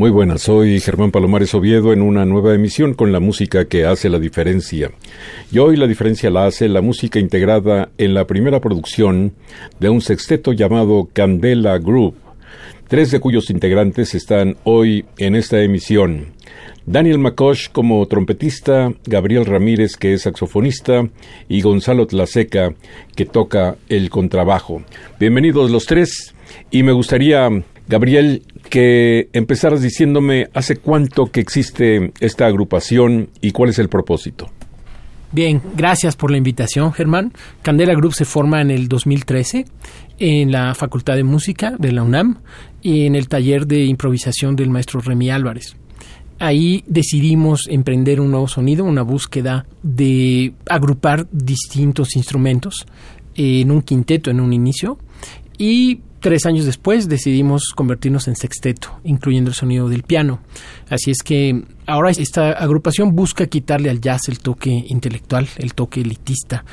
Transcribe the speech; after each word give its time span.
Muy 0.00 0.08
buenas, 0.08 0.40
soy 0.40 0.80
Germán 0.80 1.10
Palomares 1.10 1.52
Oviedo 1.52 1.92
en 1.92 2.00
una 2.00 2.24
nueva 2.24 2.54
emisión 2.54 2.94
con 2.94 3.12
la 3.12 3.20
música 3.20 3.66
que 3.66 3.84
hace 3.84 4.08
la 4.08 4.18
diferencia. 4.18 4.92
Y 5.52 5.58
hoy 5.58 5.76
la 5.76 5.86
diferencia 5.86 6.30
la 6.30 6.46
hace 6.46 6.70
la 6.70 6.80
música 6.80 7.18
integrada 7.18 7.90
en 7.98 8.14
la 8.14 8.26
primera 8.26 8.60
producción 8.60 9.34
de 9.78 9.90
un 9.90 10.00
sexteto 10.00 10.54
llamado 10.54 11.10
Candela 11.12 11.76
Group, 11.76 12.14
tres 12.88 13.10
de 13.10 13.20
cuyos 13.20 13.50
integrantes 13.50 14.14
están 14.14 14.56
hoy 14.64 15.04
en 15.18 15.34
esta 15.36 15.60
emisión. 15.60 16.32
Daniel 16.86 17.18
Makosh 17.18 17.68
como 17.70 18.08
trompetista, 18.08 18.94
Gabriel 19.04 19.44
Ramírez 19.44 19.96
que 19.98 20.14
es 20.14 20.22
saxofonista 20.22 21.10
y 21.46 21.60
Gonzalo 21.60 22.06
Tlaseca 22.06 22.72
que 23.14 23.26
toca 23.26 23.76
el 23.90 24.08
contrabajo. 24.08 24.82
Bienvenidos 25.18 25.70
los 25.70 25.84
tres 25.84 26.34
y 26.70 26.84
me 26.84 26.92
gustaría 26.92 27.50
Gabriel, 27.90 28.44
que 28.70 29.28
empezaras 29.32 29.82
diciéndome 29.82 30.48
hace 30.54 30.76
cuánto 30.76 31.26
que 31.26 31.40
existe 31.40 32.12
esta 32.20 32.46
agrupación 32.46 33.28
y 33.42 33.50
cuál 33.50 33.70
es 33.70 33.78
el 33.78 33.88
propósito. 33.88 34.48
Bien, 35.32 35.60
gracias 35.76 36.16
por 36.16 36.30
la 36.30 36.38
invitación, 36.38 36.92
Germán. 36.92 37.32
Candela 37.62 37.94
Group 37.94 38.14
se 38.14 38.24
forma 38.24 38.60
en 38.60 38.70
el 38.70 38.88
2013 38.88 39.64
en 40.18 40.50
la 40.50 40.74
Facultad 40.74 41.14
de 41.14 41.22
Música 41.22 41.74
de 41.78 41.92
la 41.92 42.02
UNAM 42.02 42.38
y 42.82 43.06
en 43.06 43.14
el 43.14 43.28
taller 43.28 43.66
de 43.66 43.84
improvisación 43.84 44.56
del 44.56 44.70
maestro 44.70 45.00
Remy 45.00 45.30
Álvarez. 45.30 45.76
Ahí 46.40 46.82
decidimos 46.86 47.68
emprender 47.68 48.20
un 48.20 48.30
nuevo 48.30 48.48
sonido, 48.48 48.84
una 48.84 49.02
búsqueda 49.02 49.66
de 49.82 50.54
agrupar 50.68 51.28
distintos 51.30 52.16
instrumentos 52.16 52.86
en 53.36 53.70
un 53.70 53.82
quinteto 53.82 54.30
en 54.30 54.40
un 54.40 54.52
inicio 54.52 54.98
y 55.58 56.00
tres 56.20 56.46
años 56.46 56.66
después 56.66 57.08
decidimos 57.08 57.72
convertirnos 57.74 58.28
en 58.28 58.36
sexteto, 58.36 59.00
incluyendo 59.04 59.50
el 59.50 59.54
sonido 59.54 59.88
del 59.88 60.02
piano. 60.02 60.40
Así 60.88 61.10
es 61.10 61.22
que 61.22 61.64
ahora 61.86 62.10
esta 62.10 62.52
agrupación 62.52 63.14
busca 63.14 63.46
quitarle 63.46 63.90
al 63.90 64.00
jazz 64.00 64.28
el 64.28 64.38
toque 64.38 64.84
intelectual, 64.88 65.48
el 65.56 65.74
toque 65.74 66.00
elitista 66.02 66.64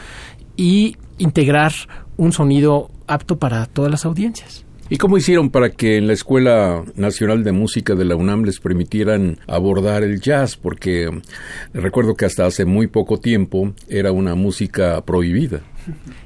y 0.56 0.98
integrar 1.18 1.74
un 2.18 2.34
sonido 2.34 2.92
apto 3.08 3.38
para 3.38 3.66
todas 3.66 3.92
las 3.92 4.06
audiencias. 4.06 4.66
¿Y 4.90 4.98
cómo 4.98 5.18
hicieron 5.18 5.50
para 5.50 5.70
que 5.70 5.98
en 5.98 6.08
la 6.08 6.14
Escuela 6.14 6.82
Nacional 6.96 7.44
de 7.44 7.52
Música 7.52 7.94
de 7.94 8.06
la 8.06 8.16
UNAM 8.16 8.44
les 8.44 8.62
permitieran 8.62 9.38
abordar 9.46 10.04
el 10.04 10.22
jazz? 10.22 10.56
Porque 10.56 11.10
recuerdo 11.74 12.16
que 12.16 12.24
hasta 12.24 12.46
hace 12.46 12.64
muy 12.64 12.88
poco 12.88 13.18
tiempo 13.20 13.74
era 13.90 14.14
una 14.14 14.36
música 14.36 15.02
prohibida. 15.02 15.62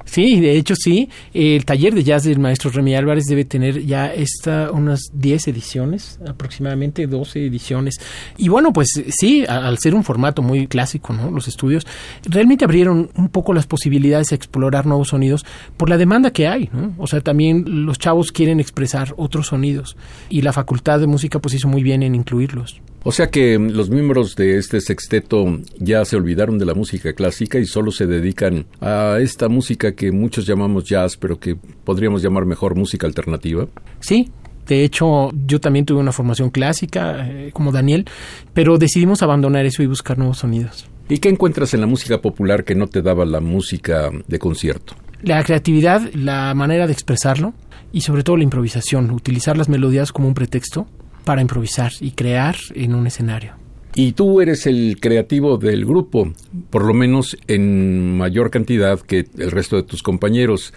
Sí, 0.04 0.40
de 0.40 0.56
hecho 0.56 0.74
sí. 0.76 1.08
El 1.32 1.64
taller 1.64 1.94
de 1.94 2.04
jazz 2.04 2.24
del 2.24 2.38
maestro 2.38 2.70
Remy 2.70 2.94
Álvarez 2.94 3.24
debe 3.24 3.44
tener 3.44 3.84
ya 3.84 4.12
esta, 4.12 4.70
unas 4.70 5.10
10 5.14 5.48
ediciones, 5.48 6.18
aproximadamente 6.26 7.06
12 7.06 7.46
ediciones. 7.46 8.00
Y 8.36 8.48
bueno, 8.48 8.72
pues 8.72 8.88
sí, 9.08 9.44
al 9.46 9.78
ser 9.78 9.94
un 9.94 10.04
formato 10.04 10.42
muy 10.42 10.66
clásico, 10.66 11.12
¿no? 11.12 11.30
Los 11.30 11.48
estudios 11.48 11.86
realmente 12.24 12.64
abrieron 12.64 13.10
un 13.16 13.28
poco 13.28 13.54
las 13.54 13.66
posibilidades 13.66 14.28
de 14.28 14.36
explorar 14.36 14.86
nuevos 14.86 15.08
sonidos 15.08 15.44
por 15.76 15.88
la 15.88 15.96
demanda 15.96 16.32
que 16.32 16.48
hay. 16.48 16.70
O 16.98 17.06
sea, 17.06 17.20
también 17.20 17.86
los 17.86 17.98
chavos 17.98 18.32
quieren 18.32 18.60
expresar 18.60 19.14
otros 19.16 19.48
sonidos 19.48 19.96
y 20.28 20.42
la 20.42 20.52
Facultad 20.52 21.00
de 21.00 21.06
Música 21.06 21.38
pues 21.38 21.54
hizo 21.54 21.68
muy 21.68 21.82
bien 21.82 22.02
en 22.02 22.14
incluirlos. 22.14 22.80
O 23.04 23.10
sea 23.10 23.30
que 23.30 23.58
los 23.58 23.90
miembros 23.90 24.36
de 24.36 24.58
este 24.58 24.80
sexteto 24.80 25.58
ya 25.78 26.04
se 26.04 26.16
olvidaron 26.16 26.58
de 26.58 26.64
la 26.64 26.74
música 26.74 27.12
clásica 27.12 27.58
y 27.58 27.66
solo 27.66 27.90
se 27.90 28.06
dedican 28.06 28.66
a 28.80 29.18
esta 29.20 29.48
música 29.48 29.92
que 29.92 30.12
muchos 30.12 30.46
llamamos 30.46 30.84
jazz, 30.84 31.16
pero 31.16 31.38
que 31.40 31.56
podríamos 31.56 32.22
llamar 32.22 32.46
mejor 32.46 32.76
música 32.76 33.06
alternativa. 33.06 33.66
Sí, 33.98 34.30
de 34.66 34.84
hecho, 34.84 35.30
yo 35.46 35.60
también 35.60 35.84
tuve 35.84 35.98
una 35.98 36.12
formación 36.12 36.50
clásica, 36.50 37.26
eh, 37.28 37.50
como 37.52 37.72
Daniel, 37.72 38.06
pero 38.54 38.78
decidimos 38.78 39.22
abandonar 39.22 39.66
eso 39.66 39.82
y 39.82 39.86
buscar 39.86 40.16
nuevos 40.18 40.38
sonidos. 40.38 40.86
¿Y 41.08 41.18
qué 41.18 41.28
encuentras 41.28 41.74
en 41.74 41.80
la 41.80 41.86
música 41.88 42.20
popular 42.22 42.62
que 42.62 42.76
no 42.76 42.86
te 42.86 43.02
daba 43.02 43.24
la 43.24 43.40
música 43.40 44.10
de 44.28 44.38
concierto? 44.38 44.94
La 45.22 45.42
creatividad, 45.42 46.08
la 46.14 46.54
manera 46.54 46.86
de 46.86 46.92
expresarlo 46.92 47.54
y 47.92 48.02
sobre 48.02 48.22
todo 48.22 48.36
la 48.36 48.44
improvisación, 48.44 49.10
utilizar 49.10 49.56
las 49.56 49.68
melodías 49.68 50.12
como 50.12 50.28
un 50.28 50.34
pretexto 50.34 50.86
para 51.24 51.40
improvisar 51.40 51.92
y 52.00 52.12
crear 52.12 52.56
en 52.74 52.94
un 52.94 53.06
escenario. 53.06 53.62
Y 53.94 54.12
tú 54.12 54.40
eres 54.40 54.66
el 54.66 54.98
creativo 55.00 55.58
del 55.58 55.84
grupo, 55.84 56.32
por 56.70 56.84
lo 56.84 56.94
menos 56.94 57.36
en 57.46 58.16
mayor 58.16 58.50
cantidad 58.50 58.98
que 58.98 59.26
el 59.36 59.50
resto 59.50 59.76
de 59.76 59.82
tus 59.82 60.02
compañeros. 60.02 60.72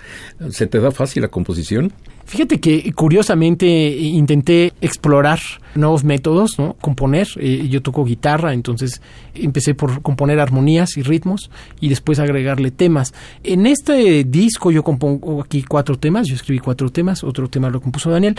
¿Se 0.50 0.68
te 0.68 0.82
da 0.82 0.92
fácil 0.92 1.22
la 1.22 1.30
composición? 1.30 1.94
Fíjate 2.26 2.60
que 2.60 2.92
curiosamente 2.92 3.68
intenté 3.68 4.74
explorar 4.82 5.40
nuevos 5.76 6.04
métodos, 6.04 6.58
¿no? 6.58 6.74
Componer. 6.82 7.28
Eh, 7.38 7.68
yo 7.70 7.82
toco 7.82 8.04
guitarra, 8.04 8.52
entonces 8.52 9.02
empecé 9.34 9.76
por 9.76 10.02
componer 10.02 10.40
armonías 10.40 10.98
y 10.98 11.04
ritmos 11.04 11.52
y 11.80 11.88
después 11.88 12.20
agregarle 12.20 12.72
temas. 12.72 13.14
En 13.44 13.66
este 13.66 14.26
disco 14.26 14.72
yo 14.72 14.84
compongo 14.84 15.42
aquí 15.42 15.64
cuatro 15.64 15.98
temas, 15.98 16.28
yo 16.28 16.36
escribí 16.36 16.60
cuatro 16.60 16.92
temas, 16.92 17.24
otro 17.24 17.48
tema 17.48 17.70
lo 17.70 17.80
compuso 17.80 18.10
Daniel 18.10 18.36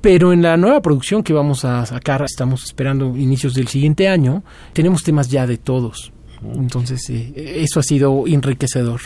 pero 0.00 0.32
en 0.32 0.42
la 0.42 0.56
nueva 0.56 0.80
producción 0.80 1.22
que 1.22 1.32
vamos 1.32 1.64
a 1.64 1.84
sacar, 1.86 2.22
estamos 2.22 2.64
esperando 2.64 3.16
inicios 3.16 3.54
del 3.54 3.68
siguiente 3.68 4.08
año, 4.08 4.42
tenemos 4.72 5.02
temas 5.02 5.28
ya 5.28 5.46
de 5.46 5.58
todos. 5.58 6.12
Entonces, 6.54 7.10
eso 7.10 7.80
ha 7.80 7.82
sido 7.82 8.26
enriquecedor. 8.26 9.00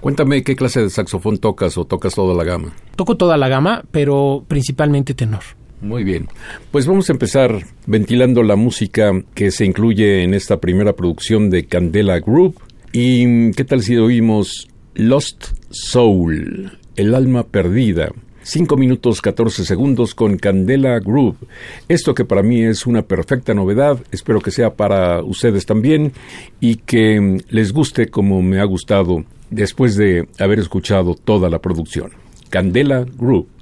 Cuéntame 0.00 0.44
qué 0.44 0.54
clase 0.54 0.80
de 0.80 0.90
saxofón 0.90 1.38
tocas 1.38 1.76
o 1.76 1.84
tocas 1.84 2.14
toda 2.14 2.34
la 2.34 2.44
gama. 2.44 2.72
Toco 2.94 3.16
toda 3.16 3.36
la 3.36 3.48
gama, 3.48 3.84
pero 3.90 4.44
principalmente 4.46 5.14
tenor. 5.14 5.42
Muy 5.80 6.04
bien. 6.04 6.28
Pues 6.70 6.86
vamos 6.86 7.08
a 7.08 7.12
empezar 7.12 7.64
ventilando 7.86 8.42
la 8.42 8.56
música 8.56 9.12
que 9.34 9.50
se 9.50 9.64
incluye 9.64 10.22
en 10.22 10.34
esta 10.34 10.60
primera 10.60 10.94
producción 10.94 11.50
de 11.50 11.66
Candela 11.66 12.20
Group. 12.20 12.60
¿Y 12.92 13.52
qué 13.52 13.64
tal 13.64 13.82
si 13.82 13.96
oímos 13.96 14.68
Lost 14.94 15.52
Soul, 15.70 16.78
el 16.96 17.14
alma 17.14 17.44
perdida? 17.44 18.10
5 18.48 18.78
minutos 18.78 19.20
14 19.20 19.66
segundos 19.66 20.14
con 20.14 20.38
Candela 20.38 20.98
Groove. 21.00 21.36
Esto 21.86 22.14
que 22.14 22.24
para 22.24 22.42
mí 22.42 22.64
es 22.64 22.86
una 22.86 23.02
perfecta 23.02 23.52
novedad, 23.52 23.98
espero 24.10 24.40
que 24.40 24.50
sea 24.50 24.74
para 24.74 25.22
ustedes 25.22 25.66
también 25.66 26.12
y 26.58 26.76
que 26.76 27.42
les 27.50 27.74
guste 27.74 28.08
como 28.08 28.40
me 28.40 28.58
ha 28.58 28.64
gustado 28.64 29.22
después 29.50 29.96
de 29.96 30.28
haber 30.38 30.60
escuchado 30.60 31.14
toda 31.14 31.50
la 31.50 31.58
producción. 31.58 32.10
Candela 32.48 33.04
Groove. 33.18 33.57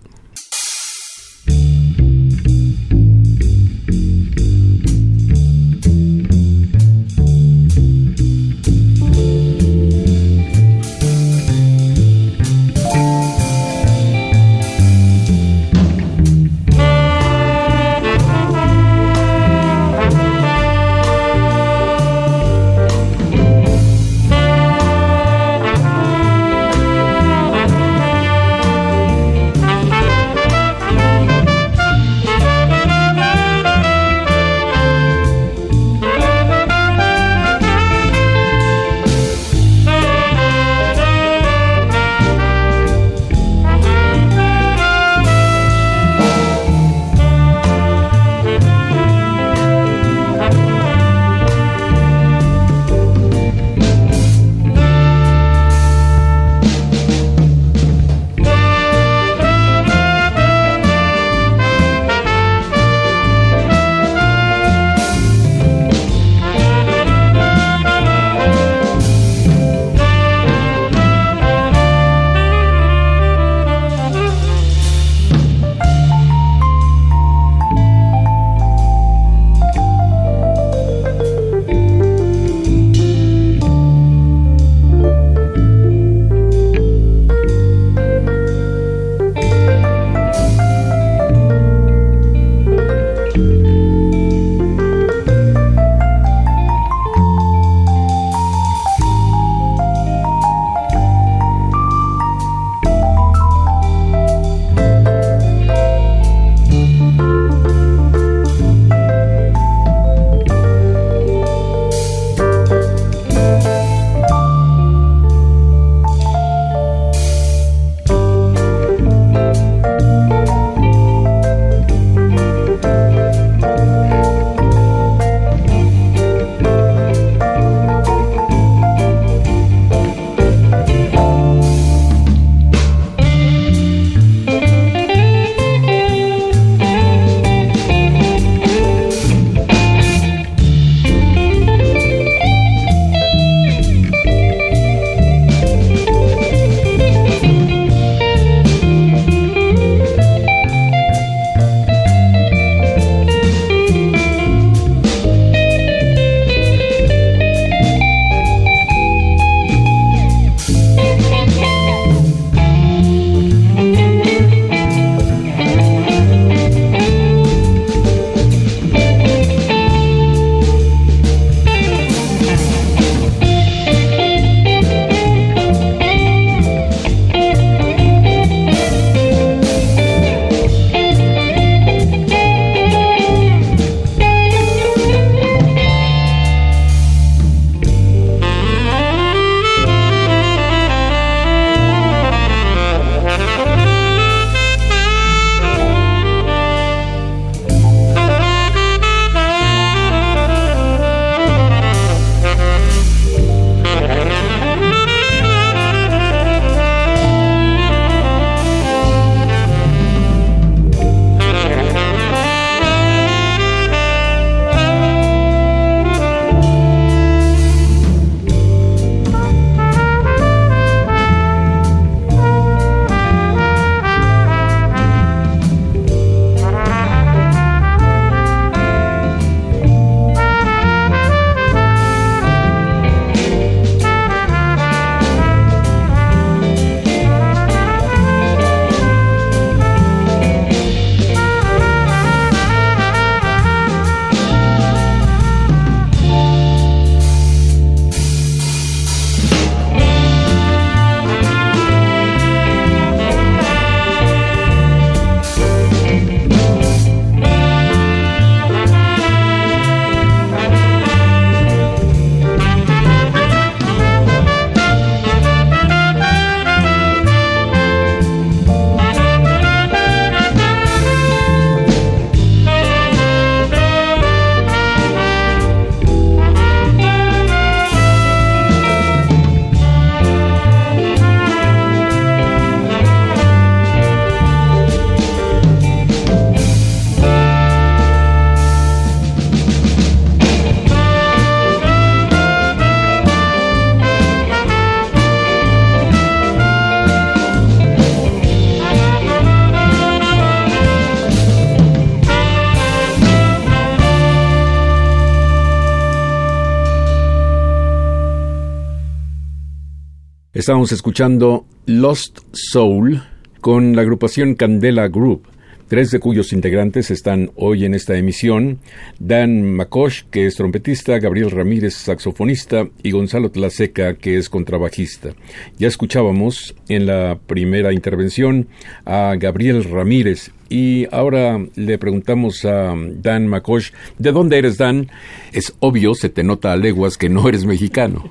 Estamos 310.67 310.91
escuchando 310.91 311.65
Lost 311.87 312.41
Soul 312.51 313.23
con 313.61 313.95
la 313.95 314.03
agrupación 314.03 314.57
Candela 314.57 315.07
Group 315.07 315.47
tres 315.89 316.11
de 316.11 316.19
cuyos 316.19 316.53
integrantes 316.53 317.11
están 317.11 317.51
hoy 317.57 317.85
en 317.85 317.95
esta 317.95 318.17
emisión, 318.17 318.79
Dan 319.19 319.75
Makosh, 319.75 320.25
que 320.31 320.47
es 320.47 320.57
trompetista, 320.57 321.19
Gabriel 321.19 321.51
Ramírez, 321.51 321.95
saxofonista, 321.95 322.89
y 323.03 323.13
Gonzalo 323.13 323.51
Tlaseca, 323.51 324.15
que 324.15 324.37
es 324.37 324.49
contrabajista. 324.49 325.31
Ya 325.79 325.89
escuchábamos 325.89 326.75
en 326.89 327.07
la 327.07 327.39
primera 327.47 327.93
intervención 327.93 328.69
a 329.05 329.35
Gabriel 329.39 329.85
Ramírez, 329.85 330.51
y 330.69 331.07
ahora 331.13 331.65
le 331.77 331.99
preguntamos 331.99 332.65
a 332.65 332.95
Dan 332.97 333.47
Makosh, 333.47 333.91
¿de 334.19 334.33
dónde 334.33 334.59
eres 334.59 334.79
Dan? 334.79 335.11
Es 335.53 335.73
obvio, 335.79 336.15
se 336.15 336.29
te 336.29 336.43
nota 336.43 336.73
a 336.73 336.77
leguas 336.77 337.17
que 337.17 337.29
no 337.29 337.49
eres 337.49 337.65
mexicano. 337.65 338.31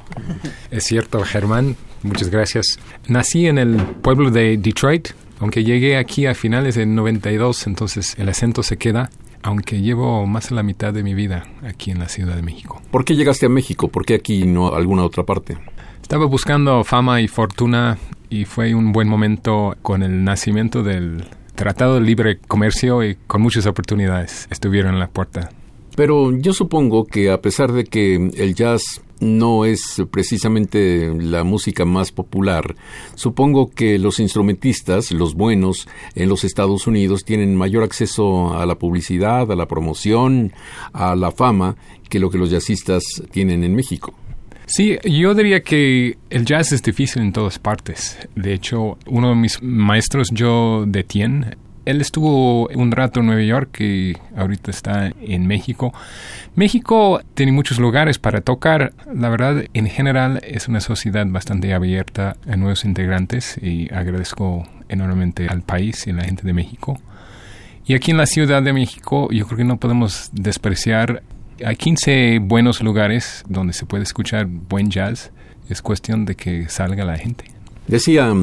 Es 0.72 0.84
cierto, 0.84 1.22
Germán, 1.22 1.78
muchas 2.04 2.30
gracias. 2.30 2.78
Nací 3.08 3.48
en 3.48 3.58
el 3.58 3.78
pueblo 4.02 4.32
de 4.32 4.58
Detroit, 4.58 5.10
aunque 5.40 5.64
llegué 5.64 5.98
aquí 5.98 6.26
a 6.26 6.36
finales 6.36 6.76
del 6.76 6.94
92, 6.96 7.68
entonces 7.68 8.16
el 8.18 8.30
acento 8.30 8.64
se 8.64 8.78
queda, 8.78 9.10
aunque 9.44 9.82
llevo 9.82 10.26
más 10.26 10.50
de 10.50 10.56
la 10.56 10.64
mitad 10.64 10.94
de 10.94 11.04
mi 11.04 11.14
vida 11.14 11.46
aquí 11.64 11.92
en 11.92 12.00
la 12.00 12.10
Ciudad 12.10 12.36
de 12.36 12.42
México. 12.42 12.82
¿Por 12.92 13.06
qué 13.06 13.16
llegaste 13.16 13.46
a 13.46 13.50
México? 13.50 13.88
¿Por 13.90 14.06
qué 14.06 14.16
aquí 14.16 14.44
y 14.44 14.48
no 14.48 14.68
a 14.68 14.78
alguna 14.78 15.04
otra 15.04 15.24
parte? 15.24 15.58
Estaba 16.02 16.26
buscando 16.26 16.84
fama 16.84 17.22
y 17.22 17.28
fortuna 17.28 17.98
y 18.30 18.46
fue 18.46 18.76
un 18.76 18.92
buen 18.92 19.08
momento 19.08 19.76
con 19.82 20.04
el 20.04 20.24
nacimiento 20.24 20.84
del 20.84 21.26
Tratado 21.56 21.96
de 21.96 22.02
Libre 22.02 22.38
Comercio 22.40 23.04
y 23.04 23.16
con 23.28 23.42
muchas 23.42 23.66
oportunidades 23.66 24.48
estuvieron 24.52 24.94
en 24.94 25.00
la 25.00 25.08
puerta. 25.08 25.50
Pero 25.96 26.36
yo 26.38 26.54
supongo 26.54 27.06
que 27.06 27.32
a 27.32 27.42
pesar 27.42 27.72
de 27.72 27.86
que 27.86 28.16
el 28.16 28.56
jazz 28.56 29.02
no 29.20 29.66
es 29.66 30.02
precisamente 30.12 31.14
la 31.18 31.44
música 31.44 31.86
más 31.86 32.12
popular. 32.12 32.76
Supongo 33.16 33.70
que 33.72 33.98
los 33.98 34.20
instrumentistas, 34.20 35.12
los 35.12 35.36
buenos, 35.36 35.88
en 36.16 36.30
los 36.30 36.44
Estados 36.44 36.88
Unidos 36.88 37.24
tienen 37.24 37.56
mayor 37.56 37.84
acceso 37.84 38.54
a 38.54 38.66
la 38.66 38.76
publicidad, 38.76 39.52
a 39.52 39.56
la 39.56 39.68
promoción, 39.68 40.54
a 40.94 41.16
la 41.16 41.32
fama, 41.32 41.78
que 42.10 42.20
lo 42.20 42.30
que 42.30 42.38
los 42.38 42.50
jazzistas 42.50 43.04
tienen 43.32 43.64
en 43.64 43.76
México. 43.76 44.14
Sí, 44.68 44.98
yo 45.04 45.36
diría 45.36 45.62
que 45.62 46.18
el 46.30 46.46
jazz 46.46 46.72
es 46.72 46.82
difícil 46.82 47.22
en 47.22 47.32
todas 47.32 47.60
partes. 47.60 48.18
De 48.36 48.54
hecho, 48.54 48.98
uno 49.06 49.30
de 49.30 49.36
mis 49.36 49.62
maestros, 49.62 50.30
Joe 50.36 50.86
Detien, 50.88 51.56
él 51.86 52.02
estuvo 52.02 52.68
un 52.68 52.92
rato 52.92 53.20
en 53.20 53.28
Nueva 53.28 53.44
York 53.44 53.80
y 53.80 54.14
ahorita 54.36 54.72
está 54.72 55.12
en 55.22 55.48
México. 55.48 55.94
México 56.56 57.22
tiene 57.36 57.52
muchos 57.52 57.80
lugares 57.80 58.18
para 58.18 58.42
tocar. 58.42 58.94
La 59.14 59.30
verdad, 59.30 59.66
en 59.74 59.88
general, 59.88 60.42
es 60.44 60.68
una 60.68 60.82
sociedad 60.82 61.26
bastante 61.28 61.74
abierta 61.74 62.38
a 62.48 62.56
nuevos 62.56 62.86
integrantes 62.86 63.58
y 63.62 63.94
agradezco 63.94 64.64
enormemente 64.90 65.48
al 65.48 65.62
país 65.62 66.08
y 66.08 66.12
a 66.12 66.14
la 66.14 66.24
gente 66.24 66.44
de 66.44 66.54
México. 66.54 67.00
Y 67.86 67.94
aquí 67.94 68.12
en 68.12 68.18
la 68.18 68.26
Ciudad 68.26 68.64
de 68.64 68.74
México, 68.74 69.30
yo 69.32 69.46
creo 69.46 69.58
que 69.60 69.64
no 69.64 69.78
podemos 69.78 70.30
despreciar. 70.34 71.22
Hay 71.64 71.76
15 71.76 72.40
buenos 72.40 72.82
lugares 72.82 73.44
donde 73.48 73.74
se 73.74 73.86
puede 73.86 74.04
escuchar 74.04 74.48
buen 74.48 74.90
jazz. 74.90 75.32
Es 75.70 75.84
cuestión 75.84 76.26
de 76.26 76.36
que 76.36 76.68
salga 76.68 77.06
la 77.06 77.18
gente. 77.18 77.46
Decía 77.88 78.34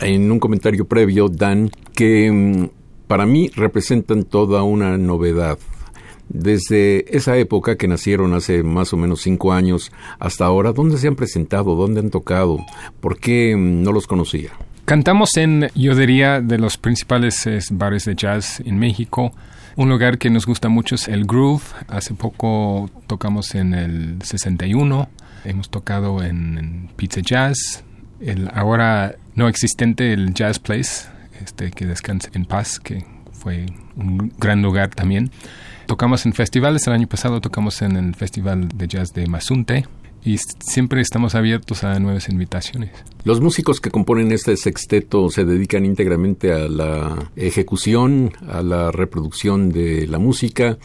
en 0.00 0.30
un 0.30 0.38
comentario 0.38 0.86
previo, 0.86 1.28
Dan, 1.28 1.70
que 1.94 2.30
mm, 2.30 2.79
para 3.10 3.26
mí 3.26 3.50
representan 3.56 4.22
toda 4.22 4.62
una 4.62 4.96
novedad. 4.96 5.58
Desde 6.28 7.16
esa 7.16 7.36
época 7.36 7.74
que 7.74 7.88
nacieron 7.88 8.34
hace 8.34 8.62
más 8.62 8.92
o 8.92 8.96
menos 8.96 9.22
cinco 9.22 9.52
años 9.52 9.90
hasta 10.20 10.44
ahora, 10.44 10.70
¿dónde 10.70 10.96
se 10.96 11.08
han 11.08 11.16
presentado? 11.16 11.74
¿Dónde 11.74 11.98
han 11.98 12.10
tocado? 12.10 12.60
¿Por 13.00 13.18
qué 13.18 13.56
mm, 13.56 13.82
no 13.82 13.90
los 13.90 14.06
conocía? 14.06 14.50
Cantamos 14.84 15.36
en, 15.38 15.70
yo 15.74 15.96
diría, 15.96 16.40
de 16.40 16.58
los 16.58 16.76
principales 16.76 17.48
bares 17.72 18.04
de 18.04 18.14
jazz 18.14 18.62
en 18.64 18.78
México. 18.78 19.32
Un 19.74 19.88
lugar 19.88 20.16
que 20.16 20.30
nos 20.30 20.46
gusta 20.46 20.68
mucho 20.68 20.94
es 20.94 21.08
el 21.08 21.24
Groove. 21.24 21.64
Hace 21.88 22.14
poco 22.14 22.88
tocamos 23.08 23.56
en 23.56 23.74
el 23.74 24.22
61. 24.22 25.08
Hemos 25.44 25.68
tocado 25.68 26.22
en, 26.22 26.90
Pizza 26.94 27.22
Jazz. 27.22 27.82
El 28.20 28.48
ahora 28.54 29.16
no 29.34 29.48
existente, 29.48 30.12
el 30.12 30.32
Jazz 30.32 30.60
Place 30.60 31.08
este, 31.42 31.70
que 31.70 31.86
descanse 31.86 32.30
en 32.34 32.44
paz, 32.44 32.78
que 32.80 33.04
fue 33.32 33.66
un 33.96 34.32
gran 34.38 34.62
lugar 34.62 34.90
también. 34.90 35.30
Tocamos 35.86 36.26
en 36.26 36.32
festivales, 36.32 36.86
el 36.86 36.92
año 36.92 37.08
pasado 37.08 37.40
tocamos 37.40 37.82
en 37.82 37.96
el 37.96 38.14
Festival 38.14 38.68
de 38.68 38.86
Jazz 38.86 39.12
de 39.12 39.26
Mazunte 39.26 39.86
y 40.24 40.36
siempre 40.38 41.00
estamos 41.00 41.34
abiertos 41.34 41.82
a 41.82 41.98
nuevas 41.98 42.28
invitaciones. 42.28 42.90
Los 43.24 43.40
músicos 43.40 43.80
que 43.80 43.90
componen 43.90 44.32
este 44.32 44.56
sexteto 44.56 45.30
se 45.30 45.44
dedican 45.44 45.84
íntegramente 45.84 46.52
a 46.52 46.68
la 46.68 47.30
ejecución, 47.36 48.32
a 48.48 48.62
la 48.62 48.92
reproducción 48.92 49.70
de 49.70 50.06
la 50.06 50.18
música 50.18 50.78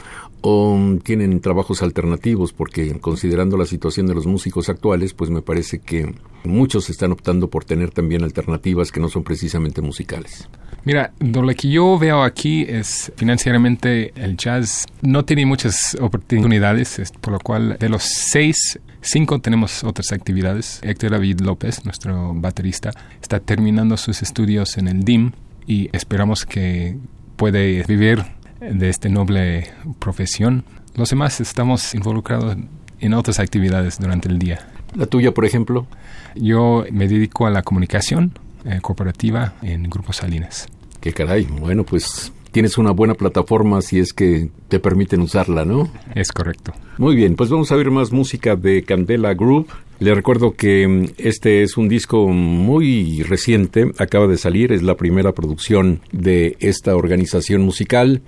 o 0.48 1.00
tienen 1.02 1.40
trabajos 1.40 1.82
alternativos 1.82 2.54
porque 2.54 3.00
considerando 3.00 3.58
la 3.58 3.66
situación 3.66 4.06
de 4.06 4.14
los 4.14 4.28
músicos 4.28 4.70
actuales, 4.70 5.16
pues 5.16 5.32
me 5.32 5.42
parece 5.42 5.80
que 5.80 6.14
muchos 6.44 6.92
están 6.92 7.12
optando 7.12 7.50
por 7.50 7.66
tener 7.66 7.90
también 7.90 8.24
alternativas 8.24 8.92
que 8.92 9.00
no 9.00 9.10
son 9.10 9.24
precisamente 9.24 9.82
musicales. 9.82 10.48
Mira, 10.84 11.14
lo 11.20 11.52
que 11.56 11.72
yo 11.72 11.98
veo 11.98 12.22
aquí 12.22 12.62
es 12.62 13.12
financieramente 13.16 14.14
el 14.16 14.38
jazz 14.38 14.86
no 15.02 15.26
tiene 15.26 15.48
muchas 15.48 15.98
oportunidades, 16.00 17.12
por 17.22 17.34
lo 17.34 17.40
cual 17.40 17.78
de 17.80 17.90
los 17.90 18.04
seis, 18.04 18.80
cinco 19.02 19.40
tenemos 19.40 19.84
otras 19.84 20.12
actividades. 20.12 20.80
Héctor 20.84 21.10
David 21.10 21.40
López, 21.40 21.86
nuestro 21.86 22.36
baterista, 22.36 22.92
está 23.20 23.40
terminando 23.40 23.98
sus 23.98 24.22
estudios 24.22 24.78
en 24.78 24.90
el 24.90 25.04
DIM 25.04 25.32
y 25.66 25.90
esperamos 25.92 26.46
que 26.46 26.98
puede 27.36 27.84
vivir 27.88 28.35
de 28.72 28.90
esta 28.90 29.10
noble 29.10 29.72
profesión. 30.00 30.64
Los 30.96 31.10
demás 31.10 31.42
estamos 31.42 31.94
involucrados 31.94 32.58
en 33.00 33.14
otras 33.14 33.40
actividades 33.40 34.00
durante 34.00 34.30
el 34.30 34.40
día. 34.40 34.68
¿La 34.96 35.06
tuya, 35.06 35.34
por 35.34 35.46
ejemplo? 35.46 35.88
Yo 36.36 36.86
me 36.92 37.08
dedico 37.08 37.48
a 37.48 37.50
la 37.50 37.64
comunicación 37.64 38.32
eh, 38.66 38.80
cooperativa 38.82 39.56
en 39.62 39.84
Grupo 39.90 40.14
Salinas. 40.14 40.68
Qué 41.02 41.14
caray. 41.14 41.44
Bueno, 41.46 41.84
pues 41.84 42.32
tienes 42.52 42.78
una 42.78 42.92
buena 42.92 43.16
plataforma 43.16 43.82
si 43.82 44.00
es 44.00 44.14
que 44.14 44.50
te 44.70 44.80
permiten 44.80 45.20
usarla, 45.20 45.66
¿no? 45.66 45.92
Es 46.16 46.32
correcto. 46.32 46.74
Muy 46.98 47.16
bien, 47.16 47.36
pues 47.36 47.50
vamos 47.50 47.72
a 47.74 47.76
ver 47.76 47.92
más 47.92 48.14
música 48.14 48.56
de 48.56 48.84
Candela 48.84 49.34
Group. 49.34 49.68
Le 50.00 50.16
recuerdo 50.16 50.56
que 50.56 50.88
mm, 50.88 51.06
este 51.18 51.64
es 51.64 51.76
un 51.76 51.90
disco 51.90 52.28
muy 52.30 53.24
reciente, 53.24 53.92
acaba 53.98 54.28
de 54.28 54.38
salir, 54.38 54.72
es 54.72 54.84
la 54.84 54.96
primera 54.96 55.34
producción 55.34 56.00
de 56.14 56.56
esta 56.62 56.96
organización 56.96 57.62
musical 57.62 58.22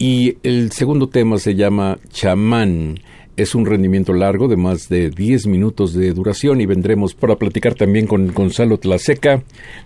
y 0.00 0.38
el 0.42 0.72
segundo 0.72 1.10
tema 1.10 1.38
se 1.38 1.54
llama 1.54 1.98
Chamán. 2.08 2.98
Es 3.36 3.54
un 3.54 3.66
rendimiento 3.66 4.14
largo 4.14 4.48
de 4.48 4.56
más 4.56 4.88
de 4.88 5.10
10 5.10 5.46
minutos 5.46 5.92
de 5.92 6.14
duración 6.14 6.62
y 6.62 6.66
vendremos 6.66 7.12
para 7.12 7.36
platicar 7.36 7.74
también 7.74 8.06
con 8.06 8.32
Gonzalo 8.32 8.78
Tlaseca 8.78 9.42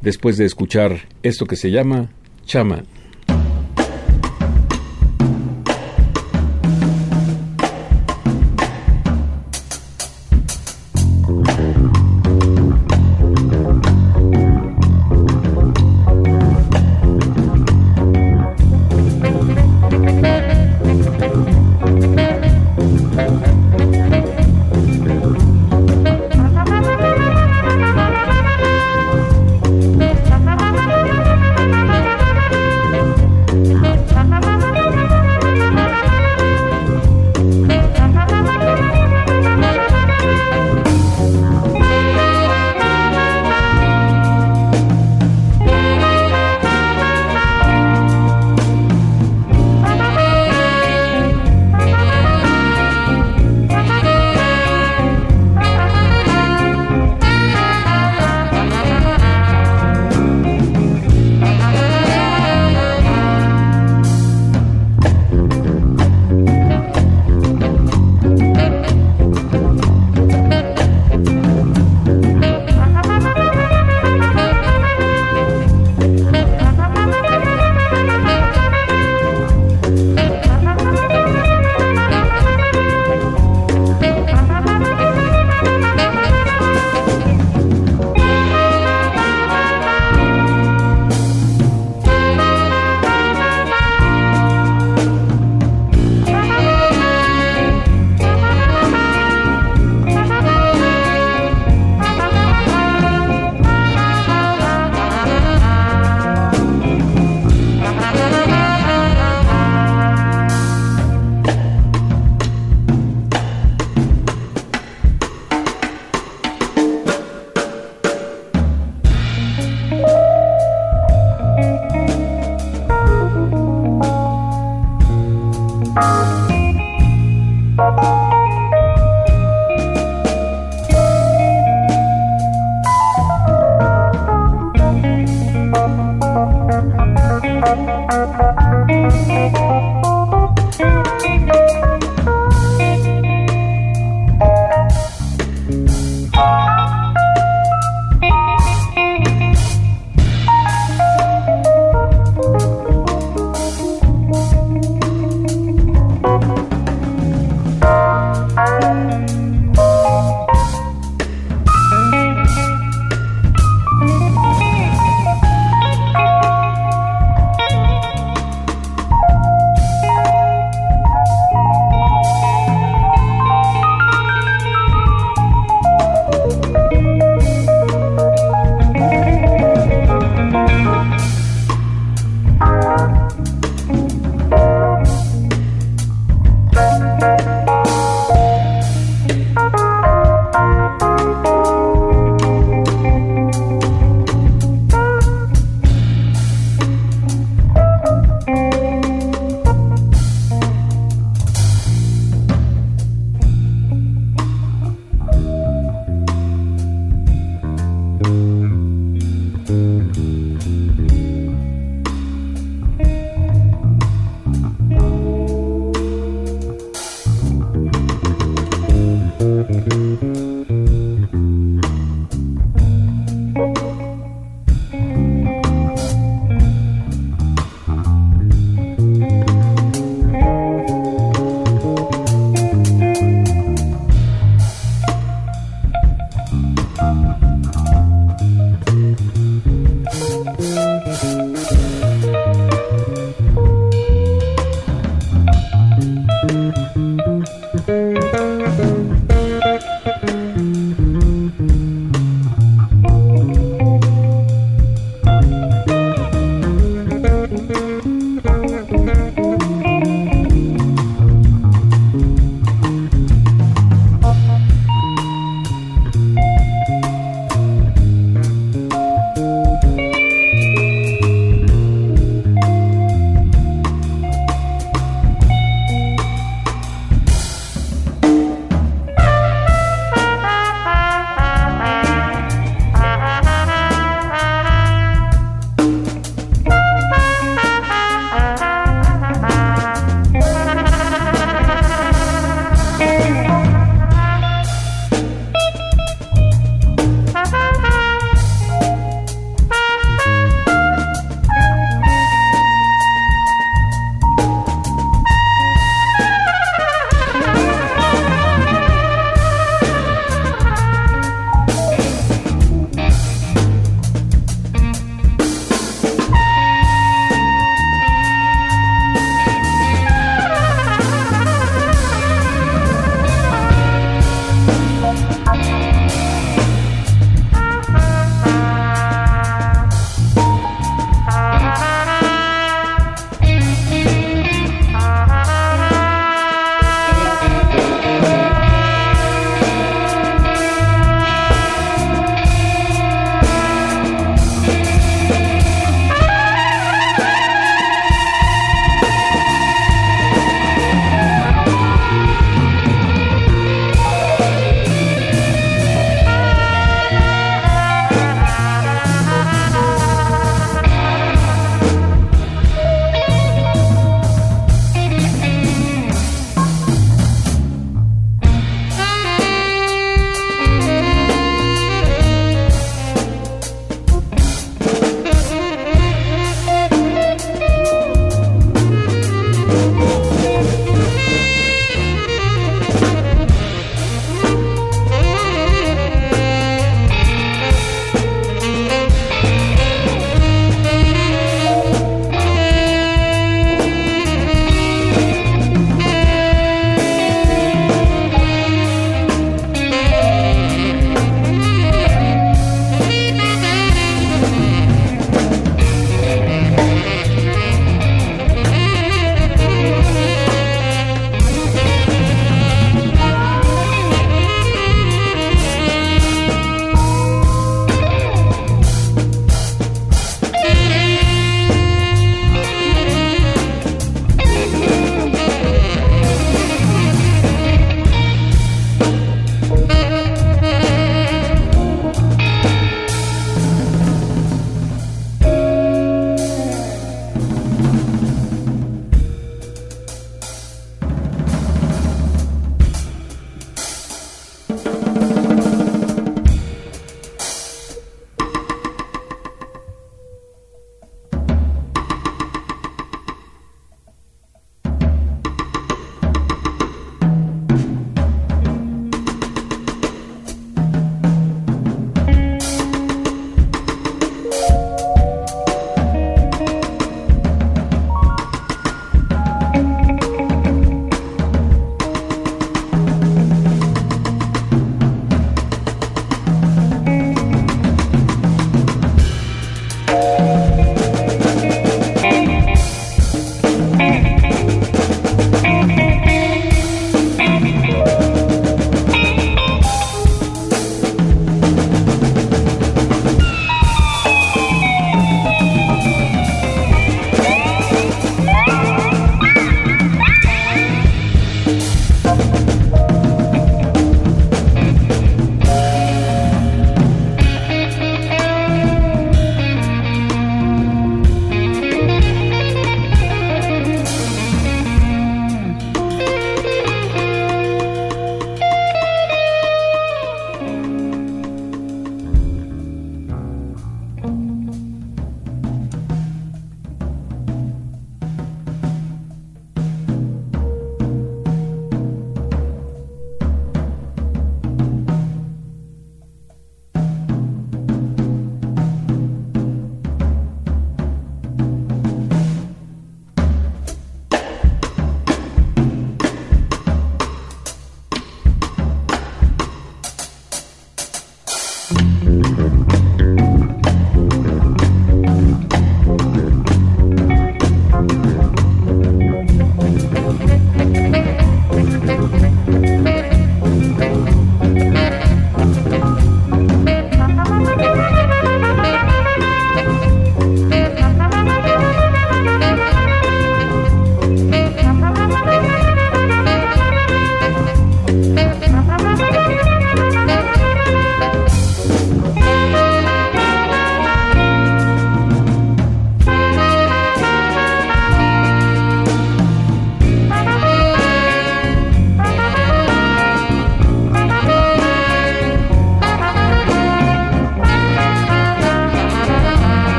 después 0.00 0.38
de 0.38 0.46
escuchar 0.46 1.02
esto 1.22 1.44
que 1.44 1.56
se 1.56 1.70
llama 1.70 2.10
Chamán. 2.46 2.86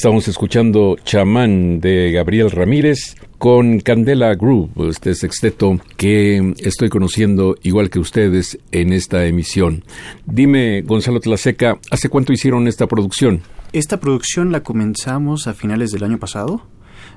Estamos 0.00 0.28
escuchando 0.28 0.96
Chamán 1.04 1.78
de 1.78 2.10
Gabriel 2.10 2.50
Ramírez 2.50 3.16
con 3.36 3.80
Candela 3.80 4.34
Groove, 4.34 4.88
este 4.88 5.14
sexteto 5.14 5.78
que 5.98 6.54
estoy 6.56 6.88
conociendo 6.88 7.54
igual 7.62 7.90
que 7.90 7.98
ustedes 7.98 8.58
en 8.72 8.94
esta 8.94 9.26
emisión. 9.26 9.84
Dime, 10.24 10.80
Gonzalo 10.80 11.20
Tlaseca, 11.20 11.78
¿hace 11.90 12.08
cuánto 12.08 12.32
hicieron 12.32 12.66
esta 12.66 12.86
producción? 12.86 13.42
Esta 13.74 14.00
producción 14.00 14.52
la 14.52 14.62
comenzamos 14.62 15.46
a 15.46 15.52
finales 15.52 15.92
del 15.92 16.04
año 16.04 16.18
pasado. 16.18 16.62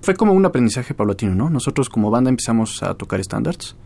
Fue 0.01 0.15
como 0.15 0.33
un 0.33 0.45
aprendizaje 0.45 0.93
paulatino, 0.93 1.33
¿no? 1.35 1.49
Nosotros 1.49 1.87
como 1.87 2.11
banda 2.11 2.31
empezamos 2.31 2.83
a 2.83 2.95
tocar 2.95 3.21
estándares 3.21 3.77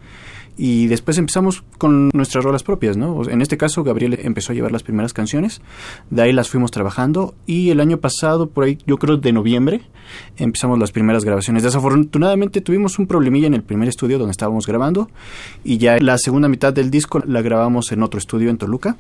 y 0.58 0.88
después 0.88 1.18
empezamos 1.18 1.64
con 1.78 2.10
nuestras 2.14 2.44
rolas 2.44 2.64
propias, 2.64 2.98
¿no? 2.98 3.30
En 3.30 3.42
este 3.42 3.58
caso, 3.58 3.84
Gabriel 3.84 4.20
empezó 4.22 4.52
a 4.52 4.56
llevar 4.56 4.72
las 4.72 4.84
primeras 4.84 5.14
canciones, 5.14 5.62
de 6.10 6.24
ahí 6.24 6.34
las 6.34 6.50
fuimos 6.50 6.72
trabajando 6.72 7.36
y 7.46 7.70
el 7.70 7.80
año 7.80 8.00
pasado, 8.00 8.50
por 8.50 8.64
ahí, 8.64 8.80
yo 8.88 8.98
creo 8.98 9.18
de 9.18 9.32
noviembre, 9.32 9.82
empezamos 10.36 10.80
las 10.80 10.92
primeras 10.92 11.24
grabaciones. 11.24 11.64
Desafortunadamente 11.64 12.62
tuvimos 12.62 12.98
un 12.98 13.08
problemilla 13.08 13.48
en 13.48 13.54
el 13.54 13.64
primer 13.64 13.88
estudio 13.88 14.18
donde 14.18 14.32
estábamos 14.32 14.66
grabando 14.66 15.10
y 15.64 15.78
ya 15.78 15.98
la 16.00 16.18
segunda 16.18 16.50
mitad 16.50 16.74
del 16.74 16.90
disco 16.90 17.22
la 17.26 17.42
grabamos 17.42 17.92
en 17.92 18.04
otro 18.04 18.18
estudio 18.18 18.50
en 18.50 18.58
Toluca. 18.58 18.98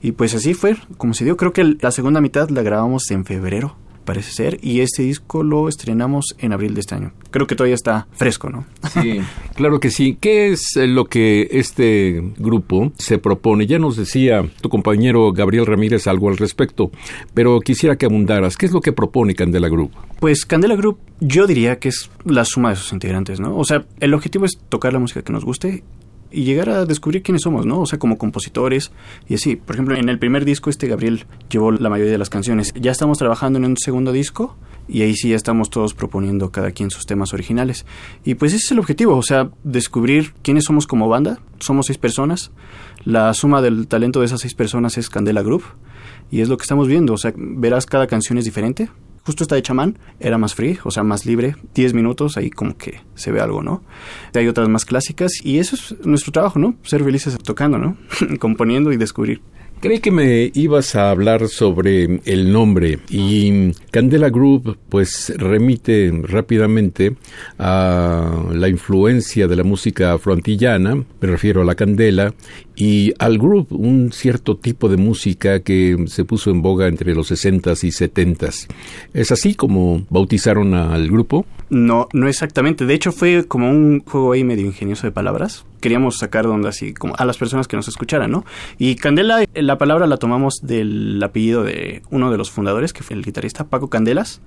Y 0.00 0.12
pues 0.12 0.34
así 0.34 0.54
fue, 0.54 0.76
como 0.96 1.14
se 1.14 1.24
dio, 1.24 1.36
creo 1.36 1.52
que 1.52 1.76
la 1.80 1.90
segunda 1.90 2.20
mitad 2.20 2.50
la 2.50 2.62
grabamos 2.62 3.10
en 3.10 3.24
febrero 3.24 3.76
parece 4.04 4.32
ser, 4.32 4.58
y 4.62 4.80
este 4.80 5.02
disco 5.02 5.42
lo 5.42 5.68
estrenamos 5.68 6.34
en 6.38 6.52
abril 6.52 6.74
de 6.74 6.80
este 6.80 6.94
año. 6.94 7.12
Creo 7.30 7.46
que 7.46 7.54
todavía 7.54 7.74
está 7.74 8.06
fresco, 8.12 8.50
¿no? 8.50 8.66
Sí, 8.92 9.20
claro 9.54 9.80
que 9.80 9.90
sí. 9.90 10.16
¿Qué 10.20 10.52
es 10.52 10.76
eh, 10.76 10.86
lo 10.86 11.06
que 11.06 11.48
este 11.50 12.22
grupo 12.36 12.92
se 12.98 13.18
propone? 13.18 13.66
Ya 13.66 13.78
nos 13.78 13.96
decía 13.96 14.48
tu 14.60 14.68
compañero 14.68 15.32
Gabriel 15.32 15.66
Ramírez 15.66 16.06
algo 16.06 16.28
al 16.28 16.36
respecto, 16.36 16.90
pero 17.32 17.60
quisiera 17.60 17.96
que 17.96 18.06
abundaras. 18.06 18.56
¿Qué 18.56 18.66
es 18.66 18.72
lo 18.72 18.80
que 18.80 18.92
propone 18.92 19.34
Candela 19.34 19.68
Group? 19.68 19.92
Pues 20.20 20.44
Candela 20.44 20.76
Group 20.76 20.98
yo 21.20 21.46
diría 21.46 21.78
que 21.78 21.88
es 21.88 22.10
la 22.24 22.44
suma 22.44 22.70
de 22.70 22.76
sus 22.76 22.92
integrantes, 22.92 23.40
¿no? 23.40 23.56
O 23.56 23.64
sea, 23.64 23.84
el 24.00 24.14
objetivo 24.14 24.44
es 24.44 24.58
tocar 24.68 24.92
la 24.92 24.98
música 24.98 25.22
que 25.22 25.32
nos 25.32 25.44
guste 25.44 25.82
y 26.34 26.44
llegar 26.44 26.68
a 26.68 26.84
descubrir 26.84 27.22
quiénes 27.22 27.42
somos, 27.42 27.64
¿no? 27.64 27.80
O 27.80 27.86
sea, 27.86 27.98
como 27.98 28.18
compositores 28.18 28.90
y 29.28 29.34
así. 29.34 29.56
Por 29.56 29.76
ejemplo, 29.76 29.96
en 29.96 30.08
el 30.08 30.18
primer 30.18 30.44
disco 30.44 30.68
este 30.68 30.88
Gabriel 30.88 31.26
llevó 31.48 31.70
la 31.72 31.88
mayoría 31.88 32.12
de 32.12 32.18
las 32.18 32.30
canciones. 32.30 32.72
Ya 32.74 32.90
estamos 32.90 33.18
trabajando 33.18 33.58
en 33.58 33.64
un 33.64 33.76
segundo 33.76 34.12
disco 34.12 34.56
y 34.88 35.02
ahí 35.02 35.14
sí 35.14 35.30
ya 35.30 35.36
estamos 35.36 35.70
todos 35.70 35.94
proponiendo 35.94 36.50
cada 36.50 36.72
quien 36.72 36.90
sus 36.90 37.06
temas 37.06 37.32
originales. 37.32 37.86
Y 38.24 38.34
pues 38.34 38.52
ese 38.52 38.64
es 38.64 38.72
el 38.72 38.80
objetivo, 38.80 39.16
o 39.16 39.22
sea, 39.22 39.50
descubrir 39.62 40.34
quiénes 40.42 40.64
somos 40.64 40.86
como 40.86 41.08
banda. 41.08 41.38
Somos 41.60 41.86
seis 41.86 41.98
personas. 41.98 42.50
La 43.04 43.32
suma 43.32 43.62
del 43.62 43.86
talento 43.86 44.20
de 44.20 44.26
esas 44.26 44.40
seis 44.40 44.54
personas 44.54 44.98
es 44.98 45.08
Candela 45.08 45.42
Group 45.42 45.62
y 46.30 46.40
es 46.40 46.48
lo 46.48 46.56
que 46.56 46.62
estamos 46.62 46.88
viendo, 46.88 47.14
o 47.14 47.18
sea, 47.18 47.32
verás 47.36 47.86
cada 47.86 48.06
canción 48.06 48.38
es 48.38 48.44
diferente, 48.44 48.90
Justo 49.24 49.42
esta 49.42 49.54
de 49.54 49.62
chamán 49.62 49.98
era 50.20 50.36
más 50.36 50.54
free, 50.54 50.78
o 50.84 50.90
sea, 50.90 51.02
más 51.02 51.24
libre, 51.24 51.56
10 51.74 51.94
minutos, 51.94 52.36
ahí 52.36 52.50
como 52.50 52.76
que 52.76 53.00
se 53.14 53.32
ve 53.32 53.40
algo, 53.40 53.62
¿no? 53.62 53.82
Hay 54.34 54.48
otras 54.48 54.68
más 54.68 54.84
clásicas 54.84 55.32
y 55.42 55.58
eso 55.58 55.76
es 55.76 55.94
nuestro 56.04 56.32
trabajo, 56.32 56.58
¿no? 56.58 56.76
Ser 56.82 57.02
felices 57.02 57.36
tocando, 57.38 57.78
¿no? 57.78 57.96
Componiendo 58.38 58.92
y 58.92 58.96
descubrir. 58.96 59.40
Creí 59.84 59.98
que 59.98 60.10
me 60.10 60.50
ibas 60.54 60.94
a 60.94 61.10
hablar 61.10 61.46
sobre 61.48 62.20
el 62.24 62.50
nombre 62.50 63.00
y 63.10 63.70
Candela 63.90 64.30
Group 64.30 64.78
pues 64.88 65.30
remite 65.36 66.10
rápidamente 66.22 67.16
a 67.58 68.46
la 68.50 68.68
influencia 68.70 69.46
de 69.46 69.56
la 69.56 69.62
música 69.62 70.14
afroantillana, 70.14 70.94
me 70.94 71.28
refiero 71.28 71.60
a 71.60 71.64
la 71.66 71.74
candela, 71.74 72.32
y 72.76 73.12
al 73.18 73.38
group, 73.38 73.68
un 73.70 74.12
cierto 74.12 74.56
tipo 74.56 74.88
de 74.88 74.96
música 74.96 75.60
que 75.60 75.96
se 76.06 76.24
puso 76.24 76.50
en 76.50 76.62
boga 76.62 76.88
entre 76.88 77.14
los 77.14 77.30
60s 77.30 77.84
y 77.84 77.90
70s. 77.90 78.66
¿Es 79.12 79.32
así 79.32 79.54
como 79.54 80.04
bautizaron 80.10 80.74
al 80.74 81.08
grupo? 81.08 81.46
No, 81.70 82.08
no 82.12 82.28
exactamente. 82.28 82.86
De 82.86 82.94
hecho 82.94 83.12
fue 83.12 83.46
como 83.46 83.70
un 83.70 84.00
juego 84.00 84.32
ahí 84.32 84.44
medio 84.44 84.66
ingenioso 84.66 85.06
de 85.06 85.12
palabras 85.12 85.64
queríamos 85.84 86.16
sacar 86.16 86.46
de 86.46 86.50
onda 86.50 86.70
así 86.70 86.94
como 86.94 87.14
a 87.14 87.26
las 87.26 87.36
personas 87.36 87.68
que 87.68 87.76
nos 87.76 87.88
escucharan, 87.88 88.30
¿no? 88.30 88.46
Y 88.78 88.94
Candela, 88.94 89.44
la 89.52 89.76
palabra 89.76 90.06
la 90.06 90.16
tomamos 90.16 90.60
del 90.62 91.22
apellido 91.22 91.62
de 91.62 92.00
uno 92.08 92.30
de 92.30 92.38
los 92.38 92.50
fundadores, 92.50 92.94
que 92.94 93.02
fue 93.02 93.14
el 93.14 93.22
guitarrista 93.22 93.64
Paco 93.64 93.90
Candelas. 93.90 94.40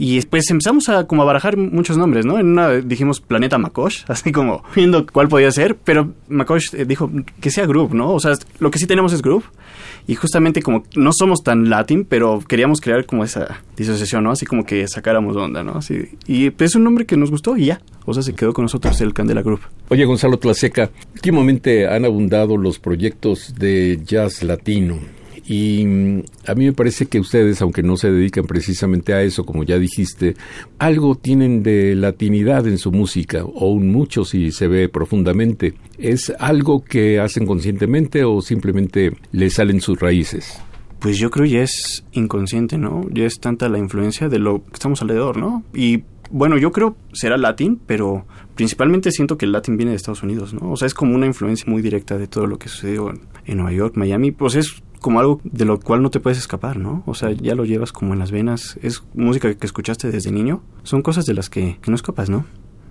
Y 0.00 0.14
después 0.14 0.48
empezamos 0.48 0.88
a 0.88 1.08
como 1.08 1.22
a 1.22 1.24
barajar 1.24 1.56
muchos 1.56 1.98
nombres, 1.98 2.24
¿no? 2.24 2.38
En 2.38 2.46
una 2.46 2.74
dijimos 2.74 3.20
Planeta 3.20 3.58
Makosh, 3.58 4.04
así 4.08 4.30
como 4.30 4.62
viendo 4.74 5.04
cuál 5.04 5.26
podía 5.26 5.50
ser, 5.50 5.76
pero 5.76 6.12
Makosh 6.28 6.74
eh, 6.74 6.84
dijo 6.86 7.10
que 7.40 7.50
sea 7.50 7.66
Group, 7.66 7.94
¿no? 7.94 8.12
O 8.12 8.20
sea, 8.20 8.34
lo 8.60 8.70
que 8.70 8.78
sí 8.78 8.86
tenemos 8.86 9.12
es 9.12 9.20
Group. 9.20 9.44
Y 10.06 10.14
justamente 10.14 10.62
como 10.62 10.84
no 10.94 11.10
somos 11.12 11.42
tan 11.42 11.68
latín, 11.68 12.06
pero 12.08 12.40
queríamos 12.46 12.80
crear 12.80 13.04
como 13.06 13.24
esa 13.24 13.60
disociación, 13.76 14.24
¿no? 14.24 14.30
Así 14.30 14.46
como 14.46 14.64
que 14.64 14.86
sacáramos 14.86 15.36
onda, 15.36 15.64
¿no? 15.64 15.72
Así, 15.72 16.08
y 16.26 16.50
pues, 16.50 16.70
es 16.70 16.76
un 16.76 16.84
nombre 16.84 17.04
que 17.04 17.16
nos 17.16 17.30
gustó 17.30 17.56
y 17.56 17.66
ya. 17.66 17.80
O 18.06 18.14
sea, 18.14 18.22
se 18.22 18.34
quedó 18.34 18.54
con 18.54 18.64
nosotros 18.64 18.98
el 19.00 19.12
Candela 19.12 19.42
Group. 19.42 19.60
Oye, 19.88 20.04
Gonzalo 20.04 20.38
Tlaseca, 20.38 20.90
últimamente 21.12 21.88
han 21.88 22.04
abundado 22.04 22.56
los 22.56 22.78
proyectos 22.78 23.54
de 23.58 24.00
jazz 24.02 24.42
latino. 24.44 24.98
Y 25.48 25.86
mm, 25.86 26.22
a 26.46 26.54
mí 26.54 26.66
me 26.66 26.72
parece 26.74 27.06
que 27.06 27.18
ustedes, 27.18 27.62
aunque 27.62 27.82
no 27.82 27.96
se 27.96 28.12
dedican 28.12 28.44
precisamente 28.44 29.14
a 29.14 29.22
eso, 29.22 29.44
como 29.44 29.64
ya 29.64 29.78
dijiste, 29.78 30.36
algo 30.78 31.14
tienen 31.14 31.62
de 31.62 31.94
latinidad 31.94 32.66
en 32.66 32.76
su 32.76 32.92
música, 32.92 33.44
o 33.44 33.72
un 33.72 33.90
mucho 33.90 34.24
si 34.24 34.52
se 34.52 34.68
ve 34.68 34.90
profundamente. 34.90 35.74
¿Es 35.96 36.32
algo 36.38 36.84
que 36.84 37.18
hacen 37.18 37.46
conscientemente 37.46 38.24
o 38.24 38.42
simplemente 38.42 39.12
le 39.32 39.48
salen 39.48 39.80
sus 39.80 39.98
raíces? 39.98 40.60
Pues 40.98 41.16
yo 41.16 41.30
creo 41.30 41.46
ya 41.46 41.62
es 41.62 42.04
inconsciente, 42.12 42.76
¿no? 42.76 43.06
Ya 43.10 43.24
es 43.24 43.40
tanta 43.40 43.68
la 43.68 43.78
influencia 43.78 44.28
de 44.28 44.38
lo 44.38 44.64
que 44.64 44.74
estamos 44.74 45.00
alrededor, 45.00 45.38
¿no? 45.38 45.62
Y 45.72 46.02
bueno, 46.30 46.58
yo 46.58 46.72
creo 46.72 46.96
será 47.12 47.38
latín, 47.38 47.80
pero 47.86 48.26
principalmente 48.54 49.12
siento 49.12 49.38
que 49.38 49.46
el 49.46 49.52
latín 49.52 49.78
viene 49.78 49.92
de 49.92 49.96
Estados 49.96 50.22
Unidos, 50.22 50.52
¿no? 50.52 50.72
O 50.72 50.76
sea, 50.76 50.86
es 50.86 50.94
como 50.94 51.14
una 51.14 51.24
influencia 51.24 51.70
muy 51.70 51.80
directa 51.80 52.18
de 52.18 52.26
todo 52.26 52.46
lo 52.46 52.58
que 52.58 52.68
sucedió 52.68 53.10
en, 53.10 53.20
en 53.46 53.56
Nueva 53.56 53.72
York, 53.72 53.96
Miami, 53.96 54.32
pues 54.32 54.56
es 54.56 54.82
como 54.98 55.20
algo 55.20 55.40
de 55.44 55.64
lo 55.64 55.78
cual 55.80 56.02
no 56.02 56.10
te 56.10 56.20
puedes 56.20 56.38
escapar, 56.38 56.78
¿no? 56.78 57.02
O 57.06 57.14
sea, 57.14 57.30
ya 57.32 57.54
lo 57.54 57.64
llevas 57.64 57.92
como 57.92 58.12
en 58.12 58.18
las 58.18 58.30
venas, 58.30 58.78
es 58.82 59.02
música 59.14 59.52
que 59.54 59.66
escuchaste 59.66 60.10
desde 60.10 60.30
niño, 60.30 60.62
son 60.82 61.02
cosas 61.02 61.26
de 61.26 61.34
las 61.34 61.50
que, 61.50 61.78
no 61.86 61.94
escapas, 61.94 62.30
¿no? 62.30 62.44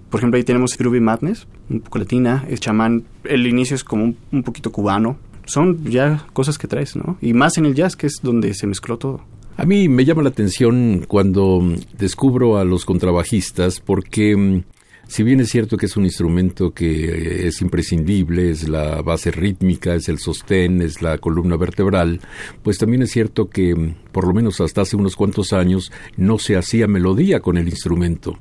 Por 0.10 0.20
ejemplo, 0.20 0.38
ahí 0.38 0.44
tenemos 0.44 0.78
Groovy 0.78 1.02
Madness, 1.02 1.48
un 1.70 1.82
poco 1.82 2.00
latina, 2.00 2.46
es 2.48 2.60
chamán, 2.60 3.04
el 3.24 3.46
inicio 3.46 3.76
es 3.76 3.84
como 3.84 4.14
un, 4.32 4.44
poquito 4.44 4.72
cubano, 4.72 5.18
son 5.46 5.84
ya 5.86 6.26
cosas 6.34 6.58
que 6.58 6.68
traes, 6.68 6.96
¿no? 6.96 7.18
Y 7.22 7.34
más 7.34 7.58
en 7.58 7.66
el 7.66 7.76
jazz, 7.76 7.96
que 7.96 8.08
es 8.08 8.20
donde 8.22 8.54
se 8.54 8.68
mezcló 8.68 8.98
todo. 8.98 9.22
A 9.58 9.66
mí 9.66 9.90
me 9.90 10.06
llama 10.06 10.22
la 10.22 10.30
atención 10.30 11.06
cuando 11.08 11.62
descubro 11.98 12.58
a 12.58 12.64
los 12.64 12.86
contrabajistas 12.86 13.80
porque 13.80 14.38
mm, 14.38 14.64
si 15.08 15.24
bien 15.24 15.40
es 15.40 15.50
cierto 15.50 15.78
que 15.78 15.86
es 15.86 15.96
un 15.98 16.06
instrumento 16.06 16.72
que 16.72 17.48
es 17.48 17.62
imprescindible, 17.62 18.50
es 18.50 18.68
la 18.68 19.02
base 19.02 19.32
rítmica, 19.32 19.96
es 19.96 20.10
el 20.10 20.20
sostén, 20.20 20.82
es 20.82 21.02
la 21.02 21.18
columna 21.18 21.56
vertebral, 21.56 22.20
pues 22.62 22.78
también 22.78 23.02
es 23.04 23.12
cierto 23.12 23.50
que, 23.50 23.94
por 24.12 24.28
lo 24.28 24.34
menos 24.34 24.60
hasta 24.62 24.82
hace 24.82 24.96
unos 24.96 25.16
cuantos 25.16 25.54
años, 25.54 25.92
no 26.18 26.40
se 26.40 26.58
hacía 26.58 26.88
melodía 26.88 27.40
con 27.40 27.58
el 27.58 27.70
instrumento. 27.70 28.38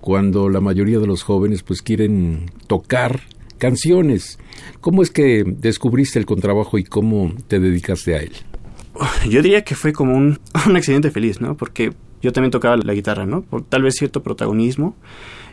Cuando 0.00 0.48
la 0.48 0.60
mayoría 0.60 0.98
de 0.98 1.06
los 1.06 1.22
jóvenes 1.22 1.62
pues 1.62 1.80
quieren 1.80 2.50
tocar 2.66 3.22
canciones. 3.58 4.40
¿Cómo 4.80 5.02
es 5.02 5.10
que 5.10 5.44
descubriste 5.46 6.18
el 6.18 6.26
contrabajo 6.26 6.78
y 6.78 6.84
cómo 6.84 7.32
te 7.46 7.60
dedicaste 7.60 8.16
a 8.16 8.18
él? 8.18 8.32
Yo 9.30 9.40
diría 9.40 9.62
que 9.62 9.76
fue 9.76 9.92
como 9.92 10.16
un, 10.16 10.40
un 10.66 10.76
accidente 10.76 11.10
feliz, 11.12 11.40
¿no? 11.40 11.56
Porque 11.56 11.92
yo 12.20 12.32
también 12.32 12.50
tocaba 12.50 12.76
la 12.76 12.92
guitarra, 12.92 13.24
¿no? 13.24 13.42
Por 13.42 13.62
tal 13.62 13.82
vez 13.82 13.94
cierto 13.94 14.22
protagonismo 14.22 14.96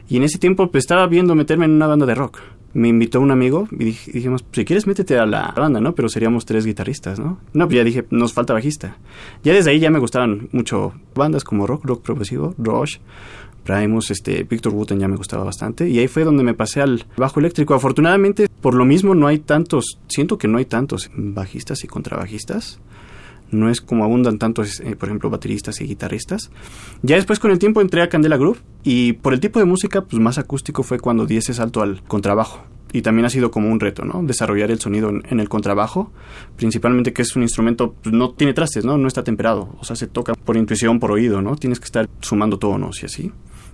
y 0.09 0.17
en 0.17 0.23
ese 0.23 0.39
tiempo 0.39 0.69
pues, 0.71 0.83
estaba 0.83 1.07
viendo 1.07 1.35
meterme 1.35 1.65
en 1.65 1.71
una 1.71 1.87
banda 1.87 2.05
de 2.05 2.15
rock. 2.15 2.39
Me 2.73 2.87
invitó 2.87 3.19
un 3.19 3.31
amigo 3.31 3.67
y 3.71 3.85
dijimos, 3.85 4.43
si 4.51 4.65
quieres 4.65 4.85
métete 4.85 5.17
a 5.17 5.25
la 5.25 5.53
banda, 5.55 5.79
¿no? 5.79 5.95
Pero 5.95 6.09
seríamos 6.09 6.45
tres 6.45 6.65
guitarristas, 6.65 7.19
¿no? 7.19 7.39
No, 7.53 7.65
pues 7.67 7.77
ya 7.77 7.83
dije, 7.83 8.05
nos 8.11 8.33
falta 8.33 8.53
bajista. 8.53 8.97
Ya 9.43 9.53
desde 9.53 9.71
ahí 9.71 9.79
ya 9.79 9.89
me 9.89 9.99
gustaban 9.99 10.49
mucho 10.51 10.93
bandas 11.15 11.43
como 11.43 11.65
rock, 11.65 11.85
rock 11.85 12.03
progresivo, 12.03 12.53
Rush, 12.57 12.97
Primus, 13.63 14.11
este, 14.11 14.43
Victor 14.43 14.73
Wooten 14.73 14.99
ya 14.99 15.07
me 15.07 15.15
gustaba 15.15 15.43
bastante. 15.43 15.89
Y 15.89 15.97
ahí 15.99 16.07
fue 16.07 16.23
donde 16.23 16.43
me 16.43 16.53
pasé 16.53 16.81
al 16.81 17.05
bajo 17.17 17.39
eléctrico. 17.39 17.73
Afortunadamente, 17.73 18.49
por 18.61 18.75
lo 18.75 18.85
mismo 18.85 19.15
no 19.15 19.27
hay 19.27 19.39
tantos, 19.39 19.99
siento 20.07 20.37
que 20.37 20.47
no 20.47 20.57
hay 20.59 20.65
tantos 20.65 21.09
bajistas 21.15 21.83
y 21.83 21.87
contrabajistas 21.87 22.79
no 23.51 23.69
es 23.69 23.81
como 23.81 24.03
abundan 24.03 24.37
tantos, 24.37 24.79
eh, 24.79 24.95
por 24.95 25.09
ejemplo, 25.09 25.29
bateristas 25.29 25.81
y 25.81 25.85
guitarristas. 25.85 26.51
Ya 27.01 27.15
después 27.15 27.39
con 27.39 27.51
el 27.51 27.59
tiempo 27.59 27.81
entré 27.81 28.01
a 28.01 28.09
Candela 28.09 28.37
Groove 28.37 28.59
y 28.83 29.13
por 29.13 29.33
el 29.33 29.39
tipo 29.39 29.59
de 29.59 29.65
música, 29.65 30.01
pues 30.01 30.21
más 30.21 30.37
acústico 30.37 30.83
fue 30.83 30.99
cuando 30.99 31.25
di 31.25 31.37
ese 31.37 31.53
salto 31.53 31.81
al 31.81 32.03
contrabajo. 32.03 32.63
Y 32.91 33.03
también 33.03 33.25
ha 33.25 33.29
sido 33.29 33.51
como 33.51 33.71
un 33.71 33.79
reto, 33.79 34.03
¿no? 34.03 34.23
Desarrollar 34.23 34.71
el 34.71 34.79
sonido 34.79 35.09
en, 35.09 35.39
el 35.39 35.47
contrabajo, 35.47 36.11
principalmente 36.55 37.13
que 37.13 37.21
es 37.21 37.35
un 37.35 37.43
instrumento, 37.43 37.93
pues, 38.01 38.13
no 38.15 38.31
tiene 38.31 38.53
trastes, 38.53 38.83
¿no? 38.83 38.97
No 38.97 39.07
está 39.07 39.23
temperado, 39.23 39.75
o 39.79 39.83
sea, 39.83 39.95
se 39.95 40.07
toca 40.07 40.33
por 40.33 40.57
intuición, 40.57 40.99
por 40.99 41.11
oído, 41.11 41.41
¿no? 41.41 41.55
Tienes 41.55 41.79
que 41.79 41.85
estar 41.85 42.09
sumando 42.21 42.57
tonos 42.57 43.03
y 43.03 43.05
así. 43.05 43.31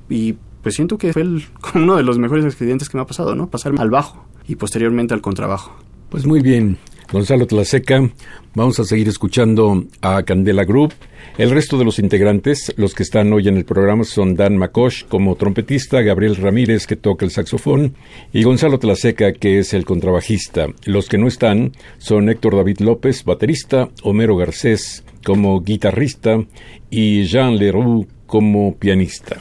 Y 0.09 0.35
pues 0.61 0.75
siento 0.75 0.97
que 0.97 1.13
fue 1.13 1.23
uno 1.75 1.95
de 1.95 2.03
los 2.03 2.17
mejores 2.17 2.43
accidentes 2.43 2.89
que 2.89 2.97
me 2.97 3.03
ha 3.03 3.07
pasado, 3.07 3.35
¿no? 3.35 3.49
Pasar 3.49 3.73
al 3.77 3.89
bajo 3.89 4.25
y 4.47 4.55
posteriormente 4.55 5.13
al 5.13 5.21
contrabajo. 5.21 5.73
Pues 6.09 6.25
muy 6.25 6.41
bien. 6.41 6.77
Gonzalo 7.11 7.45
Tlaseca. 7.45 8.09
Vamos 8.55 8.79
a 8.79 8.83
seguir 8.83 9.07
escuchando 9.07 9.83
a 10.01 10.23
Candela 10.23 10.63
Group. 10.63 10.93
El 11.37 11.51
resto 11.51 11.77
de 11.77 11.85
los 11.85 11.99
integrantes, 11.99 12.73
los 12.77 12.93
que 12.93 13.03
están 13.03 13.31
hoy 13.33 13.47
en 13.47 13.57
el 13.57 13.65
programa, 13.65 14.03
son 14.05 14.35
Dan 14.35 14.57
Makosh 14.57 15.03
como 15.05 15.35
trompetista, 15.35 16.01
Gabriel 16.01 16.35
Ramírez 16.37 16.87
que 16.87 16.95
toca 16.95 17.25
el 17.25 17.31
saxofón 17.31 17.95
y 18.31 18.43
Gonzalo 18.43 18.79
Tlaseca 18.79 19.33
que 19.33 19.59
es 19.59 19.73
el 19.73 19.85
contrabajista. 19.85 20.67
Los 20.85 21.09
que 21.09 21.17
no 21.17 21.27
están 21.27 21.73
son 21.97 22.29
Héctor 22.29 22.55
David 22.55 22.79
López, 22.79 23.23
baterista, 23.23 23.89
Homero 24.03 24.37
Garcés 24.37 25.03
como 25.25 25.61
guitarrista 25.61 26.39
y 26.89 27.23
Jean 27.25 27.57
Leroux 27.57 28.07
como 28.25 28.75
pianista. 28.75 29.37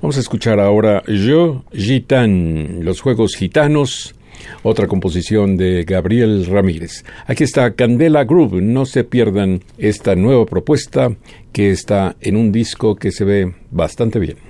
Vamos 0.00 0.18
a 0.18 0.20
escuchar 0.20 0.60
ahora 0.60 1.02
Yo 1.06 1.64
Gitan, 1.72 2.84
los 2.84 3.00
Juegos 3.00 3.34
Gitanos, 3.34 4.14
otra 4.62 4.86
composición 4.86 5.56
de 5.56 5.84
Gabriel 5.84 6.46
Ramírez. 6.46 7.04
Aquí 7.26 7.44
está 7.44 7.74
Candela 7.74 8.24
Groove, 8.24 8.60
no 8.60 8.86
se 8.86 9.04
pierdan 9.04 9.62
esta 9.78 10.14
nueva 10.14 10.46
propuesta 10.46 11.14
que 11.52 11.70
está 11.70 12.16
en 12.20 12.36
un 12.36 12.52
disco 12.52 12.96
que 12.96 13.10
se 13.10 13.24
ve 13.24 13.54
bastante 13.70 14.18
bien. 14.18 14.45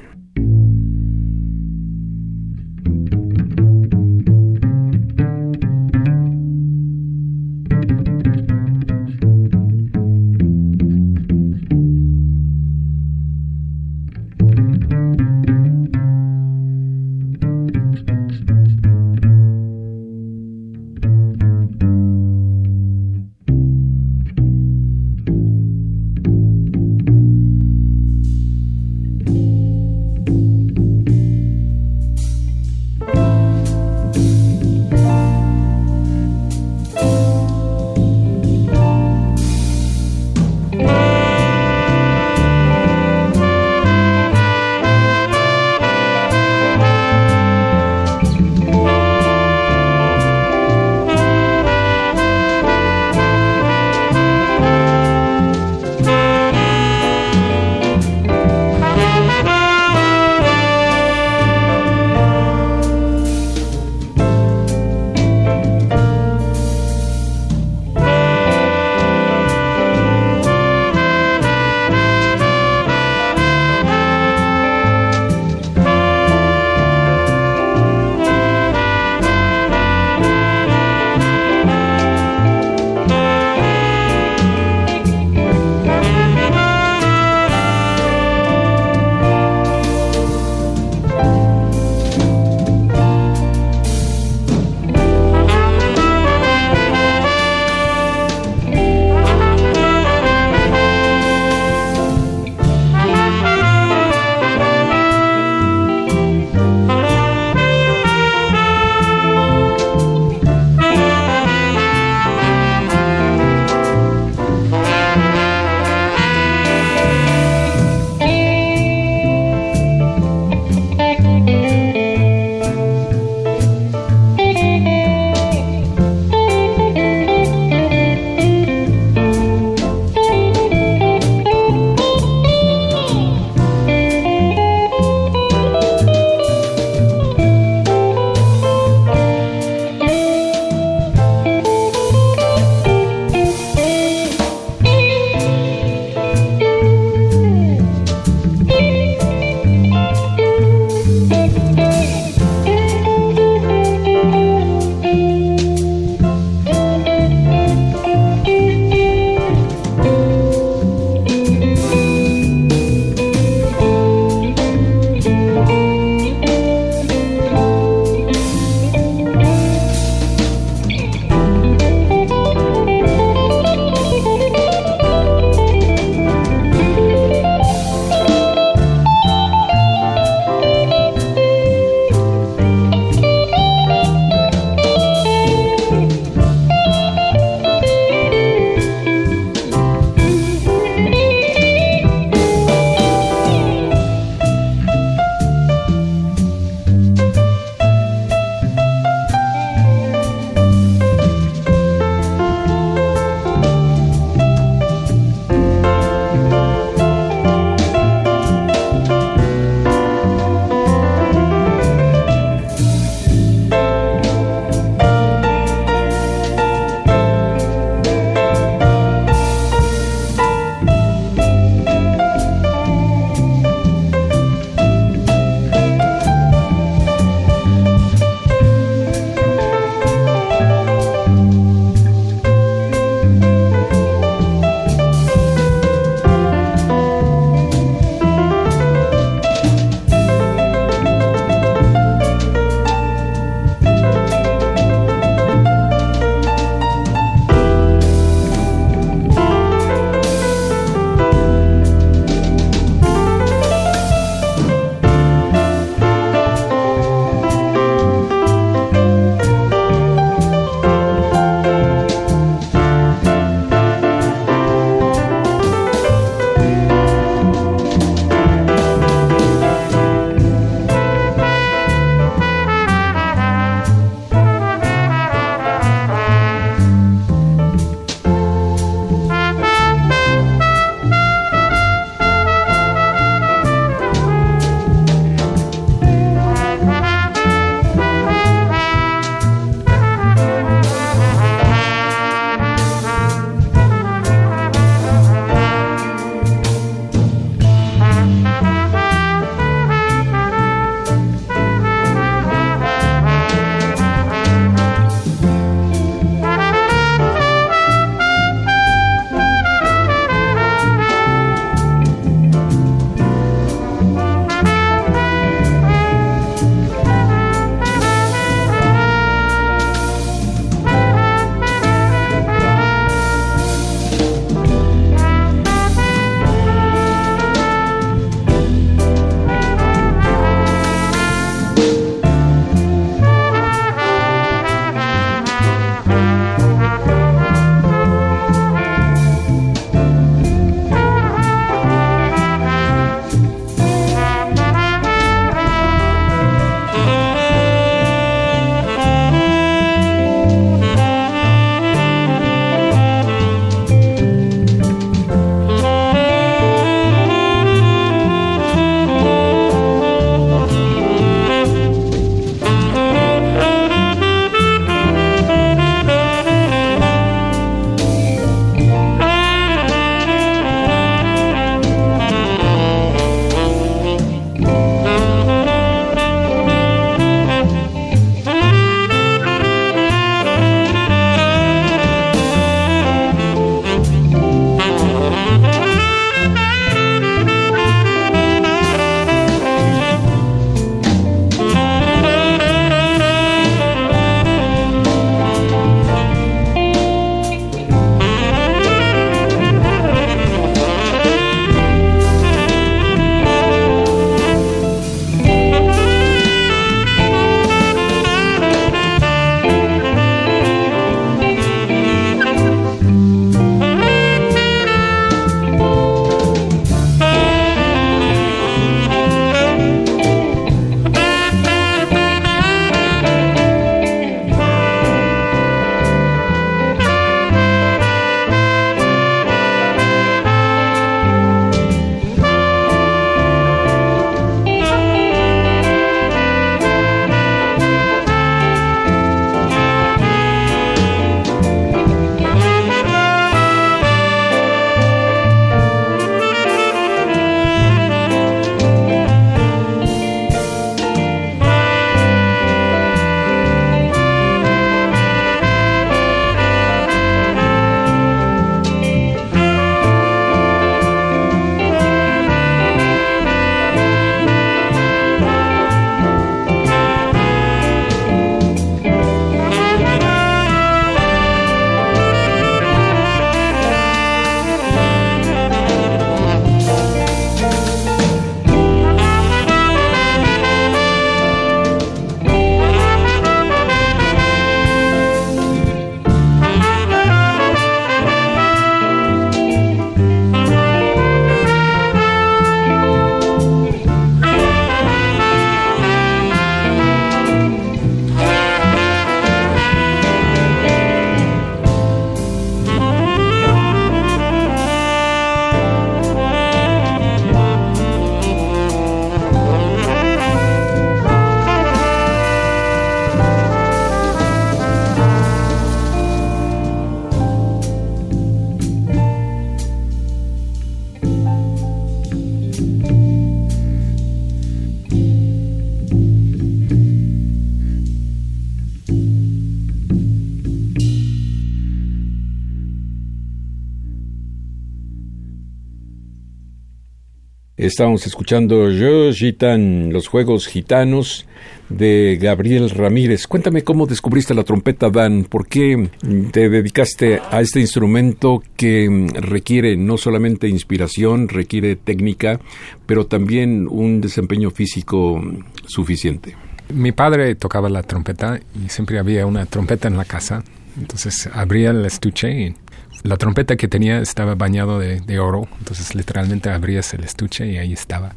Estábamos 537.76 538.26
escuchando 538.26 538.90
Yo 538.90 539.30
Gitan, 539.34 540.10
los 540.10 540.28
Juegos 540.28 540.66
Gitanos 540.66 541.44
de 541.90 542.38
Gabriel 542.40 542.88
Ramírez. 542.88 543.46
Cuéntame 543.46 543.82
cómo 543.82 544.06
descubriste 544.06 544.54
la 544.54 544.64
trompeta, 544.64 545.10
Dan. 545.10 545.44
¿Por 545.44 545.68
qué 545.68 546.08
te 546.52 546.70
dedicaste 546.70 547.38
a 547.50 547.60
este 547.60 547.80
instrumento 547.80 548.62
que 548.78 549.28
requiere 549.34 549.94
no 549.94 550.16
solamente 550.16 550.68
inspiración, 550.68 551.50
requiere 551.50 551.96
técnica, 551.96 552.60
pero 553.04 553.26
también 553.26 553.88
un 553.90 554.22
desempeño 554.22 554.70
físico 554.70 555.38
suficiente? 555.86 556.56
Mi 556.94 557.12
padre 557.12 557.56
tocaba 557.56 557.90
la 557.90 558.02
trompeta 558.02 558.58
y 558.74 558.88
siempre 558.88 559.18
había 559.18 559.44
una 559.44 559.66
trompeta 559.66 560.08
en 560.08 560.16
la 560.16 560.24
casa. 560.24 560.64
Entonces 560.98 561.46
abría 561.52 561.90
el 561.90 562.06
estuche 562.06 562.50
y 562.50 562.74
la 563.22 563.36
trompeta 563.36 563.76
que 563.76 563.88
tenía 563.88 564.20
estaba 564.20 564.54
bañado 564.54 564.98
de, 564.98 565.20
de, 565.20 565.38
oro, 565.38 565.68
entonces 565.78 566.14
literalmente 566.14 566.70
abrías 566.70 567.12
el 567.14 567.24
estuche 567.24 567.66
y 567.66 567.78
ahí 567.78 567.92
estaba. 567.92 568.32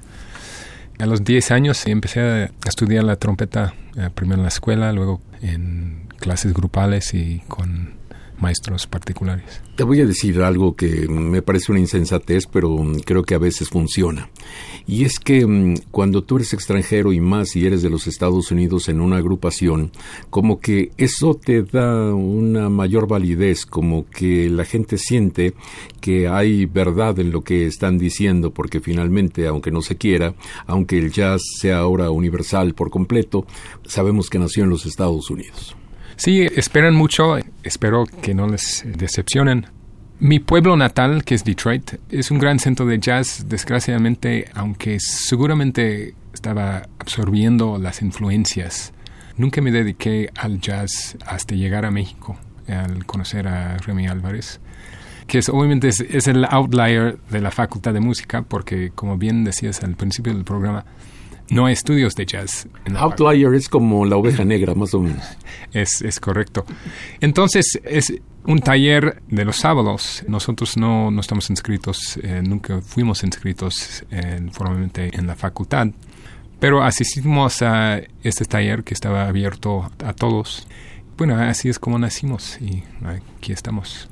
A 1.00 1.06
los 1.06 1.24
10 1.24 1.52
años 1.52 1.86
empecé 1.88 2.20
a 2.20 2.50
estudiar 2.68 3.04
la 3.06 3.16
trompeta, 3.16 3.74
eh, 3.96 4.10
primero 4.14 4.40
en 4.40 4.44
la 4.44 4.50
escuela, 4.50 4.92
luego 4.92 5.22
en 5.42 6.08
clases 6.18 6.54
grupales 6.54 7.14
y 7.14 7.42
con 7.48 7.99
maestros 8.42 8.88
particulares. 8.88 9.62
Te 9.76 9.84
voy 9.84 10.02
a 10.02 10.06
decir 10.06 10.42
algo 10.42 10.76
que 10.76 11.08
me 11.08 11.42
parece 11.42 11.72
una 11.72 11.80
insensatez, 11.80 12.46
pero 12.48 12.76
creo 13.06 13.24
que 13.24 13.36
a 13.36 13.40
veces 13.40 13.70
funciona. 13.70 14.30
Y 14.88 15.06
es 15.06 15.20
que 15.20 15.46
mm, 15.46 15.76
cuando 15.92 16.24
tú 16.24 16.38
eres 16.38 16.54
extranjero 16.54 17.14
y 17.14 17.20
más 17.20 17.50
si 17.50 17.66
eres 17.66 17.82
de 17.82 17.90
los 17.90 18.08
Estados 18.08 18.52
Unidos 18.52 18.90
en 18.90 19.02
una 19.02 19.18
agrupación, 19.18 19.92
como 20.30 20.60
que 20.60 20.92
eso 20.98 21.34
te 21.36 21.64
da 21.64 22.14
una 22.14 22.70
mayor 22.70 23.08
validez, 23.08 23.66
como 23.66 24.10
que 24.10 24.50
la 24.50 24.66
gente 24.66 24.98
siente 24.98 25.54
que 26.02 26.28
hay 26.28 26.66
verdad 26.66 27.20
en 27.20 27.32
lo 27.32 27.42
que 27.42 27.66
están 27.66 27.98
diciendo, 27.98 28.52
porque 28.52 28.80
finalmente, 28.80 29.48
aunque 29.48 29.72
no 29.72 29.82
se 29.82 29.98
quiera, 29.98 30.34
aunque 30.66 30.98
el 30.98 31.12
jazz 31.12 31.42
sea 31.60 31.80
ahora 31.80 32.12
universal 32.12 32.74
por 32.74 32.90
completo, 32.90 33.46
sabemos 33.86 34.30
que 34.30 34.40
nació 34.40 34.64
en 34.64 34.70
los 34.70 34.86
Estados 34.86 35.30
Unidos. 35.30 35.76
Sí, 36.20 36.42
esperan 36.42 36.96
mucho, 36.96 37.38
espero 37.64 38.04
que 38.04 38.34
no 38.34 38.46
les 38.46 38.84
decepcionen. 38.86 39.68
Mi 40.20 40.40
pueblo 40.40 40.76
natal, 40.76 41.24
que 41.24 41.34
es 41.34 41.46
Detroit, 41.46 41.94
es 42.10 42.30
un 42.30 42.40
gran 42.40 42.60
centro 42.60 42.86
de 42.86 43.00
jazz, 43.00 43.46
desgraciadamente, 43.48 44.50
aunque 44.54 45.00
seguramente 45.00 46.16
estaba 46.34 46.90
absorbiendo 47.00 47.78
las 47.78 48.02
influencias. 48.02 48.92
Nunca 49.38 49.62
me 49.62 49.72
dediqué 49.72 50.30
al 50.36 50.60
jazz 50.60 51.16
hasta 51.26 51.56
llegar 51.56 51.86
a 51.86 51.90
México, 51.90 52.38
al 52.68 53.06
conocer 53.06 53.48
a 53.48 53.78
Remy 53.78 54.08
Álvarez, 54.08 54.60
que 55.26 55.38
es, 55.38 55.48
obviamente 55.48 55.88
es, 55.88 56.02
es 56.02 56.28
el 56.28 56.44
outlier 56.44 57.18
de 57.30 57.40
la 57.40 57.52
Facultad 57.52 57.94
de 57.94 58.02
Música, 58.02 58.42
porque 58.42 58.92
como 58.94 59.18
bien 59.18 59.46
decías 59.46 59.84
al 59.84 59.96
principio 59.96 60.34
del 60.34 60.44
programa, 60.44 60.84
no 61.50 61.66
hay 61.66 61.74
estudios 61.74 62.16
de 62.16 62.26
jazz. 62.26 62.68
Outlier 62.96 63.54
es 63.54 63.70
como 63.70 64.06
la 64.06 64.18
oveja 64.18 64.46
negra, 64.46 64.76
más 64.76 64.94
o 64.94 65.02
menos. 65.02 65.24
Es, 65.72 66.02
es 66.02 66.20
correcto. 66.20 66.66
Entonces, 67.22 67.80
es 67.84 68.12
un 68.46 68.60
taller 68.60 69.22
de 69.28 69.46
los 69.46 69.58
sábados. 69.58 70.24
Nosotros 70.28 70.78
no, 70.78 71.12
no 71.12 71.22
estamos 71.22 71.50
inscritos, 71.52 72.18
eh, 72.24 72.42
nunca 72.44 72.82
fuimos 72.82 73.24
inscritos 73.24 74.04
eh, 74.10 74.40
formalmente 74.52 75.12
en 75.14 75.28
la 75.28 75.36
facultad, 75.36 75.88
pero 76.60 76.82
asistimos 76.82 77.62
a 77.62 78.02
este 78.24 78.46
taller 78.46 78.84
que 78.84 78.96
estaba 78.96 79.28
abierto 79.28 79.92
a 80.04 80.14
todos. 80.14 80.68
Bueno, 81.18 81.36
así 81.36 81.70
es 81.70 81.78
como 81.78 82.00
nacimos 82.00 82.60
y 82.60 82.84
aquí 83.06 83.52
estamos. 83.52 84.10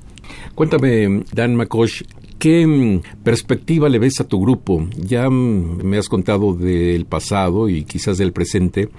Cuéntame, 0.54 1.24
Dan 1.32 1.56
McCosh, 1.56 2.04
¿Qué 2.40 2.68
mm, 2.68 3.24
perspectiva 3.24 3.90
le 3.90 4.00
ves 4.00 4.20
a 4.20 4.28
tu 4.28 4.40
grupo? 4.40 4.88
Ya 4.96 5.30
mm, 5.30 5.84
me 5.84 5.98
has 5.98 6.08
contado 6.08 6.54
del 6.54 7.06
pasado 7.06 7.70
y 7.70 7.84
quizás 7.84 8.18
del 8.18 8.32
presente, 8.32 8.90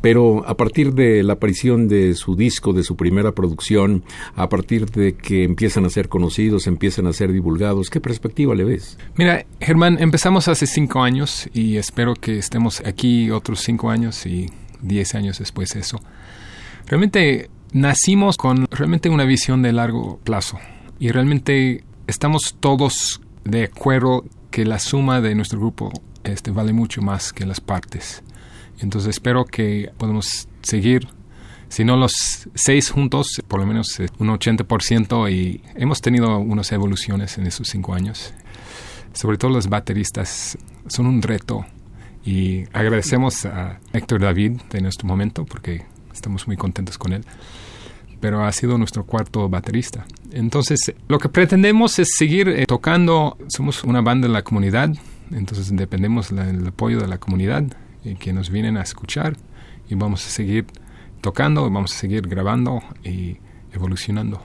pero 0.00 0.46
a 0.48 0.56
partir 0.56 0.94
de 0.94 1.22
la 1.22 1.34
aparición 1.34 1.88
de 1.88 2.14
su 2.14 2.36
disco, 2.36 2.72
de 2.72 2.82
su 2.82 2.96
primera 2.96 3.32
producción, 3.32 4.04
a 4.34 4.48
partir 4.48 4.86
de 4.86 5.14
que 5.14 5.44
empiezan 5.44 5.84
a 5.84 5.90
ser 5.90 6.08
conocidos, 6.08 6.66
empiezan 6.66 7.06
a 7.06 7.12
ser 7.12 7.32
divulgados, 7.32 7.90
¿qué 7.90 8.00
perspectiva 8.00 8.54
le 8.54 8.64
ves? 8.64 8.98
Mira, 9.16 9.44
Germán, 9.60 9.98
empezamos 10.00 10.48
hace 10.48 10.66
cinco 10.66 11.02
años 11.02 11.48
y 11.52 11.76
espero 11.76 12.14
que 12.14 12.38
estemos 12.38 12.80
aquí 12.84 13.30
otros 13.30 13.60
cinco 13.60 13.90
años 13.90 14.24
y 14.26 14.50
diez 14.80 15.14
años 15.14 15.38
después 15.38 15.70
de 15.74 15.80
eso. 15.80 16.00
Realmente 16.86 17.50
nacimos 17.72 18.36
con 18.36 18.66
realmente 18.70 19.10
una 19.10 19.24
visión 19.24 19.62
de 19.62 19.72
largo 19.72 20.18
plazo 20.24 20.58
y 20.98 21.10
realmente 21.10 21.84
estamos 22.06 22.56
todos 22.60 23.20
de 23.44 23.64
acuerdo 23.64 24.24
que 24.50 24.64
la 24.64 24.78
suma 24.78 25.20
de 25.20 25.34
nuestro 25.34 25.58
grupo 25.58 25.92
este, 26.24 26.50
vale 26.50 26.72
mucho 26.72 27.02
más 27.02 27.32
que 27.32 27.46
las 27.46 27.60
partes. 27.60 28.22
Entonces 28.80 29.10
espero 29.10 29.44
que 29.44 29.90
podamos 29.96 30.48
seguir, 30.62 31.08
si 31.68 31.84
no 31.84 31.96
los 31.96 32.48
seis 32.54 32.90
juntos, 32.90 33.42
por 33.48 33.60
lo 33.60 33.66
menos 33.66 33.98
eh, 34.00 34.08
un 34.18 34.28
80% 34.28 35.30
y 35.32 35.62
hemos 35.74 36.00
tenido 36.00 36.38
unas 36.38 36.70
evoluciones 36.72 37.38
en 37.38 37.46
esos 37.46 37.68
cinco 37.68 37.94
años. 37.94 38.32
Sobre 39.12 39.38
todo 39.38 39.50
los 39.50 39.68
bateristas 39.68 40.58
son 40.88 41.06
un 41.06 41.22
reto 41.22 41.64
y 42.24 42.64
agradecemos 42.72 43.46
a 43.46 43.80
Héctor 43.92 44.20
David 44.20 44.60
de 44.70 44.80
nuestro 44.80 45.08
momento 45.08 45.44
porque 45.44 45.84
estamos 46.12 46.46
muy 46.46 46.56
contentos 46.56 46.98
con 46.98 47.12
él 47.12 47.24
pero 48.20 48.44
ha 48.44 48.52
sido 48.52 48.78
nuestro 48.78 49.04
cuarto 49.04 49.48
baterista. 49.48 50.06
Entonces, 50.32 50.92
lo 51.08 51.18
que 51.18 51.28
pretendemos 51.28 51.98
es 51.98 52.08
seguir 52.16 52.48
eh, 52.48 52.66
tocando. 52.66 53.36
Somos 53.48 53.84
una 53.84 54.00
banda 54.00 54.28
de 54.28 54.32
la 54.32 54.42
comunidad, 54.42 54.90
entonces 55.30 55.74
dependemos 55.74 56.34
del 56.34 56.66
apoyo 56.66 57.00
de 57.00 57.08
la 57.08 57.18
comunidad 57.18 57.64
y 58.04 58.14
que 58.14 58.32
nos 58.32 58.50
vienen 58.50 58.76
a 58.76 58.82
escuchar 58.82 59.36
y 59.88 59.94
vamos 59.94 60.26
a 60.26 60.30
seguir 60.30 60.66
tocando, 61.20 61.62
vamos 61.70 61.94
a 61.94 61.98
seguir 61.98 62.28
grabando 62.28 62.82
y 63.04 63.38
evolucionando. 63.72 64.40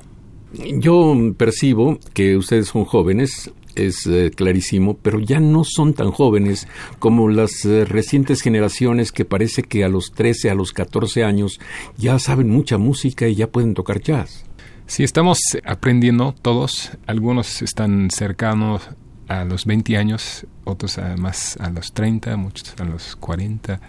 Yo 0.53 1.15
percibo 1.37 1.97
que 2.13 2.35
ustedes 2.35 2.67
son 2.67 2.83
jóvenes, 2.83 3.51
es 3.75 4.05
eh, 4.07 4.31
clarísimo, 4.35 4.97
pero 5.01 5.19
ya 5.19 5.39
no 5.39 5.63
son 5.63 5.93
tan 5.93 6.11
jóvenes 6.11 6.67
como 6.99 7.29
las 7.29 7.65
eh, 7.65 7.85
recientes 7.85 8.41
generaciones 8.41 9.11
que 9.11 9.25
parece 9.25 9.63
que 9.63 9.83
a 9.83 9.89
los 9.89 10.11
13, 10.11 10.49
a 10.49 10.55
los 10.55 10.73
14 10.73 11.23
años 11.23 11.59
ya 11.97 12.19
saben 12.19 12.49
mucha 12.49 12.77
música 12.77 13.27
y 13.27 13.35
ya 13.35 13.47
pueden 13.47 13.73
tocar 13.73 14.01
jazz. 14.01 14.45
Sí, 14.87 15.03
estamos 15.03 15.39
aprendiendo 15.63 16.35
todos. 16.41 16.91
Algunos 17.07 17.61
están 17.61 18.09
cercanos 18.11 18.89
a 19.29 19.45
los 19.45 19.65
20 19.65 19.95
años, 19.95 20.45
otros 20.65 20.99
más 21.17 21.55
a 21.57 21.69
los 21.69 21.93
30, 21.93 22.35
muchos 22.35 22.75
a 22.77 22.83
los 22.83 23.15
40, 23.15 23.79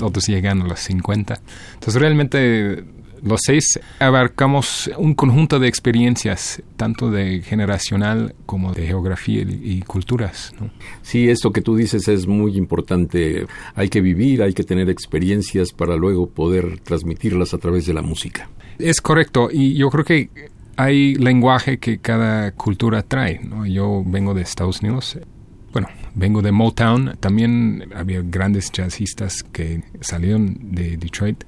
otros 0.00 0.26
llegan 0.28 0.62
a 0.62 0.66
los 0.68 0.78
50. 0.78 1.40
Entonces 1.74 2.00
realmente 2.00 2.84
los 3.22 3.40
seis 3.44 3.78
abarcamos 4.00 4.90
un 4.98 5.14
conjunto 5.14 5.58
de 5.60 5.68
experiencias, 5.68 6.62
tanto 6.76 7.10
de 7.10 7.40
generacional 7.42 8.34
como 8.46 8.72
de 8.72 8.86
geografía 8.86 9.42
y, 9.42 9.80
culturas. 9.82 10.52
Sí, 11.02 11.28
esto 11.28 11.52
que 11.52 11.62
tú 11.62 11.76
dices 11.76 12.08
es 12.08 12.26
muy 12.26 12.56
importante. 12.56 13.46
Hay 13.74 13.88
que 13.88 14.00
vivir, 14.00 14.42
hay 14.42 14.52
que 14.52 14.64
tener 14.64 14.90
experiencias 14.90 15.72
para 15.72 15.96
luego 15.96 16.28
poder 16.28 16.80
transmitirlas 16.80 17.54
a 17.54 17.58
través 17.58 17.86
de 17.86 17.94
la 17.94 18.02
música. 18.02 18.48
Es 18.78 19.00
correcto, 19.00 19.48
y 19.52 19.74
yo 19.74 19.90
creo 19.90 20.04
que 20.04 20.30
hay 20.76 21.14
lenguaje 21.14 21.78
que 21.78 21.98
cada 21.98 22.50
cultura 22.52 23.02
trae. 23.02 23.40
Yo 23.68 24.02
vengo 24.04 24.34
de 24.34 24.42
Estados 24.42 24.80
Unidos, 24.80 25.18
bueno, 25.72 25.88
vengo 26.14 26.42
de 26.42 26.52
Motown, 26.52 27.16
también 27.20 27.88
había 27.94 28.22
grandes 28.22 28.70
jazzistas 28.72 29.42
que 29.42 29.84
salieron 30.00 30.72
de 30.72 30.96
Detroit 30.96 31.44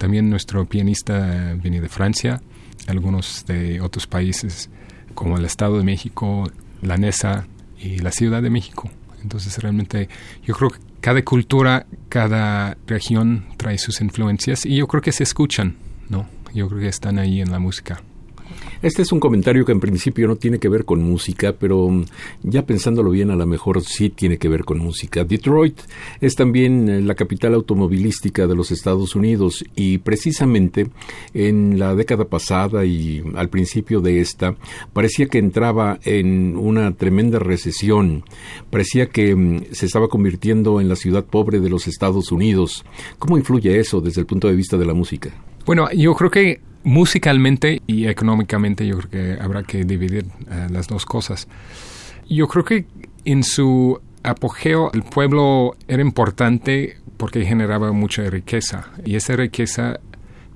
también 0.00 0.30
nuestro 0.30 0.64
pianista 0.64 1.54
viene 1.62 1.82
de 1.82 1.90
Francia, 1.90 2.40
algunos 2.86 3.44
de 3.44 3.82
otros 3.82 4.06
países 4.06 4.70
como 5.14 5.36
el 5.36 5.44
Estado 5.44 5.76
de 5.76 5.84
México, 5.84 6.50
la 6.80 6.96
NESA 6.96 7.46
y 7.78 7.98
la 7.98 8.10
Ciudad 8.10 8.40
de 8.40 8.48
México. 8.48 8.90
Entonces 9.22 9.62
realmente 9.62 10.08
yo 10.42 10.54
creo 10.54 10.70
que 10.70 10.78
cada 11.02 11.22
cultura, 11.22 11.84
cada 12.08 12.78
región 12.86 13.44
trae 13.58 13.76
sus 13.76 14.00
influencias 14.00 14.64
y 14.64 14.76
yo 14.76 14.88
creo 14.88 15.02
que 15.02 15.12
se 15.12 15.22
escuchan, 15.22 15.76
¿no? 16.08 16.26
Yo 16.54 16.66
creo 16.68 16.80
que 16.80 16.88
están 16.88 17.18
ahí 17.18 17.42
en 17.42 17.52
la 17.52 17.58
música. 17.58 18.02
Este 18.82 19.02
es 19.02 19.12
un 19.12 19.20
comentario 19.20 19.66
que 19.66 19.72
en 19.72 19.80
principio 19.80 20.26
no 20.26 20.36
tiene 20.36 20.58
que 20.58 20.70
ver 20.70 20.86
con 20.86 21.02
música, 21.02 21.52
pero 21.52 21.90
mm, 21.90 22.04
ya 22.44 22.64
pensándolo 22.64 23.10
bien, 23.10 23.30
a 23.30 23.36
lo 23.36 23.46
mejor 23.46 23.82
sí 23.82 24.08
tiene 24.08 24.38
que 24.38 24.48
ver 24.48 24.64
con 24.64 24.78
música. 24.78 25.22
Detroit 25.22 25.78
es 26.22 26.34
también 26.34 26.88
eh, 26.88 27.02
la 27.02 27.14
capital 27.14 27.52
automovilística 27.52 28.46
de 28.46 28.54
los 28.54 28.70
Estados 28.70 29.14
Unidos 29.14 29.62
y 29.76 29.98
precisamente 29.98 30.86
en 31.34 31.78
la 31.78 31.94
década 31.94 32.24
pasada 32.24 32.86
y 32.86 33.22
al 33.34 33.50
principio 33.50 34.00
de 34.00 34.20
esta 34.20 34.56
parecía 34.94 35.26
que 35.26 35.36
entraba 35.36 35.98
en 36.04 36.56
una 36.56 36.92
tremenda 36.94 37.38
recesión, 37.38 38.24
parecía 38.70 39.10
que 39.10 39.36
mm, 39.36 39.72
se 39.72 39.84
estaba 39.84 40.08
convirtiendo 40.08 40.80
en 40.80 40.88
la 40.88 40.96
ciudad 40.96 41.26
pobre 41.26 41.60
de 41.60 41.68
los 41.68 41.86
Estados 41.86 42.32
Unidos. 42.32 42.86
¿Cómo 43.18 43.36
influye 43.36 43.78
eso 43.78 44.00
desde 44.00 44.22
el 44.22 44.26
punto 44.26 44.48
de 44.48 44.54
vista 44.54 44.78
de 44.78 44.86
la 44.86 44.94
música? 44.94 45.30
Bueno, 45.66 45.86
yo 45.92 46.14
creo 46.14 46.30
que 46.30 46.69
musicalmente 46.82 47.82
y 47.86 48.06
económicamente 48.06 48.86
yo 48.86 48.98
creo 48.98 49.10
que 49.10 49.42
habrá 49.42 49.62
que 49.62 49.84
dividir 49.84 50.26
eh, 50.50 50.66
las 50.70 50.88
dos 50.88 51.04
cosas. 51.04 51.48
Yo 52.28 52.48
creo 52.48 52.64
que 52.64 52.86
en 53.24 53.42
su 53.42 54.00
apogeo, 54.22 54.90
el 54.92 55.02
pueblo 55.02 55.76
era 55.88 56.02
importante 56.02 56.96
porque 57.16 57.44
generaba 57.44 57.92
mucha 57.92 58.22
riqueza 58.30 58.90
y 59.04 59.16
esa 59.16 59.36
riqueza 59.36 60.00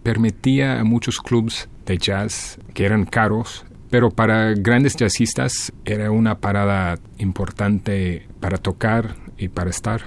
permitía 0.02 0.80
a 0.80 0.84
muchos 0.84 1.20
clubs 1.20 1.68
de 1.86 1.98
jazz 1.98 2.58
que 2.74 2.84
eran 2.84 3.04
caros, 3.04 3.64
pero 3.90 4.10
para 4.10 4.54
grandes 4.54 4.96
jazzistas 4.96 5.72
era 5.84 6.10
una 6.10 6.38
parada 6.38 6.98
importante 7.18 8.26
para 8.40 8.58
tocar 8.58 9.16
y 9.38 9.48
para 9.48 9.70
estar. 9.70 10.02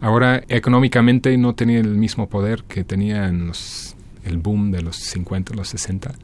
Ahora 0.00 0.42
económicamente 0.48 1.36
no 1.36 1.54
tenía 1.54 1.78
el 1.78 1.94
mismo 1.94 2.28
poder 2.28 2.64
que 2.64 2.82
tenía 2.82 3.28
en 3.28 3.46
el 4.24 4.38
boom 4.38 4.70
de 4.70 4.82
los 4.82 4.96
50, 4.96 5.54
los 5.54 5.68
60, 5.68 6.14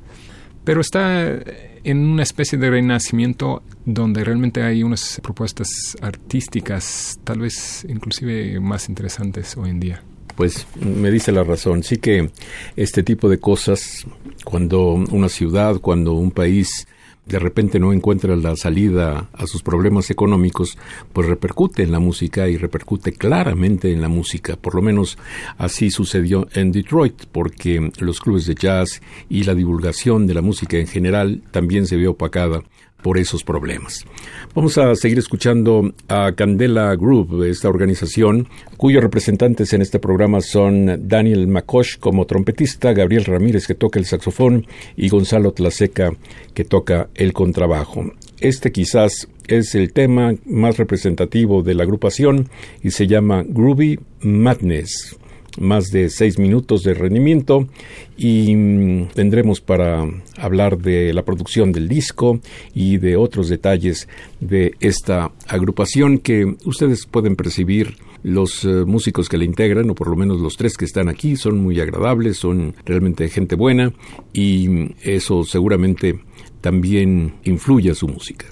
pero 0.65 0.81
está 0.81 1.39
en 1.85 1.99
una 1.99 2.23
especie 2.23 2.59
de 2.59 2.71
renacimiento 2.71 3.63
donde 3.85 4.25
realmente 4.25 4.63
hay 4.63 4.83
unas 4.83 5.21
propuestas 5.23 5.97
artísticas 6.01 7.19
tal 7.25 7.41
vez 7.41 7.87
inclusive 7.89 8.61
más 8.61 8.89
interesantes 8.89 9.57
hoy 9.57 9.71
en 9.71 9.81
día 9.81 10.03
pues 10.39 10.69
me 10.81 11.11
dice 11.11 11.33
la 11.33 11.43
razón. 11.43 11.83
Sí 11.83 11.97
que 11.97 12.31
este 12.77 13.03
tipo 13.03 13.29
de 13.29 13.41
cosas, 13.41 14.07
cuando 14.45 14.93
una 14.93 15.29
ciudad, 15.29 15.81
cuando 15.81 16.13
un 16.13 16.31
país 16.31 16.87
de 17.29 17.39
repente 17.39 17.79
no 17.79 17.93
encuentra 17.93 18.35
la 18.37 18.57
salida 18.57 19.29
a 19.33 19.47
sus 19.47 19.63
problemas 19.63 20.11
económicos, 20.11 20.79
pues 21.13 21.29
repercute 21.29 21.83
en 21.83 21.93
la 21.93 22.01
música 22.01 22.49
y 22.49 22.57
repercute 22.57 23.13
claramente 23.13 23.93
en 23.93 24.01
la 24.01 24.09
música. 24.09 24.57
Por 24.57 24.75
lo 24.75 24.83
menos 24.83 25.19
así 25.59 25.91
sucedió 25.91 26.49
en 26.55 26.73
Detroit, 26.73 27.27
porque 27.31 27.91
los 27.99 28.21
clubes 28.21 28.47
de 28.47 28.55
jazz 28.55 29.03
y 29.29 29.45
la 29.45 29.55
divulgación 29.55 30.27
de 30.27 30.35
la 30.35 30.43
música 30.43 30.79
en 30.79 30.87
general 30.87 31.43
también 31.51 31.87
se 31.87 31.97
vio 31.97 32.13
opacada 32.13 32.63
por 33.03 33.19
esos 33.19 33.45
problemas. 33.45 34.05
Vamos 34.55 34.79
a 34.79 34.95
seguir 34.95 35.19
escuchando 35.19 35.93
a 36.09 36.33
Candela 36.33 36.95
Group, 36.97 37.45
esta 37.45 37.69
organización 37.69 38.49
cuyos 38.77 39.03
representantes 39.03 39.73
en 39.73 39.83
este 39.83 39.99
programa 39.99 40.41
son 40.41 41.09
Daniel 41.09 41.47
Makosh 41.47 41.99
como 41.99 42.27
trompetista, 42.27 42.93
Gabriel 42.93 43.25
Ramírez 43.25 43.67
que 43.67 43.75
toca 43.75 43.99
el 43.99 44.07
saxofón 44.07 44.67
y 44.97 45.09
Gonzalo 45.09 45.53
Tlaseca 45.53 46.13
que 46.55 46.65
toca 46.65 47.09
el 47.15 47.33
contrabajo. 47.33 48.13
Este 48.41 48.73
quizás 48.73 49.29
es 49.47 49.75
el 49.75 49.93
tema 49.93 50.35
más 50.45 50.77
representativo 50.77 51.63
de 51.63 51.75
la 51.75 51.85
agrupación 51.85 52.49
y 52.83 52.91
se 52.91 53.07
llama 53.07 53.45
Groovy 53.47 53.99
Madness 54.21 55.17
más 55.59 55.91
de 55.91 56.09
seis 56.11 56.39
minutos 56.39 56.83
de 56.83 56.95
rendimiento 56.95 57.69
y 58.17 58.55
mm, 58.55 59.09
tendremos 59.15 59.61
para 59.61 60.07
hablar 60.37 60.79
de 60.79 61.13
la 61.13 61.25
producción 61.25 61.73
del 61.73 61.89
disco 61.89 62.41
y 62.75 62.99
de 62.99 63.17
otros 63.17 63.49
detalles 63.49 64.09
de 64.41 64.75
esta 64.81 65.33
agrupación 65.47 66.19
que 66.19 66.57
ustedes 66.65 67.07
pueden 67.07 67.37
percibir 67.37 67.97
los 68.23 68.65
eh, 68.65 68.85
músicos 68.85 69.29
que 69.29 69.39
la 69.39 69.45
integran, 69.45 69.91
o 69.91 69.95
por 69.95 70.09
lo 70.09 70.17
menos 70.17 70.41
los 70.41 70.57
tres 70.57 70.77
que 70.77 70.85
están 70.85 71.09
aquí, 71.09 71.37
son 71.37 71.61
muy 71.61 71.81
agradables, 71.81 72.37
son 72.37 72.75
realmente 72.85 73.29
gente 73.29 73.55
buena 73.55 73.93
y 74.33 74.69
mm, 74.69 74.95
eso 75.03 75.45
seguramente 75.45 76.19
también 76.61 77.35
influye 77.45 77.91
a 77.91 77.95
su 77.95 78.09
música. 78.09 78.47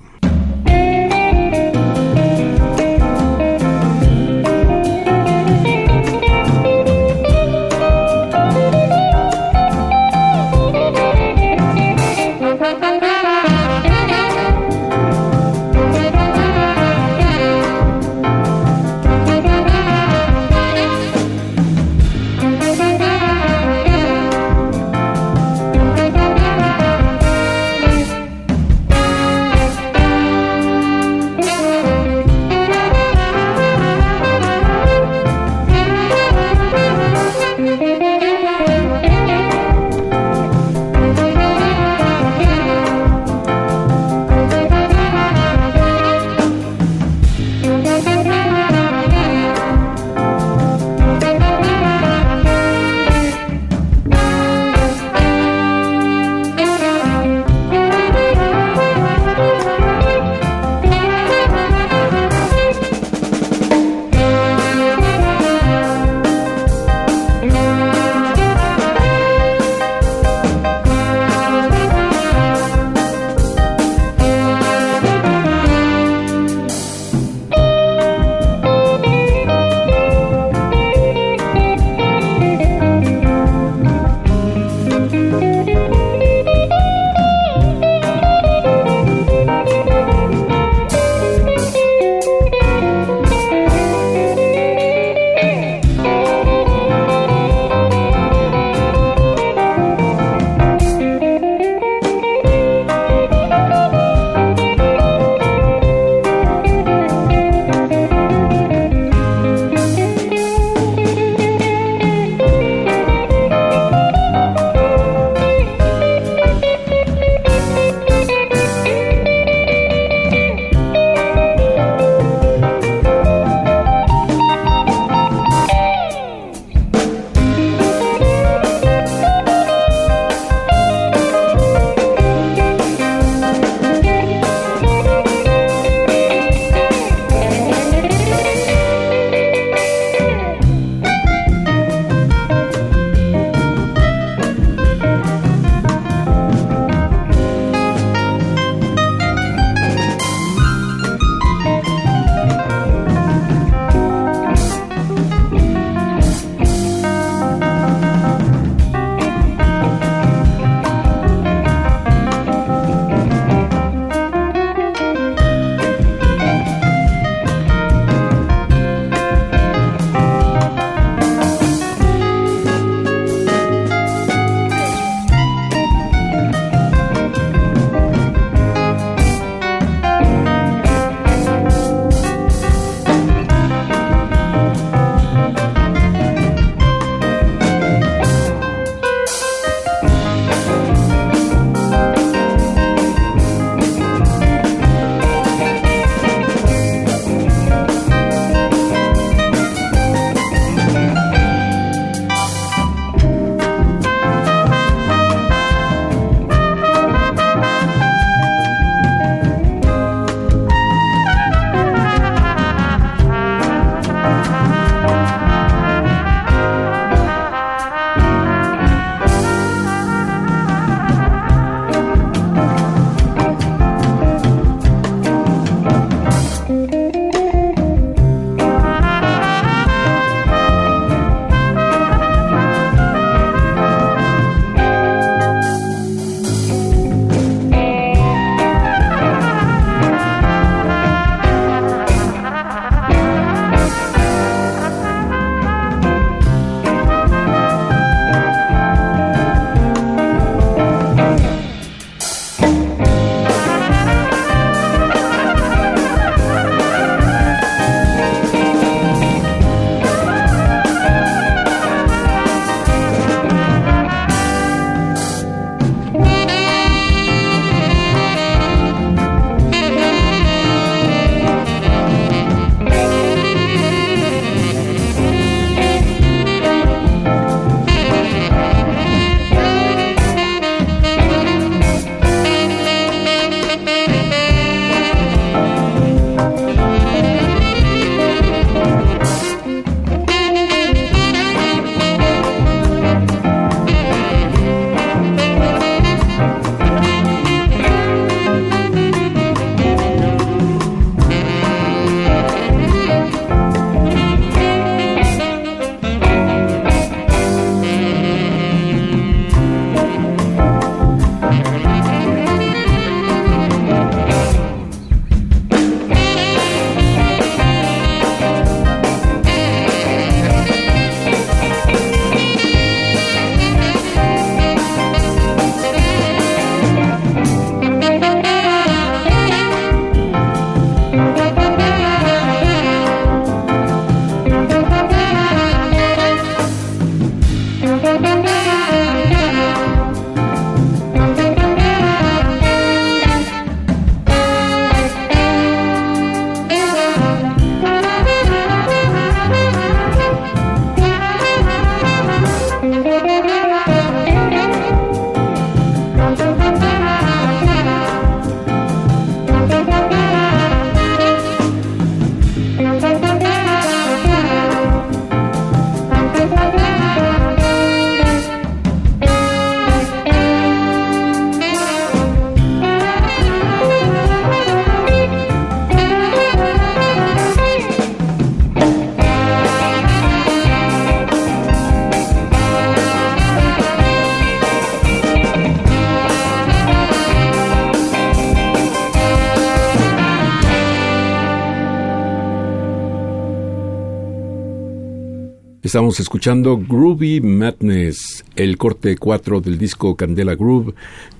Estamos 395.87 396.19
escuchando 396.19 396.79
Groovy 396.79 397.41
Madness, 397.41 398.45
el 398.57 398.77
corte 398.77 399.17
4 399.17 399.61
del 399.61 399.79
disco 399.79 400.17
Candela 400.17 400.57
Groove, 400.57 400.95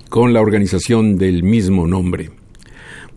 con 0.07 0.31
la 0.31 0.39
organización 0.39 1.17
del 1.17 1.43
mismo 1.43 1.85
nombre. 1.85 2.31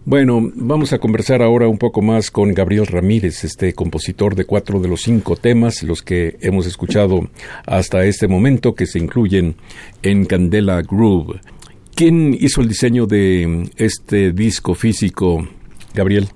Bueno, 0.05 0.51
vamos 0.57 0.93
a 0.93 0.99
conversar 0.99 1.41
ahora 1.41 1.69
un 1.69 1.79
poco 1.79 2.03
más 2.03 2.33
con 2.33 2.53
Gabriel 2.53 2.89
Ramírez, 2.89 3.45
este 3.45 3.75
compositor 3.75 4.35
de 4.35 4.45
cuatro 4.45 4.81
de 4.81 4.89
los 4.89 5.03
cinco 5.03 5.37
temas, 5.37 5.85
los 5.85 6.03
que 6.03 6.37
hemos 6.41 6.67
escuchado 6.67 7.31
hasta 7.65 8.05
este 8.05 8.27
momento, 8.27 8.75
que 8.75 8.87
se 8.87 8.99
incluyen 8.99 9.55
en 10.03 10.25
Candela 10.25 10.83
Groove. 10.83 11.41
¿Quién 11.95 12.37
hizo 12.41 12.61
el 12.61 12.67
diseño 12.67 13.07
de 13.07 13.71
este 13.77 14.33
disco 14.33 14.75
físico, 14.75 15.47
Gabriel? 15.95 16.29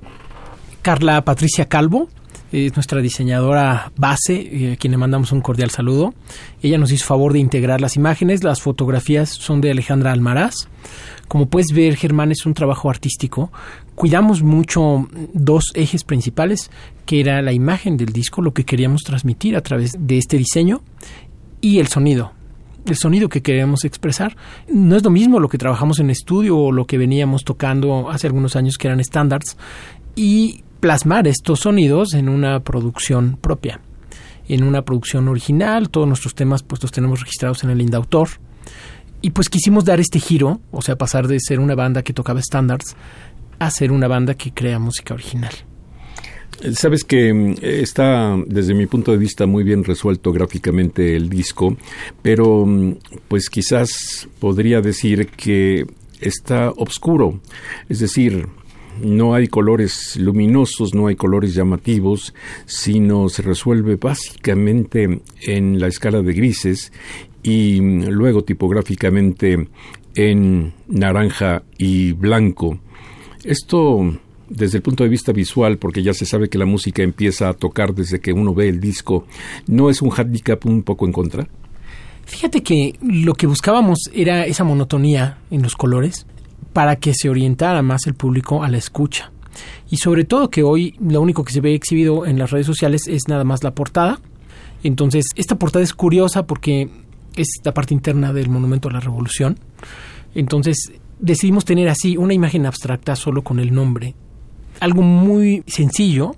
Carla 0.83 1.25
Patricia 1.25 1.65
Calvo, 1.65 2.09
es 2.55 2.77
nuestra 2.77 3.01
diseñadora 3.01 3.93
base, 3.97 4.35
eh, 4.35 4.73
a 4.73 4.77
quien 4.77 4.93
le 4.93 4.97
mandamos 4.97 5.33
un 5.33 5.41
cordial 5.41 5.71
saludo. 5.71 6.15
Ella 6.63 6.79
nos 6.79 6.93
hizo 6.93 7.05
favor 7.05 7.33
de 7.33 7.41
integrar 7.41 7.81
las 7.81 7.97
imágenes, 7.97 8.45
las 8.45 8.63
fotografías 8.63 9.31
son 9.31 9.61
de 9.61 9.73
Alejandra 9.73 10.13
Almaraz. 10.13 10.69
Como 11.27 11.47
puedes 11.47 11.73
ver, 11.73 11.97
Germán, 11.97 12.31
es 12.31 12.47
un 12.47 12.55
trabajo 12.55 12.91
artístico. 12.91 13.51
Cuidamos 13.95 14.43
mucho 14.43 15.09
dos 15.33 15.73
ejes 15.75 16.05
principales, 16.05 16.71
que 17.07 17.21
era 17.21 17.43
la 17.43 17.53
imagen 17.53 17.97
del 17.97 18.13
disco, 18.13 18.41
lo 18.41 18.55
que 18.55 18.65
queríamos 18.65 19.03
transmitir 19.03 19.57
a 19.57 19.61
través 19.63 19.93
de 19.99 20.19
este 20.19 20.39
diseño, 20.39 20.83
y 21.61 21.79
el 21.79 21.89
sonido, 21.89 22.33
el 22.87 22.97
sonido 22.97 23.29
que 23.29 23.43
queremos 23.43 23.85
expresar. 23.85 24.37
No 24.69 24.97
es 24.97 25.03
lo 25.03 25.11
mismo 25.11 25.41
lo 25.41 25.49
que 25.49 25.59
trabajamos 25.59 25.99
en 25.99 26.11
estudio 26.11 26.57
o 26.59 26.73
lo 26.73 26.87
que 26.87 26.99
veníamos 26.99 27.43
tocando 27.43 28.11
hace 28.11 28.27
algunos 28.27 28.55
años 28.55 28.77
que 28.77 28.87
eran 28.87 29.01
estándares 29.01 29.57
y 30.15 30.63
plasmar 30.85 31.27
estos 31.27 31.61
sonidos 31.61 32.13
en 32.13 32.29
una 32.29 32.61
producción 32.61 33.39
propia, 33.41 33.81
en 34.51 34.63
una 34.65 34.83
producción 34.83 35.29
original. 35.29 35.89
Todos 35.89 36.07
nuestros 36.07 36.35
temas 36.35 36.63
pues 36.63 36.83
los 36.83 36.93
tenemos 36.93 37.21
registrados 37.21 37.65
en 37.65 37.71
el 37.71 37.81
Indautor. 37.81 38.29
Y 39.23 39.31
pues 39.31 39.49
quisimos 39.49 39.87
dar 39.87 39.99
este 39.99 40.21
giro, 40.21 40.61
o 40.73 40.83
sea, 40.83 40.97
pasar 40.97 41.27
de 41.27 41.41
ser 41.41 41.59
una 41.59 41.75
banda 41.75 42.03
que 42.03 42.13
tocaba 42.13 42.39
estándares 42.39 42.97
a 43.59 43.71
ser 43.71 43.93
una 43.93 44.09
banda 44.09 44.35
que 44.35 44.53
crea 44.53 44.79
música 44.79 45.15
original. 45.15 45.55
Sabes 46.75 47.03
que 47.03 47.33
mm, 47.33 47.55
está, 47.63 48.37
desde 48.47 48.75
mi 48.75 48.85
punto 48.85 49.11
de 49.11 49.17
vista, 49.17 49.47
muy 49.47 49.65
bien 49.65 49.85
resuelto 49.85 50.33
gráficamente 50.33 51.17
el 51.17 51.31
disco, 51.31 51.79
pero 52.21 52.67
mm, 52.67 52.97
pues 53.29 53.49
quizás 53.49 54.29
podría 54.39 54.83
decir 54.83 55.29
que 55.29 55.87
está 56.21 56.73
oscuro. 56.73 57.41
Es 57.89 58.01
decir, 58.01 58.47
no 59.01 59.35
hay 59.35 59.49
colores 59.49 60.17
luminosos, 60.17 60.95
no 60.95 61.07
hay 61.07 61.17
colores 61.17 61.55
llamativos, 61.55 62.35
sino 62.67 63.29
se 63.29 63.43
resuelve 63.43 63.97
básicamente 63.97 65.21
en 65.43 65.81
la 65.81 65.89
escala 65.89 66.23
de 66.23 66.33
grises 66.33 66.93
y 67.43 67.81
luego 67.81 68.43
tipográficamente 68.45 69.69
en 70.15 70.73
naranja 70.89 71.63
y 71.79 72.13
blanco. 72.13 72.79
Esto 73.45 74.19
desde 74.49 74.79
el 74.79 74.83
punto 74.83 75.05
de 75.05 75.11
vista 75.11 75.33
visual, 75.33 75.79
porque 75.79 76.03
ya 76.03 76.13
se 76.15 76.27
sabe 76.27 76.49
que 76.49 76.59
la 76.59 76.67
música 76.67 77.03
empieza 77.03 77.49
a 77.49 77.55
tocar 77.55 77.95
desde 77.95 78.21
que 78.21 78.33
uno 78.33 78.55
ve 78.55 78.69
el 78.69 78.81
disco, 78.81 79.27
¿no 79.67 79.91
es 79.91 80.03
un 80.03 80.11
handicap 80.17 80.65
un 80.67 80.83
poco 80.83 81.07
en 81.07 81.13
contra? 81.13 81.49
Fíjate 82.27 82.63
que 82.63 82.95
lo 83.03 83.35
que 83.35 83.47
buscábamos 83.47 83.99
era 84.13 84.47
esa 84.47 84.65
monotonía 84.65 85.39
en 85.51 85.63
los 85.63 85.77
colores, 85.77 86.27
para 86.75 86.97
que 86.97 87.15
se 87.15 87.31
orientara 87.31 87.81
más 87.81 88.07
el 88.07 88.13
público 88.13 88.63
a 88.63 88.69
la 88.69 88.77
escucha. 88.77 89.33
Y 89.89 89.97
sobre 89.97 90.25
todo 90.25 90.51
que 90.51 90.63
hoy 90.63 90.97
lo 91.01 91.23
único 91.23 91.45
que 91.45 91.53
se 91.53 91.63
ve 91.63 91.73
exhibido 91.73 92.27
en 92.27 92.39
las 92.39 92.51
redes 92.51 92.67
sociales 92.67 93.07
es 93.07 93.23
nada 93.29 93.45
más 93.45 93.65
la 93.65 93.75
portada. 93.75 94.21
Entonces, 94.83 95.27
esta 95.37 95.57
portada 95.57 95.83
es 95.83 95.95
curiosa 95.95 96.47
porque 96.47 96.91
es 97.37 97.49
la 97.63 97.73
parte 97.73 97.95
interna 97.95 98.33
del 98.33 98.51
Monumento 98.51 98.89
a 98.89 98.93
la 98.93 99.01
Revolución. 99.01 99.59
Entonces, 100.35 100.93
decidimos 101.21 101.65
tener 101.65 101.89
así 101.89 102.17
una 102.17 102.35
imagen 102.35 102.67
abstracta 102.67 103.17
solo 103.17 103.43
con 103.43 103.61
el 103.61 103.73
nombre. 103.73 104.15
Algo 104.81 105.03
muy 105.03 105.63
sencillo 105.67 106.35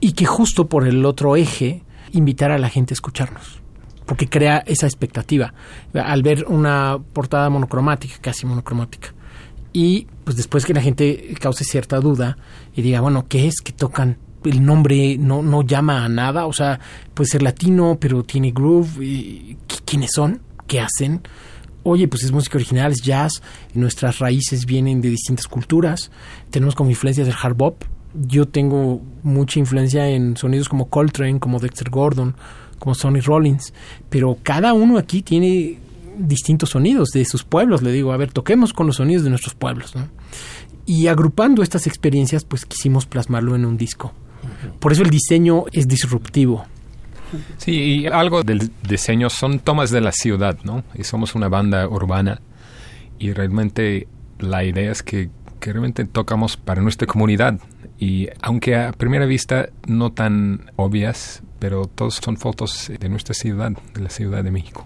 y 0.00 0.12
que 0.12 0.24
justo 0.24 0.68
por 0.68 0.86
el 0.86 1.04
otro 1.04 1.34
eje 1.34 1.82
invitar 2.12 2.52
a 2.52 2.58
la 2.58 2.68
gente 2.68 2.92
a 2.92 2.96
escucharnos. 2.96 3.60
Porque 4.06 4.28
crea 4.28 4.58
esa 4.66 4.86
expectativa. 4.86 5.52
Al 5.94 6.22
ver 6.22 6.44
una 6.46 7.00
portada 7.12 7.50
monocromática, 7.50 8.16
casi 8.20 8.46
monocromática, 8.46 9.14
y 9.74 10.06
pues 10.22 10.36
después 10.36 10.64
que 10.64 10.72
la 10.72 10.80
gente 10.80 11.34
cause 11.40 11.64
cierta 11.64 11.98
duda 11.98 12.38
y 12.74 12.80
diga, 12.80 13.00
bueno, 13.00 13.26
¿qué 13.28 13.48
es 13.48 13.60
que 13.60 13.72
tocan? 13.72 14.16
El 14.44 14.64
nombre 14.64 15.18
no, 15.18 15.42
no 15.42 15.62
llama 15.62 16.04
a 16.04 16.08
nada, 16.08 16.46
o 16.46 16.52
sea, 16.52 16.78
puede 17.12 17.28
ser 17.28 17.42
latino, 17.42 17.98
pero 18.00 18.22
tiene 18.22 18.52
groove, 18.52 19.04
y, 19.04 19.56
¿quiénes 19.84 20.12
son? 20.12 20.40
¿Qué 20.68 20.80
hacen? 20.80 21.22
Oye, 21.82 22.06
pues 22.06 22.22
es 22.22 22.30
música 22.30 22.56
original, 22.56 22.92
es 22.92 23.02
jazz, 23.02 23.42
nuestras 23.74 24.20
raíces 24.20 24.64
vienen 24.64 25.00
de 25.00 25.10
distintas 25.10 25.48
culturas, 25.48 26.10
tenemos 26.50 26.76
como 26.76 26.90
influencias 26.90 27.26
del 27.26 27.36
hard 27.42 27.56
bop, 27.56 27.82
yo 28.14 28.46
tengo 28.46 29.02
mucha 29.24 29.58
influencia 29.58 30.08
en 30.08 30.36
sonidos 30.36 30.68
como 30.68 30.88
Coltrane, 30.88 31.40
como 31.40 31.58
Dexter 31.58 31.90
Gordon, 31.90 32.36
como 32.78 32.94
Sonny 32.94 33.20
Rollins, 33.20 33.74
pero 34.08 34.38
cada 34.42 34.72
uno 34.72 34.98
aquí 34.98 35.22
tiene 35.22 35.80
distintos 36.16 36.70
sonidos 36.70 37.10
de 37.10 37.24
sus 37.24 37.44
pueblos. 37.44 37.82
Le 37.82 37.92
digo, 37.92 38.12
a 38.12 38.16
ver, 38.16 38.32
toquemos 38.32 38.72
con 38.72 38.86
los 38.86 38.96
sonidos 38.96 39.24
de 39.24 39.30
nuestros 39.30 39.54
pueblos. 39.54 39.94
Y 40.86 41.06
agrupando 41.06 41.62
estas 41.62 41.86
experiencias, 41.86 42.44
pues 42.44 42.66
quisimos 42.66 43.06
plasmarlo 43.06 43.54
en 43.56 43.64
un 43.64 43.76
disco. 43.76 44.12
Por 44.78 44.92
eso 44.92 45.02
el 45.02 45.10
diseño 45.10 45.64
es 45.72 45.88
disruptivo. 45.88 46.64
Sí, 47.58 47.72
y 47.72 48.06
algo 48.06 48.42
del 48.42 48.70
diseño 48.86 49.30
son 49.30 49.58
tomas 49.58 49.90
de 49.90 50.00
la 50.00 50.12
ciudad, 50.12 50.58
¿no? 50.62 50.84
Y 50.94 51.04
somos 51.04 51.34
una 51.34 51.48
banda 51.48 51.88
urbana 51.88 52.40
y 53.18 53.32
realmente 53.32 54.06
la 54.38 54.64
idea 54.64 54.92
es 54.92 55.02
que, 55.02 55.30
que 55.60 55.72
realmente 55.72 56.04
tocamos 56.04 56.56
para 56.56 56.82
nuestra 56.82 57.06
comunidad. 57.06 57.58
Y 57.98 58.28
aunque 58.42 58.76
a 58.76 58.92
primera 58.92 59.26
vista 59.26 59.68
no 59.86 60.12
tan 60.12 60.70
obvias, 60.76 61.42
pero 61.58 61.86
todos 61.86 62.16
son 62.16 62.36
fotos 62.36 62.92
de 62.98 63.08
nuestra 63.08 63.34
ciudad, 63.34 63.72
de 63.94 64.00
la 64.00 64.10
Ciudad 64.10 64.44
de 64.44 64.50
México. 64.50 64.84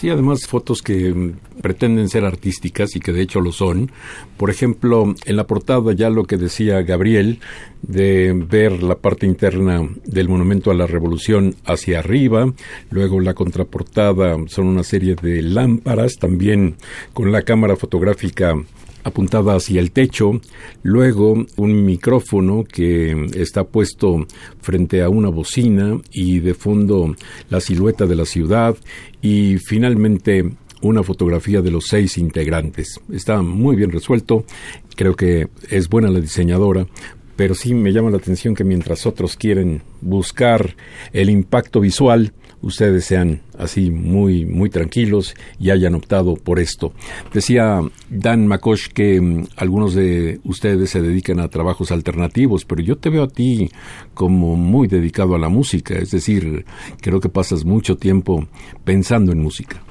Sí, 0.00 0.08
además 0.08 0.46
fotos 0.46 0.80
que 0.80 1.12
mm, 1.12 1.60
pretenden 1.60 2.08
ser 2.08 2.24
artísticas 2.24 2.96
y 2.96 3.00
que 3.00 3.12
de 3.12 3.20
hecho 3.20 3.42
lo 3.42 3.52
son. 3.52 3.92
Por 4.38 4.48
ejemplo, 4.48 5.14
en 5.26 5.36
la 5.36 5.46
portada 5.46 5.92
ya 5.92 6.08
lo 6.08 6.24
que 6.24 6.38
decía 6.38 6.80
Gabriel, 6.80 7.38
de 7.82 8.32
ver 8.32 8.82
la 8.82 8.94
parte 8.94 9.26
interna 9.26 9.86
del 10.06 10.30
monumento 10.30 10.70
a 10.70 10.74
la 10.74 10.86
revolución 10.86 11.54
hacia 11.66 11.98
arriba, 11.98 12.50
luego 12.88 13.20
la 13.20 13.34
contraportada 13.34 14.38
son 14.46 14.68
una 14.68 14.84
serie 14.84 15.16
de 15.20 15.42
lámparas, 15.42 16.16
también 16.16 16.76
con 17.12 17.30
la 17.30 17.42
cámara 17.42 17.76
fotográfica 17.76 18.54
apuntada 19.04 19.54
hacia 19.54 19.80
el 19.80 19.92
techo, 19.92 20.40
luego 20.82 21.46
un 21.56 21.84
micrófono 21.84 22.64
que 22.64 23.26
está 23.34 23.64
puesto 23.64 24.26
frente 24.60 25.02
a 25.02 25.08
una 25.08 25.28
bocina 25.28 26.00
y 26.12 26.40
de 26.40 26.54
fondo 26.54 27.14
la 27.48 27.60
silueta 27.60 28.06
de 28.06 28.16
la 28.16 28.24
ciudad 28.24 28.76
y 29.22 29.58
finalmente 29.58 30.50
una 30.82 31.02
fotografía 31.02 31.60
de 31.60 31.70
los 31.70 31.86
seis 31.86 32.18
integrantes. 32.18 33.00
Está 33.12 33.42
muy 33.42 33.76
bien 33.76 33.90
resuelto, 33.90 34.44
creo 34.96 35.14
que 35.14 35.48
es 35.68 35.88
buena 35.88 36.10
la 36.10 36.20
diseñadora, 36.20 36.86
pero 37.36 37.54
sí 37.54 37.74
me 37.74 37.92
llama 37.92 38.10
la 38.10 38.18
atención 38.18 38.54
que 38.54 38.64
mientras 38.64 39.06
otros 39.06 39.36
quieren 39.36 39.82
buscar 40.00 40.76
el 41.12 41.30
impacto 41.30 41.80
visual, 41.80 42.32
ustedes 42.62 43.04
sean 43.04 43.40
así 43.58 43.90
muy 43.90 44.44
muy 44.46 44.70
tranquilos 44.70 45.34
y 45.58 45.70
hayan 45.70 45.94
optado 45.94 46.34
por 46.34 46.58
esto. 46.58 46.92
Decía 47.32 47.80
Dan 48.08 48.46
Makosh 48.46 48.88
que 48.88 49.20
mm, 49.20 49.46
algunos 49.56 49.94
de 49.94 50.40
ustedes 50.44 50.90
se 50.90 51.00
dedican 51.00 51.40
a 51.40 51.48
trabajos 51.48 51.90
alternativos, 51.90 52.64
pero 52.64 52.82
yo 52.82 52.96
te 52.96 53.10
veo 53.10 53.24
a 53.24 53.28
ti 53.28 53.70
como 54.14 54.56
muy 54.56 54.88
dedicado 54.88 55.34
a 55.34 55.38
la 55.38 55.48
música, 55.48 55.94
es 55.94 56.10
decir, 56.10 56.64
creo 57.00 57.20
que 57.20 57.28
pasas 57.28 57.64
mucho 57.64 57.96
tiempo 57.96 58.48
pensando 58.84 59.32
en 59.32 59.42
música. 59.42 59.82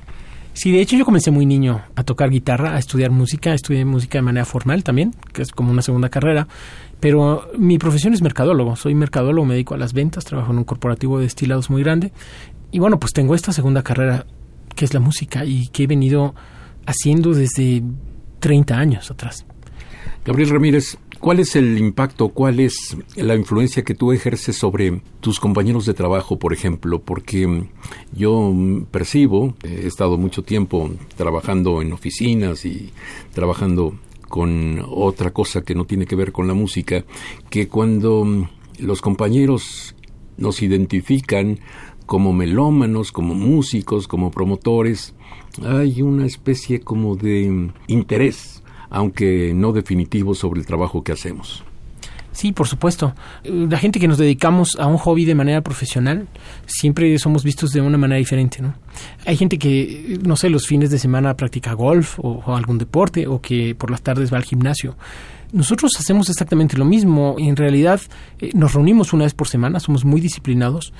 Sí, 0.53 0.71
de 0.71 0.81
hecho 0.81 0.97
yo 0.97 1.05
comencé 1.05 1.31
muy 1.31 1.45
niño 1.45 1.81
a 1.95 2.03
tocar 2.03 2.29
guitarra, 2.29 2.75
a 2.75 2.79
estudiar 2.79 3.11
música, 3.11 3.53
estudié 3.53 3.85
música 3.85 4.17
de 4.17 4.23
manera 4.23 4.45
formal 4.45 4.83
también, 4.83 5.13
que 5.31 5.41
es 5.41 5.51
como 5.51 5.71
una 5.71 5.81
segunda 5.81 6.09
carrera, 6.09 6.49
pero 6.99 7.49
mi 7.57 7.77
profesión 7.77 8.13
es 8.13 8.21
mercadólogo, 8.21 8.75
soy 8.75 8.93
mercadólogo, 8.93 9.45
me 9.45 9.53
dedico 9.53 9.75
a 9.75 9.77
las 9.77 9.93
ventas, 9.93 10.25
trabajo 10.25 10.51
en 10.51 10.57
un 10.57 10.65
corporativo 10.65 11.17
de 11.17 11.23
destilados 11.23 11.69
muy 11.69 11.81
grande 11.81 12.11
y 12.71 12.79
bueno, 12.79 12.99
pues 12.99 13.13
tengo 13.13 13.35
esta 13.35 13.51
segunda 13.51 13.83
carrera, 13.83 14.25
que 14.75 14.85
es 14.85 14.93
la 14.93 14.99
música, 14.99 15.45
y 15.45 15.67
que 15.69 15.83
he 15.83 15.87
venido 15.87 16.35
haciendo 16.85 17.33
desde 17.33 17.83
30 18.39 18.77
años 18.77 19.11
atrás. 19.11 19.45
Gabriel 20.25 20.49
Ramírez, 20.49 20.97
¿cuál 21.19 21.39
es 21.39 21.55
el 21.55 21.77
impacto, 21.77 22.29
cuál 22.29 22.59
es 22.59 22.97
la 23.15 23.35
influencia 23.35 23.83
que 23.83 23.95
tú 23.95 24.11
ejerces 24.11 24.57
sobre 24.57 25.01
tus 25.21 25.39
compañeros 25.39 25.85
de 25.85 25.93
trabajo, 25.93 26.37
por 26.37 26.53
ejemplo? 26.53 27.01
Porque 27.01 27.67
yo 28.13 28.53
percibo, 28.91 29.55
he 29.63 29.87
estado 29.87 30.17
mucho 30.17 30.43
tiempo 30.43 30.91
trabajando 31.15 31.81
en 31.81 31.93
oficinas 31.93 32.65
y 32.65 32.91
trabajando 33.33 33.97
con 34.27 34.83
otra 34.87 35.31
cosa 35.31 35.63
que 35.63 35.75
no 35.75 35.85
tiene 35.85 36.05
que 36.05 36.15
ver 36.15 36.31
con 36.31 36.47
la 36.47 36.53
música, 36.53 37.03
que 37.49 37.67
cuando 37.67 38.47
los 38.77 39.01
compañeros 39.01 39.95
nos 40.37 40.61
identifican 40.61 41.59
como 42.09 42.33
melómanos, 42.33 43.11
como 43.11 43.35
músicos, 43.35 44.07
como 44.07 44.31
promotores, 44.31 45.13
hay 45.63 46.01
una 46.01 46.25
especie 46.25 46.79
como 46.79 47.15
de 47.15 47.69
interés, 47.85 48.63
aunque 48.89 49.53
no 49.53 49.73
definitivo, 49.73 50.33
sobre 50.33 50.59
el 50.59 50.65
trabajo 50.65 51.03
que 51.03 51.11
hacemos. 51.11 51.63
Sí, 52.31 52.51
por 52.51 52.67
supuesto. 52.67 53.13
La 53.43 53.77
gente 53.77 53.99
que 53.99 54.07
nos 54.07 54.17
dedicamos 54.17 54.75
a 54.79 54.87
un 54.87 54.97
hobby 54.97 55.23
de 55.23 55.35
manera 55.35 55.61
profesional, 55.61 56.27
siempre 56.65 57.15
somos 57.19 57.43
vistos 57.43 57.73
de 57.73 57.81
una 57.81 57.99
manera 57.99 58.17
diferente, 58.17 58.59
¿no? 58.59 58.73
Hay 59.27 59.37
gente 59.37 59.59
que, 59.59 60.17
no 60.25 60.35
sé, 60.35 60.49
los 60.49 60.65
fines 60.65 60.89
de 60.89 60.97
semana 60.97 61.35
practica 61.35 61.73
golf 61.73 62.17
o, 62.17 62.55
algún 62.55 62.79
deporte 62.79 63.27
o 63.27 63.39
que 63.39 63.75
por 63.75 63.91
las 63.91 64.01
tardes 64.01 64.33
va 64.33 64.37
al 64.37 64.45
gimnasio. 64.45 64.97
Nosotros 65.51 65.91
hacemos 65.99 66.27
exactamente 66.29 66.75
lo 66.75 66.85
mismo. 66.85 67.35
En 67.37 67.55
realidad 67.55 68.01
eh, 68.39 68.49
nos 68.55 68.73
reunimos 68.73 69.13
una 69.13 69.25
vez 69.25 69.35
por 69.35 69.47
semana, 69.47 69.79
somos 69.79 70.05
muy 70.05 70.21
disciplinados, 70.21 70.91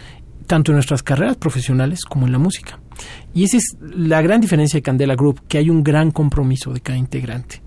tanto 0.49 0.71
en 0.71 0.77
nuestras 0.77 1.03
carreras 1.03 1.37
profesionales 1.37 2.05
como 2.05 2.25
en 2.25 2.31
la 2.31 2.39
música. 2.39 2.79
Y 3.35 3.43
esa 3.43 3.57
es 3.57 3.77
la 3.79 4.19
gran 4.23 4.41
diferencia 4.41 4.79
de 4.79 4.81
Candela 4.81 5.13
Group, 5.13 5.41
que 5.47 5.59
hay 5.59 5.69
un 5.69 5.83
gran 5.83 6.09
compromiso 6.09 6.73
de 6.73 6.81
cada 6.81 6.97
integrante 6.97 7.61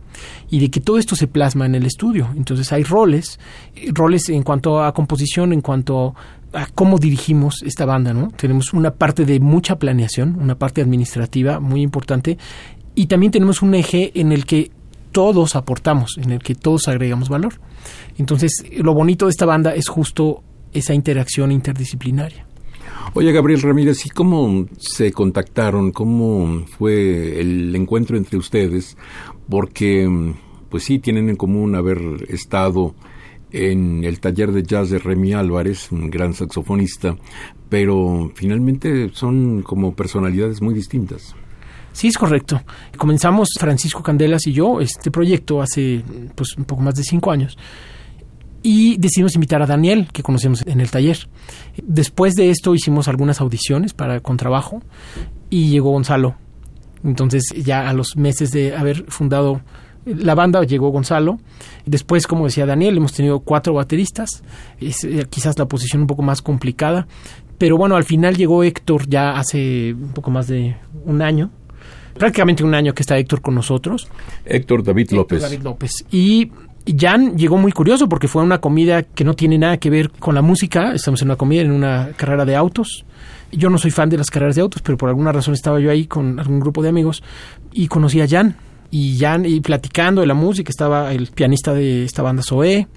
y 0.50 0.58
de 0.58 0.68
que 0.68 0.80
todo 0.80 0.98
esto 0.98 1.14
se 1.14 1.28
plasma 1.28 1.64
en 1.64 1.76
el 1.76 1.86
estudio. 1.86 2.30
Entonces 2.36 2.72
hay 2.72 2.82
roles, 2.82 3.38
eh, 3.76 3.92
roles 3.94 4.28
en 4.30 4.42
cuanto 4.42 4.82
a 4.82 4.92
composición, 4.94 5.52
en 5.52 5.60
cuanto 5.60 6.16
a 6.52 6.66
cómo 6.74 6.98
dirigimos 6.98 7.62
esta 7.62 7.84
banda, 7.84 8.12
¿no? 8.12 8.32
Tenemos 8.32 8.72
una 8.72 8.90
parte 8.90 9.24
de 9.26 9.38
mucha 9.38 9.76
planeación, 9.76 10.36
una 10.40 10.56
parte 10.56 10.82
administrativa 10.82 11.60
muy 11.60 11.82
importante 11.82 12.36
y 12.96 13.06
también 13.06 13.30
tenemos 13.30 13.62
un 13.62 13.76
eje 13.76 14.10
en 14.20 14.32
el 14.32 14.44
que 14.44 14.72
todos 15.12 15.54
aportamos, 15.54 16.18
en 16.18 16.32
el 16.32 16.40
que 16.40 16.56
todos 16.56 16.88
agregamos 16.88 17.28
valor. 17.28 17.60
Entonces, 18.18 18.64
lo 18.76 18.92
bonito 18.92 19.26
de 19.26 19.30
esta 19.30 19.46
banda 19.46 19.72
es 19.72 19.86
justo 19.86 20.42
esa 20.72 20.94
interacción 20.94 21.52
interdisciplinaria. 21.52 22.44
Oye, 23.14 23.30
Gabriel 23.30 23.60
Ramírez, 23.60 24.06
¿y 24.06 24.08
cómo 24.08 24.66
se 24.78 25.12
contactaron? 25.12 25.92
¿Cómo 25.92 26.64
fue 26.78 27.38
el 27.40 27.76
encuentro 27.76 28.16
entre 28.16 28.38
ustedes? 28.38 28.96
Porque, 29.50 30.08
pues 30.70 30.84
sí, 30.84 30.98
tienen 30.98 31.28
en 31.28 31.36
común 31.36 31.74
haber 31.74 31.98
estado 32.28 32.94
en 33.50 34.02
el 34.04 34.18
taller 34.18 34.50
de 34.50 34.62
jazz 34.62 34.88
de 34.88 34.98
Remy 34.98 35.34
Álvarez, 35.34 35.92
un 35.92 36.08
gran 36.08 36.32
saxofonista, 36.32 37.14
pero 37.68 38.32
finalmente 38.34 39.10
son 39.12 39.60
como 39.60 39.94
personalidades 39.94 40.62
muy 40.62 40.72
distintas. 40.72 41.34
Sí, 41.92 42.08
es 42.08 42.16
correcto. 42.16 42.62
Comenzamos 42.96 43.50
Francisco 43.60 44.02
Candelas 44.02 44.46
y 44.46 44.52
yo 44.52 44.80
este 44.80 45.10
proyecto 45.10 45.60
hace 45.60 46.02
pues 46.34 46.56
un 46.56 46.64
poco 46.64 46.80
más 46.80 46.94
de 46.94 47.02
cinco 47.02 47.30
años 47.30 47.58
y 48.62 48.96
decidimos 48.98 49.34
invitar 49.34 49.62
a 49.62 49.66
Daniel, 49.66 50.08
que 50.12 50.22
conocemos 50.22 50.64
en 50.66 50.80
el 50.80 50.90
taller. 50.90 51.28
Después 51.82 52.34
de 52.34 52.50
esto 52.50 52.74
hicimos 52.74 53.08
algunas 53.08 53.40
audiciones 53.40 53.92
para 53.92 54.20
contrabajo 54.20 54.82
y 55.50 55.70
llegó 55.70 55.90
Gonzalo. 55.90 56.36
Entonces 57.04 57.42
ya 57.56 57.88
a 57.88 57.92
los 57.92 58.16
meses 58.16 58.50
de 58.52 58.76
haber 58.76 59.04
fundado 59.10 59.60
la 60.04 60.34
banda 60.34 60.62
llegó 60.64 60.90
Gonzalo. 60.90 61.38
Después, 61.86 62.26
como 62.26 62.46
decía 62.46 62.66
Daniel, 62.66 62.96
hemos 62.96 63.12
tenido 63.12 63.40
cuatro 63.40 63.74
bateristas. 63.74 64.42
Es 64.80 65.04
eh, 65.04 65.26
quizás 65.30 65.58
la 65.58 65.66
posición 65.66 66.02
un 66.02 66.08
poco 66.08 66.22
más 66.22 66.42
complicada. 66.42 67.06
Pero 67.58 67.76
bueno, 67.76 67.94
al 67.94 68.04
final 68.04 68.36
llegó 68.36 68.64
Héctor 68.64 69.08
ya 69.08 69.38
hace 69.38 69.94
un 69.94 70.12
poco 70.12 70.30
más 70.30 70.48
de 70.48 70.76
un 71.04 71.22
año. 71.22 71.50
Prácticamente 72.14 72.64
un 72.64 72.74
año 72.74 72.92
que 72.94 73.02
está 73.02 73.16
Héctor 73.16 73.40
con 73.40 73.54
nosotros. 73.54 74.08
Héctor 74.44 74.82
David 74.82 75.12
López. 75.12 75.42
David 75.42 75.62
López. 75.62 76.04
Y 76.10 76.50
Jan 76.86 77.36
llegó 77.36 77.58
muy 77.58 77.72
curioso 77.72 78.08
porque 78.08 78.28
fue 78.28 78.42
una 78.42 78.58
comida 78.58 79.02
que 79.02 79.24
no 79.24 79.34
tiene 79.34 79.58
nada 79.58 79.76
que 79.76 79.90
ver 79.90 80.10
con 80.10 80.34
la 80.34 80.42
música. 80.42 80.92
Estamos 80.94 81.22
en 81.22 81.28
una 81.28 81.36
comida, 81.36 81.62
en 81.62 81.70
una 81.70 82.10
carrera 82.16 82.44
de 82.44 82.56
autos. 82.56 83.04
Yo 83.52 83.70
no 83.70 83.78
soy 83.78 83.90
fan 83.90 84.08
de 84.08 84.16
las 84.16 84.28
carreras 84.28 84.56
de 84.56 84.62
autos, 84.62 84.82
pero 84.82 84.98
por 84.98 85.08
alguna 85.08 85.30
razón 85.30 85.54
estaba 85.54 85.78
yo 85.78 85.90
ahí 85.90 86.06
con 86.06 86.40
algún 86.40 86.58
grupo 86.58 86.82
de 86.82 86.88
amigos 86.88 87.22
y 87.72 87.86
conocí 87.86 88.20
a 88.20 88.28
Jan. 88.28 88.56
Y 88.90 89.18
Jan, 89.18 89.46
y 89.46 89.60
platicando 89.60 90.20
de 90.20 90.26
la 90.26 90.34
música, 90.34 90.70
estaba 90.70 91.12
el 91.12 91.28
pianista 91.28 91.72
de 91.72 92.04
esta 92.04 92.22
banda 92.22 92.42
Zoé. 92.42 92.88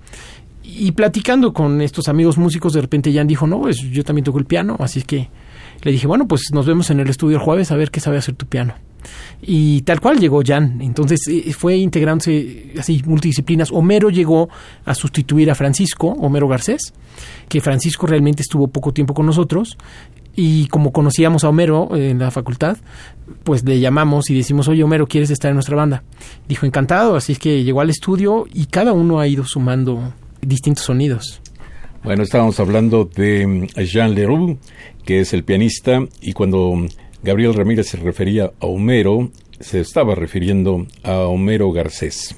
Y 0.64 0.92
platicando 0.94 1.54
con 1.54 1.80
estos 1.82 2.08
amigos 2.08 2.38
músicos, 2.38 2.74
de 2.74 2.82
repente 2.82 3.14
Jan 3.14 3.28
dijo, 3.28 3.46
no, 3.46 3.62
pues 3.62 3.78
yo 3.78 4.04
también 4.04 4.24
toco 4.24 4.40
el 4.40 4.46
piano. 4.46 4.76
Así 4.80 5.04
que 5.04 5.30
le 5.84 5.92
dije, 5.92 6.08
bueno, 6.08 6.28
pues 6.28 6.50
nos 6.54 6.66
vemos 6.66 6.90
en 6.90 7.00
el 7.02 7.10
estudio 7.10 7.38
el 7.38 7.44
jueves 7.44 7.72
a 7.72 7.76
ver 7.76 7.92
qué 7.92 8.00
sabe 8.00 8.18
hacer 8.18 8.36
tu 8.36 8.48
piano. 8.48 8.74
Y 9.42 9.82
tal 9.82 10.00
cual 10.00 10.20
llegó 10.20 10.42
Jan. 10.46 10.82
Entonces 10.82 11.22
eh, 11.28 11.54
fue 11.54 11.78
integrándose 11.78 12.74
así 12.80 13.02
multidisciplinas. 13.06 13.72
Homero 13.72 14.10
llegó 14.10 14.50
a 14.86 14.96
sustituir 14.96 15.52
a 15.52 15.56
Francisco, 15.56 16.08
Homero 16.08 16.48
Garcés, 16.48 16.94
que 17.48 17.62
Francisco 17.62 18.08
realmente 18.08 18.42
estuvo 18.42 18.68
poco 18.68 18.94
tiempo 18.94 19.14
con 19.14 19.26
nosotros. 19.26 19.78
Y 20.36 20.68
como 20.68 20.92
conocíamos 20.92 21.44
a 21.44 21.50
Homero 21.50 21.96
en 21.96 22.20
la 22.20 22.30
facultad, 22.30 22.78
pues 23.44 23.64
le 23.64 23.80
llamamos 23.80 24.30
y 24.30 24.36
decimos, 24.36 24.68
oye 24.68 24.84
Homero, 24.84 25.08
¿quieres 25.08 25.30
estar 25.32 25.50
en 25.50 25.56
nuestra 25.56 25.78
banda? 25.78 26.04
Dijo, 26.48 26.66
encantado, 26.66 27.16
así 27.16 27.34
es 27.34 27.40
que 27.40 27.64
llegó 27.64 27.82
al 27.82 27.90
estudio 27.90 28.46
y 28.54 28.66
cada 28.66 28.92
uno 28.92 29.20
ha 29.20 29.28
ido 29.28 29.46
sumando 29.46 30.14
distintos 30.42 30.86
sonidos. 30.86 31.42
Bueno, 32.04 32.22
estábamos 32.22 32.60
hablando 32.60 33.06
de 33.06 33.68
Jean 33.92 34.14
Leroux, 34.14 34.60
que 35.06 35.22
es 35.22 35.34
el 35.34 35.44
pianista, 35.44 36.06
y 36.22 36.34
cuando 36.34 36.86
Gabriel 37.26 37.56
Ramírez 37.56 37.88
se 37.88 37.98
refería 37.98 38.52
a 38.60 38.68
Homero, 38.68 39.32
se 39.60 39.80
estaba 39.80 40.14
refiriendo 40.14 40.86
a 41.04 41.22
Homero 41.22 41.72
Garcés. 41.72 42.36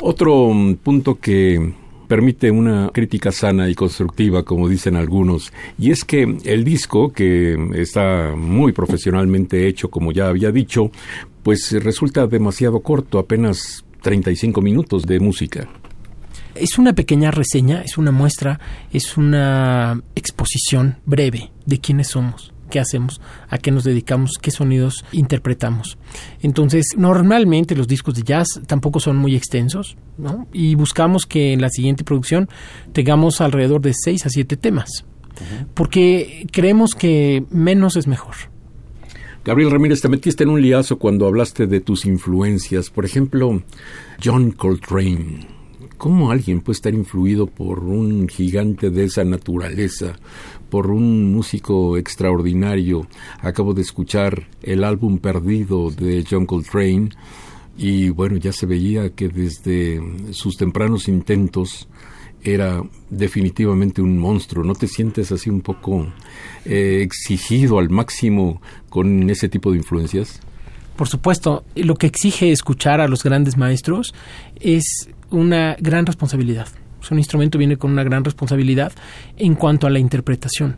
Otro 0.00 0.54
mm, 0.54 0.76
punto 0.76 1.18
que 1.18 1.74
permite 2.06 2.52
una 2.52 2.90
crítica 2.94 3.32
sana 3.32 3.68
y 3.68 3.74
constructiva, 3.74 4.44
como 4.44 4.68
dicen 4.68 4.94
algunos, 4.94 5.52
y 5.76 5.90
es 5.90 6.04
que 6.04 6.22
el 6.44 6.62
disco, 6.62 7.12
que 7.12 7.56
está 7.74 8.36
muy 8.36 8.70
profesionalmente 8.70 9.66
hecho, 9.66 9.90
como 9.90 10.12
ya 10.12 10.28
había 10.28 10.52
dicho, 10.52 10.92
pues 11.42 11.72
resulta 11.82 12.28
demasiado 12.28 12.80
corto, 12.80 13.18
apenas 13.18 13.84
35 14.02 14.62
minutos 14.62 15.04
de 15.04 15.18
música. 15.18 15.68
Es 16.54 16.78
una 16.78 16.92
pequeña 16.92 17.32
reseña, 17.32 17.82
es 17.82 17.98
una 17.98 18.12
muestra, 18.12 18.60
es 18.92 19.16
una 19.16 20.00
exposición 20.14 20.98
breve 21.06 21.50
de 21.66 21.78
quiénes 21.78 22.06
somos 22.08 22.52
qué 22.70 22.80
hacemos, 22.80 23.20
a 23.48 23.58
qué 23.58 23.70
nos 23.70 23.84
dedicamos, 23.84 24.38
qué 24.40 24.50
sonidos 24.50 25.04
interpretamos. 25.12 25.98
Entonces, 26.40 26.86
normalmente 26.96 27.76
los 27.76 27.86
discos 27.86 28.14
de 28.14 28.22
jazz 28.22 28.60
tampoco 28.66 29.00
son 29.00 29.16
muy 29.16 29.36
extensos, 29.36 29.96
¿no? 30.16 30.46
Y 30.52 30.74
buscamos 30.74 31.26
que 31.26 31.52
en 31.52 31.60
la 31.60 31.68
siguiente 31.68 32.04
producción 32.04 32.48
tengamos 32.92 33.40
alrededor 33.40 33.82
de 33.82 33.92
seis 33.92 34.24
a 34.24 34.30
siete 34.30 34.56
temas, 34.56 35.04
porque 35.74 36.46
creemos 36.50 36.94
que 36.94 37.44
menos 37.50 37.96
es 37.96 38.06
mejor. 38.06 38.36
Gabriel 39.44 39.70
Ramírez, 39.70 40.02
te 40.02 40.08
metiste 40.08 40.44
en 40.44 40.50
un 40.50 40.60
liazo 40.60 40.98
cuando 40.98 41.26
hablaste 41.26 41.66
de 41.66 41.80
tus 41.80 42.04
influencias. 42.04 42.90
Por 42.90 43.06
ejemplo, 43.06 43.62
John 44.22 44.52
Coltrane. 44.52 45.59
¿Cómo 46.00 46.30
alguien 46.30 46.62
puede 46.62 46.76
estar 46.76 46.94
influido 46.94 47.46
por 47.46 47.84
un 47.84 48.26
gigante 48.26 48.88
de 48.88 49.04
esa 49.04 49.22
naturaleza? 49.22 50.16
por 50.70 50.90
un 50.90 51.34
músico 51.34 51.98
extraordinario. 51.98 53.06
Acabo 53.40 53.74
de 53.74 53.82
escuchar 53.82 54.48
el 54.62 54.84
álbum 54.84 55.18
Perdido 55.18 55.90
de 55.90 56.24
John 56.28 56.46
Coltrane 56.46 57.10
y 57.76 58.08
bueno, 58.10 58.36
ya 58.36 58.52
se 58.52 58.66
veía 58.66 59.10
que 59.10 59.28
desde 59.28 60.00
sus 60.30 60.56
tempranos 60.56 61.08
intentos 61.08 61.88
era 62.42 62.82
definitivamente 63.10 64.00
un 64.00 64.16
monstruo. 64.16 64.64
¿No 64.64 64.74
te 64.74 64.86
sientes 64.86 65.32
así 65.32 65.50
un 65.50 65.60
poco 65.60 66.06
eh, 66.64 67.00
exigido 67.02 67.78
al 67.78 67.90
máximo 67.90 68.62
con 68.88 69.28
ese 69.28 69.48
tipo 69.48 69.72
de 69.72 69.78
influencias? 69.78 70.40
Por 71.00 71.08
supuesto, 71.08 71.64
lo 71.76 71.94
que 71.94 72.06
exige 72.06 72.52
escuchar 72.52 73.00
a 73.00 73.08
los 73.08 73.24
grandes 73.24 73.56
maestros 73.56 74.12
es 74.60 75.08
una 75.30 75.74
gran 75.80 76.04
responsabilidad 76.04 76.68
un 77.10 77.18
instrumento 77.18 77.58
viene 77.58 77.76
con 77.76 77.90
una 77.90 78.04
gran 78.04 78.24
responsabilidad 78.24 78.92
en 79.36 79.54
cuanto 79.54 79.86
a 79.86 79.90
la 79.90 79.98
interpretación. 79.98 80.76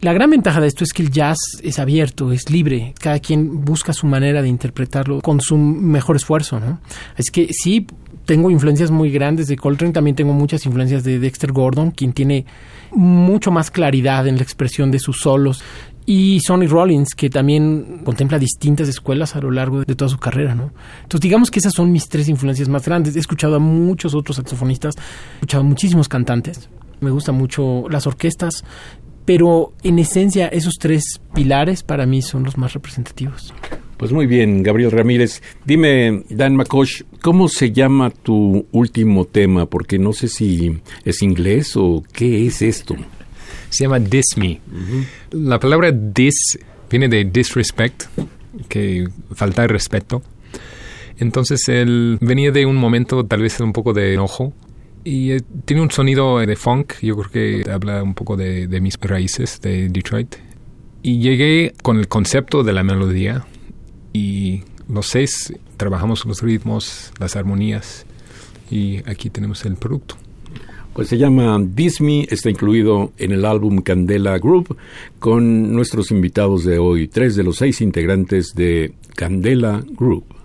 La 0.00 0.12
gran 0.14 0.30
ventaja 0.30 0.60
de 0.60 0.68
esto 0.68 0.82
es 0.82 0.92
que 0.92 1.02
el 1.02 1.10
jazz 1.10 1.36
es 1.62 1.78
abierto, 1.78 2.32
es 2.32 2.48
libre, 2.48 2.94
cada 2.98 3.18
quien 3.18 3.64
busca 3.64 3.92
su 3.92 4.06
manera 4.06 4.40
de 4.40 4.48
interpretarlo 4.48 5.20
con 5.20 5.40
su 5.40 5.58
mejor 5.58 6.16
esfuerzo, 6.16 6.58
¿no? 6.58 6.80
Es 7.18 7.30
que 7.30 7.48
sí, 7.50 7.86
tengo 8.24 8.50
influencias 8.50 8.90
muy 8.90 9.10
grandes 9.10 9.46
de 9.48 9.56
Coltrane, 9.56 9.92
también 9.92 10.16
tengo 10.16 10.32
muchas 10.32 10.64
influencias 10.64 11.04
de 11.04 11.18
Dexter 11.18 11.52
Gordon, 11.52 11.90
quien 11.90 12.12
tiene 12.14 12.46
mucho 12.92 13.50
más 13.50 13.70
claridad 13.70 14.26
en 14.26 14.36
la 14.36 14.42
expresión 14.42 14.90
de 14.90 15.00
sus 15.00 15.20
solos, 15.20 15.62
y 16.10 16.40
Sonny 16.40 16.66
Rollins, 16.66 17.14
que 17.14 17.30
también 17.30 18.00
contempla 18.02 18.36
distintas 18.36 18.88
escuelas 18.88 19.36
a 19.36 19.40
lo 19.40 19.52
largo 19.52 19.84
de 19.84 19.94
toda 19.94 20.08
su 20.08 20.18
carrera, 20.18 20.56
¿no? 20.56 20.72
Entonces, 21.02 21.20
digamos 21.20 21.52
que 21.52 21.60
esas 21.60 21.72
son 21.72 21.92
mis 21.92 22.08
tres 22.08 22.28
influencias 22.28 22.68
más 22.68 22.84
grandes. 22.84 23.14
He 23.14 23.20
escuchado 23.20 23.54
a 23.54 23.58
muchos 23.60 24.16
otros 24.16 24.38
saxofonistas, 24.38 24.96
he 24.96 25.34
escuchado 25.34 25.62
a 25.62 25.66
muchísimos 25.68 26.08
cantantes. 26.08 26.68
Me 26.98 27.12
gustan 27.12 27.36
mucho 27.36 27.84
las 27.88 28.08
orquestas, 28.08 28.64
pero 29.24 29.72
en 29.84 30.00
esencia 30.00 30.48
esos 30.48 30.78
tres 30.80 31.20
pilares 31.32 31.84
para 31.84 32.06
mí 32.06 32.22
son 32.22 32.42
los 32.42 32.58
más 32.58 32.72
representativos. 32.72 33.54
Pues 33.96 34.10
muy 34.10 34.26
bien, 34.26 34.64
Gabriel 34.64 34.90
Ramírez. 34.90 35.40
Dime, 35.64 36.24
Dan 36.28 36.56
McCosh, 36.56 37.02
¿cómo 37.22 37.46
se 37.46 37.70
llama 37.70 38.10
tu 38.10 38.66
último 38.72 39.26
tema? 39.26 39.66
Porque 39.66 40.00
no 40.00 40.12
sé 40.12 40.26
si 40.26 40.80
es 41.04 41.22
inglés 41.22 41.76
o 41.76 42.02
qué 42.12 42.48
es 42.48 42.62
esto. 42.62 42.96
Se 43.70 43.84
llama 43.84 43.98
Dis 43.98 44.36
Me. 44.36 44.60
La 45.30 45.58
palabra 45.58 45.90
dis 45.92 46.58
viene 46.90 47.08
de 47.08 47.24
disrespect, 47.24 48.04
que 48.68 49.08
falta 49.34 49.62
de 49.62 49.68
respeto. 49.68 50.22
Entonces 51.18 51.68
él 51.68 52.18
venía 52.20 52.50
de 52.50 52.66
un 52.66 52.76
momento 52.76 53.24
tal 53.24 53.42
vez 53.42 53.60
un 53.60 53.72
poco 53.72 53.92
de 53.92 54.14
enojo 54.14 54.52
y 55.04 55.32
eh, 55.32 55.40
tiene 55.64 55.82
un 55.82 55.90
sonido 55.90 56.38
de 56.38 56.56
funk, 56.56 56.94
yo 57.00 57.16
creo 57.16 57.30
que 57.30 57.70
habla 57.70 58.02
un 58.02 58.14
poco 58.14 58.36
de, 58.36 58.66
de 58.66 58.80
mis 58.80 58.98
raíces 59.00 59.60
de 59.60 59.88
Detroit. 59.88 60.36
Y 61.02 61.20
llegué 61.20 61.72
con 61.82 61.98
el 61.98 62.08
concepto 62.08 62.62
de 62.62 62.72
la 62.72 62.82
melodía 62.82 63.46
y 64.12 64.64
los 64.88 65.06
seis 65.06 65.52
trabajamos 65.76 66.26
los 66.26 66.42
ritmos, 66.42 67.12
las 67.18 67.36
armonías 67.36 68.04
y 68.70 68.98
aquí 69.08 69.30
tenemos 69.30 69.64
el 69.64 69.76
producto. 69.76 70.16
Pues 70.92 71.08
se 71.08 71.18
llama 71.18 71.58
Disney, 71.62 72.26
está 72.28 72.50
incluido 72.50 73.12
en 73.16 73.32
el 73.32 73.44
álbum 73.44 73.80
Candela 73.80 74.38
Group 74.38 74.76
con 75.18 75.72
nuestros 75.72 76.10
invitados 76.10 76.64
de 76.64 76.78
hoy, 76.78 77.06
tres 77.06 77.36
de 77.36 77.44
los 77.44 77.56
seis 77.56 77.80
integrantes 77.80 78.54
de 78.54 78.92
Candela 79.14 79.84
Group. 79.96 80.39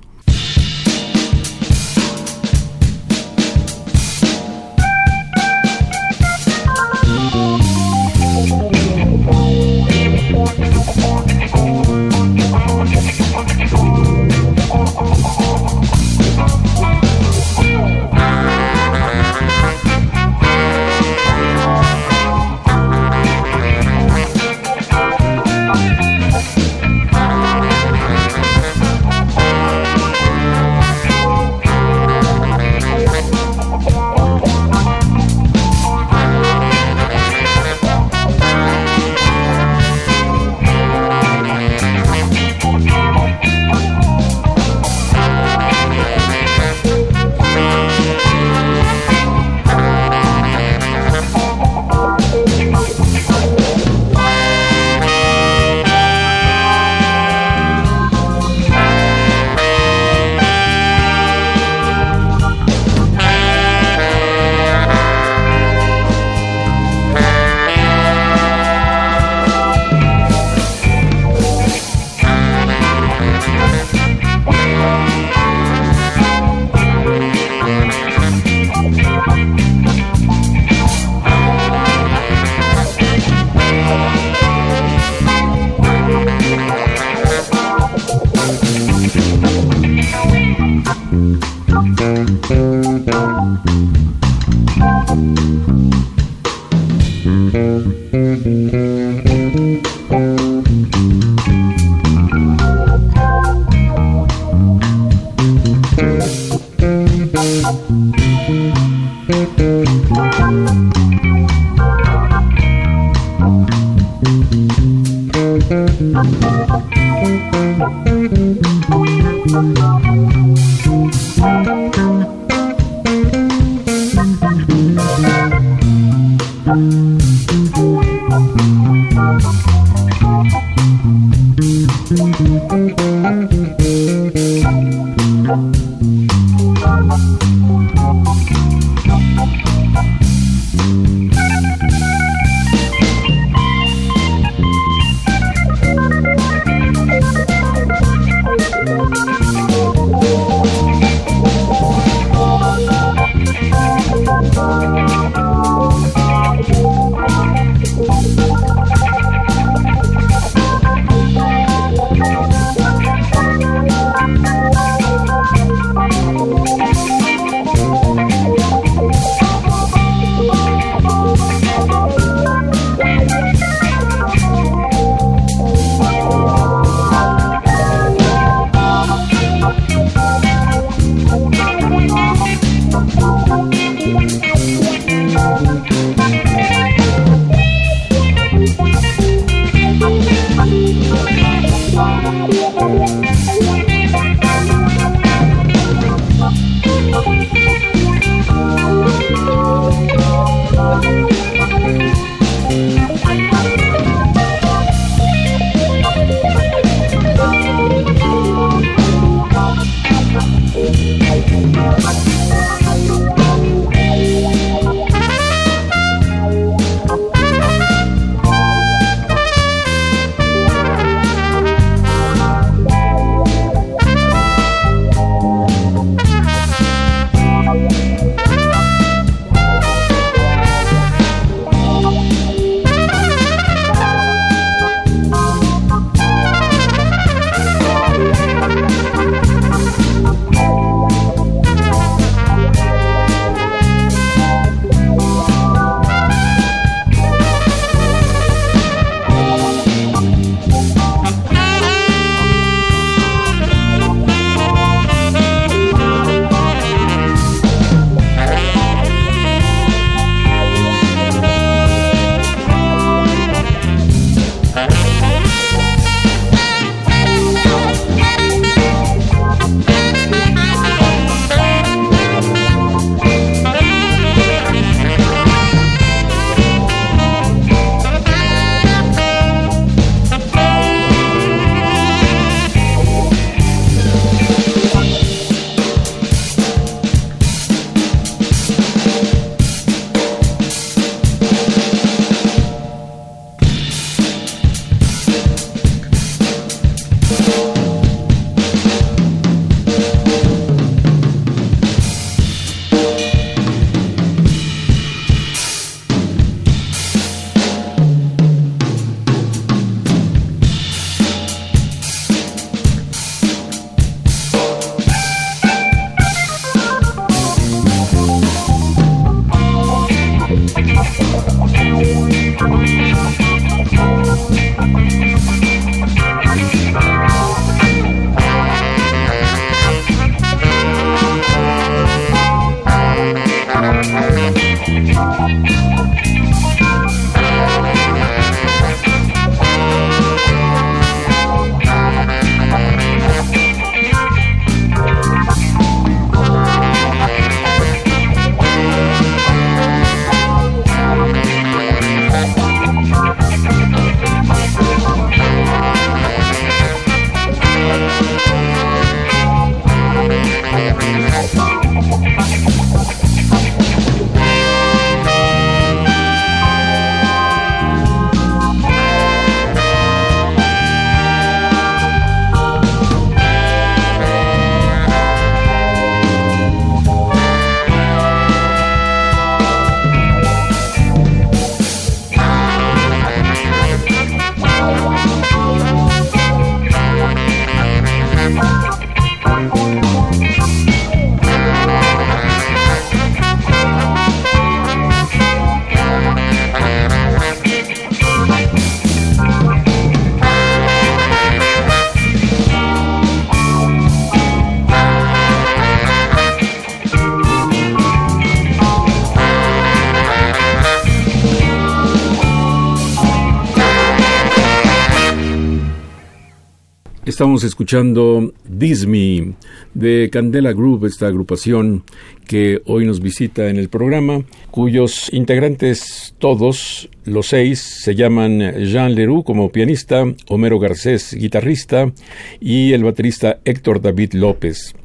Estamos 417.35 417.65
escuchando 417.65 418.53
Disney 418.63 419.55
de 419.93 420.29
Candela 420.31 420.71
Group, 420.71 421.03
esta 421.05 421.27
agrupación 421.27 422.05
que 422.47 422.79
hoy 422.85 423.05
nos 423.05 423.19
visita 423.19 423.67
en 423.67 423.75
el 423.75 423.89
programa, 423.89 424.45
cuyos 424.71 425.27
integrantes 425.33 426.33
todos, 426.37 427.09
los 427.25 427.47
seis, 427.47 427.81
se 427.81 428.15
llaman 428.15 428.61
Jean 428.85 429.15
Leroux 429.15 429.43
como 429.43 429.69
pianista, 429.69 430.23
Homero 430.47 430.79
Garcés 430.79 431.33
guitarrista 431.33 432.13
y 432.61 432.93
el 432.93 433.03
baterista 433.03 433.59
Héctor 433.65 434.01
David 434.01 434.31
López 434.31 434.95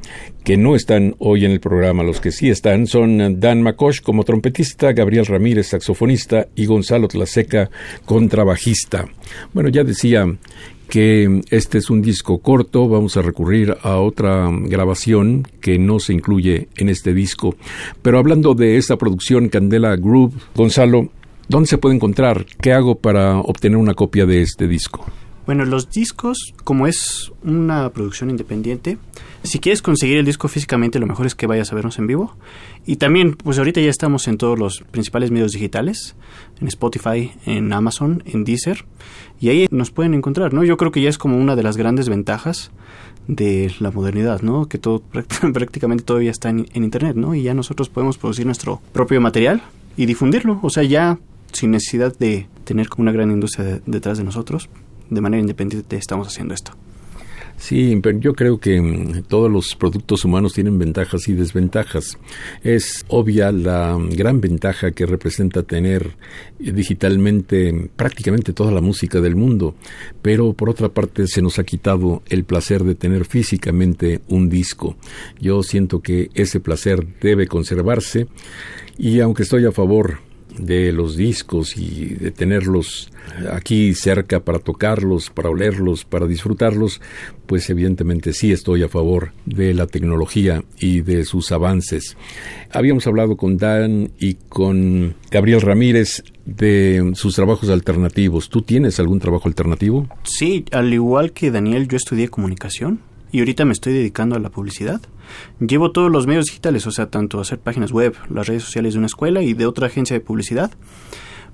que 0.45 0.57
no 0.57 0.75
están 0.75 1.17
hoy 1.19 1.45
en 1.45 1.51
el 1.51 1.61
programa. 1.61 2.03
Los 2.03 2.21
que 2.21 2.33
sí 2.33 2.49
están 2.49 2.87
son 2.87 3.41
Dan 3.41 3.63
Macosh 3.63 4.01
como 4.01 4.25
trompetista, 4.25 4.93
Gabriel 4.93 5.27
Ramírez 5.27 5.69
saxofonista 5.69 6.49
y 6.55 6.67
Gonzalo 6.67 7.09
Tlaseca 7.09 7.71
contrabajista. 8.05 9.07
Bueno, 9.53 9.69
ya 9.69 9.85
decía 9.85 10.27
que 10.91 11.41
este 11.51 11.79
es 11.79 11.89
un 11.89 12.03
disco 12.03 12.39
corto, 12.39 12.89
vamos 12.89 13.17
a 13.17 13.23
recurrir 13.23 13.77
a 13.83 13.97
otra 13.97 14.51
grabación 14.51 15.47
que 15.61 15.79
no 15.79 16.01
se 16.01 16.13
incluye 16.13 16.69
en 16.77 16.91
este 16.91 17.15
disco. 17.15 17.57
Pero 18.03 18.19
hablando 18.19 18.55
de 18.55 18.77
esta 18.77 18.97
producción 18.97 19.49
Candela 19.49 19.97
Group, 19.97 20.35
Gonzalo, 20.55 21.09
¿dónde 21.49 21.69
se 21.69 21.79
puede 21.79 21.95
encontrar? 21.95 22.45
¿Qué 22.61 22.73
hago 22.73 22.97
para 22.97 23.39
obtener 23.39 23.79
una 23.79 23.95
copia 23.95 24.27
de 24.27 24.43
este 24.43 24.69
disco? 24.69 25.07
Bueno, 25.51 25.65
los 25.65 25.91
discos, 25.91 26.55
como 26.63 26.87
es 26.87 27.33
una 27.43 27.91
producción 27.91 28.31
independiente, 28.31 28.99
si 29.43 29.59
quieres 29.59 29.83
conseguir 29.83 30.19
el 30.19 30.25
disco 30.25 30.47
físicamente, 30.47 31.01
lo 31.01 31.09
mejor 31.09 31.27
es 31.27 31.35
que 31.35 31.49
vayas 31.49 31.73
a 31.73 31.75
vernos 31.75 31.99
en 31.99 32.07
vivo. 32.07 32.37
Y 32.87 32.99
también, 32.99 33.35
pues 33.35 33.59
ahorita 33.59 33.81
ya 33.81 33.91
estamos 33.91 34.29
en 34.29 34.39
todos 34.39 34.57
los 34.57 34.85
principales 34.93 35.33
medios 35.33 35.51
digitales, 35.51 36.15
en 36.61 36.69
Spotify, 36.69 37.33
en 37.47 37.73
Amazon, 37.73 38.23
en 38.27 38.45
Deezer, 38.45 38.85
y 39.41 39.49
ahí 39.49 39.67
nos 39.73 39.91
pueden 39.91 40.15
encontrar, 40.15 40.55
¿no? 40.55 40.63
Yo 40.63 40.77
creo 40.77 40.93
que 40.93 41.03
ya 41.03 41.09
es 41.09 41.19
como 41.19 41.37
una 41.37 41.57
de 41.57 41.65
las 41.65 41.77
grandes 41.77 42.09
ventajas 42.09 42.71
de 43.27 43.75
la 43.81 43.91
modernidad, 43.91 44.43
¿no? 44.43 44.69
Que 44.69 44.79
todo 44.79 45.03
prácticamente 45.53 46.05
todavía 46.05 46.31
está 46.31 46.51
en, 46.51 46.69
en 46.75 46.85
Internet, 46.85 47.17
¿no? 47.17 47.35
Y 47.35 47.43
ya 47.43 47.55
nosotros 47.55 47.89
podemos 47.89 48.19
producir 48.19 48.47
nuestro 48.47 48.81
propio 48.93 49.21
material 49.21 49.63
y 49.97 50.07
difundirlo, 50.07 50.61
o 50.63 50.71
sea, 50.71 50.85
ya 50.85 51.19
sin 51.51 51.73
necesidad 51.73 52.17
de 52.17 52.47
tener 52.63 52.89
como 52.89 53.03
una 53.03 53.11
gran 53.11 53.33
industria 53.33 53.81
detrás 53.85 54.17
de 54.17 54.23
nosotros, 54.23 54.69
de 55.11 55.21
manera 55.21 55.41
independiente 55.41 55.97
estamos 55.97 56.29
haciendo 56.29 56.55
esto. 56.55 56.73
Sí, 57.61 58.01
pero 58.03 58.19
yo 58.19 58.33
creo 58.33 58.59
que 58.59 58.81
mm, 58.81 59.25
todos 59.29 59.51
los 59.53 59.77
productos 59.77 60.25
humanos 60.25 60.55
tienen 60.55 60.79
ventajas 60.79 61.29
y 61.29 61.35
desventajas. 61.35 62.17
Es 62.65 63.05
obvia 63.09 63.53
la 63.53 63.99
gran 64.13 64.41
ventaja 64.41 64.93
que 64.93 65.05
representa 65.05 65.63
tener 65.63 66.17
eh, 66.59 66.73
digitalmente 66.73 67.91
prácticamente 67.97 68.55
toda 68.55 68.73
la 68.73 68.81
música 68.81 69.21
del 69.21 69.37
mundo, 69.37 69.75
pero 70.23 70.55
por 70.55 70.71
otra 70.71 70.89
parte 70.89 71.27
se 71.27 71.43
nos 71.43 71.59
ha 71.59 71.65
quitado 71.65 72.23
el 72.31 72.45
placer 72.45 72.83
de 72.83 72.95
tener 72.95 73.27
físicamente 73.27 74.23
un 74.29 74.49
disco. 74.49 74.97
Yo 75.39 75.63
siento 75.63 76.01
que 76.01 76.31
ese 76.33 76.61
placer 76.61 77.07
debe 77.21 77.47
conservarse 77.47 78.27
y 78.97 79.21
aunque 79.21 79.43
estoy 79.43 79.67
a 79.67 79.73
favor 79.73 80.21
de 80.59 80.93
los 80.93 81.15
discos 81.15 81.77
y 81.77 82.07
de 82.15 82.31
tenerlos 82.31 83.11
aquí 83.53 83.95
cerca 83.95 84.41
para 84.41 84.59
tocarlos, 84.59 85.31
para 85.31 85.51
olerlos, 85.51 86.05
para 86.05 86.27
disfrutarlos, 86.27 87.01
pues 87.47 87.69
evidentemente 87.71 88.33
sí 88.33 88.53
estoy 88.53 88.83
a 88.83 88.89
favor 88.89 89.33
de 89.47 89.75
la 89.75 89.87
tecnología 89.87 90.63
y 90.79 91.01
de 91.01 91.25
sus 91.25 91.53
avances. 91.53 92.17
Habíamos 92.73 93.07
hablado 93.07 93.37
con 93.37 93.57
Dan 93.57 94.13
y 94.19 94.35
con 94.35 95.15
Gabriel 95.31 95.61
Ramírez 95.61 96.23
de 96.45 97.13
sus 97.15 97.35
trabajos 97.35 97.71
alternativos. 97.71 98.49
¿Tú 98.49 98.63
tienes 98.63 98.99
algún 99.01 99.21
trabajo 99.21 99.49
alternativo? 99.49 100.09
Sí, 100.25 100.65
al 100.73 100.93
igual 100.93 101.33
que 101.33 101.51
Daniel, 101.51 101.89
yo 101.89 101.97
estudié 101.97 102.29
comunicación 102.29 103.01
y 103.33 103.39
ahorita 103.41 103.65
me 103.65 103.73
estoy 103.73 103.93
dedicando 103.93 104.37
a 104.37 104.41
la 104.41 104.51
publicidad. 104.51 105.01
Llevo 105.61 105.93
todos 105.93 106.11
los 106.11 106.27
medios 106.27 106.47
digitales, 106.47 106.87
o 106.87 106.91
sea, 106.91 107.11
tanto 107.11 107.41
hacer 107.41 107.61
páginas 107.61 107.93
web, 107.93 108.15
las 108.29 108.49
redes 108.49 108.65
sociales 108.65 108.95
de 108.95 108.99
una 108.99 109.07
escuela 109.07 109.43
y 109.43 109.55
de 109.55 109.67
otra 109.67 109.87
agencia 109.87 110.15
de 110.15 110.21
publicidad. 110.21 110.73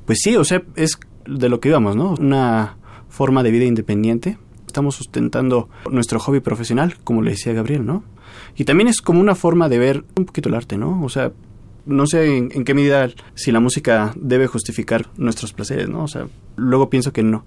Pues 0.06 0.20
sí, 0.22 0.36
o 0.36 0.44
sea, 0.44 0.62
es 0.76 0.98
de 1.26 1.48
lo 1.48 1.60
que 1.60 1.68
íbamos, 1.68 1.96
¿no? 1.96 2.14
Una 2.18 2.76
forma 3.08 3.42
de 3.42 3.50
vida 3.50 3.64
independiente. 3.64 4.38
Estamos 4.66 4.94
sustentando 4.94 5.68
nuestro 5.90 6.18
hobby 6.20 6.40
profesional, 6.40 6.96
como 7.02 7.22
le 7.22 7.30
decía 7.30 7.52
Gabriel, 7.52 7.86
¿no? 7.86 8.04
Y 8.56 8.64
también 8.64 8.88
es 8.88 9.00
como 9.00 9.20
una 9.20 9.34
forma 9.34 9.68
de 9.68 9.78
ver 9.78 10.04
un 10.16 10.26
poquito 10.26 10.48
el 10.48 10.54
arte, 10.54 10.76
¿no? 10.76 11.02
O 11.02 11.08
sea, 11.08 11.32
no 11.86 12.06
sé 12.06 12.36
en, 12.36 12.64
qué 12.64 12.74
medida 12.74 13.08
si 13.34 13.52
la 13.52 13.60
música 13.60 14.12
debe 14.16 14.48
justificar 14.48 15.06
nuestros 15.16 15.52
placeres, 15.52 15.88
¿no? 15.88 16.02
O 16.02 16.08
sea, 16.08 16.26
luego 16.56 16.90
pienso 16.90 17.12
que 17.12 17.22
no. 17.22 17.44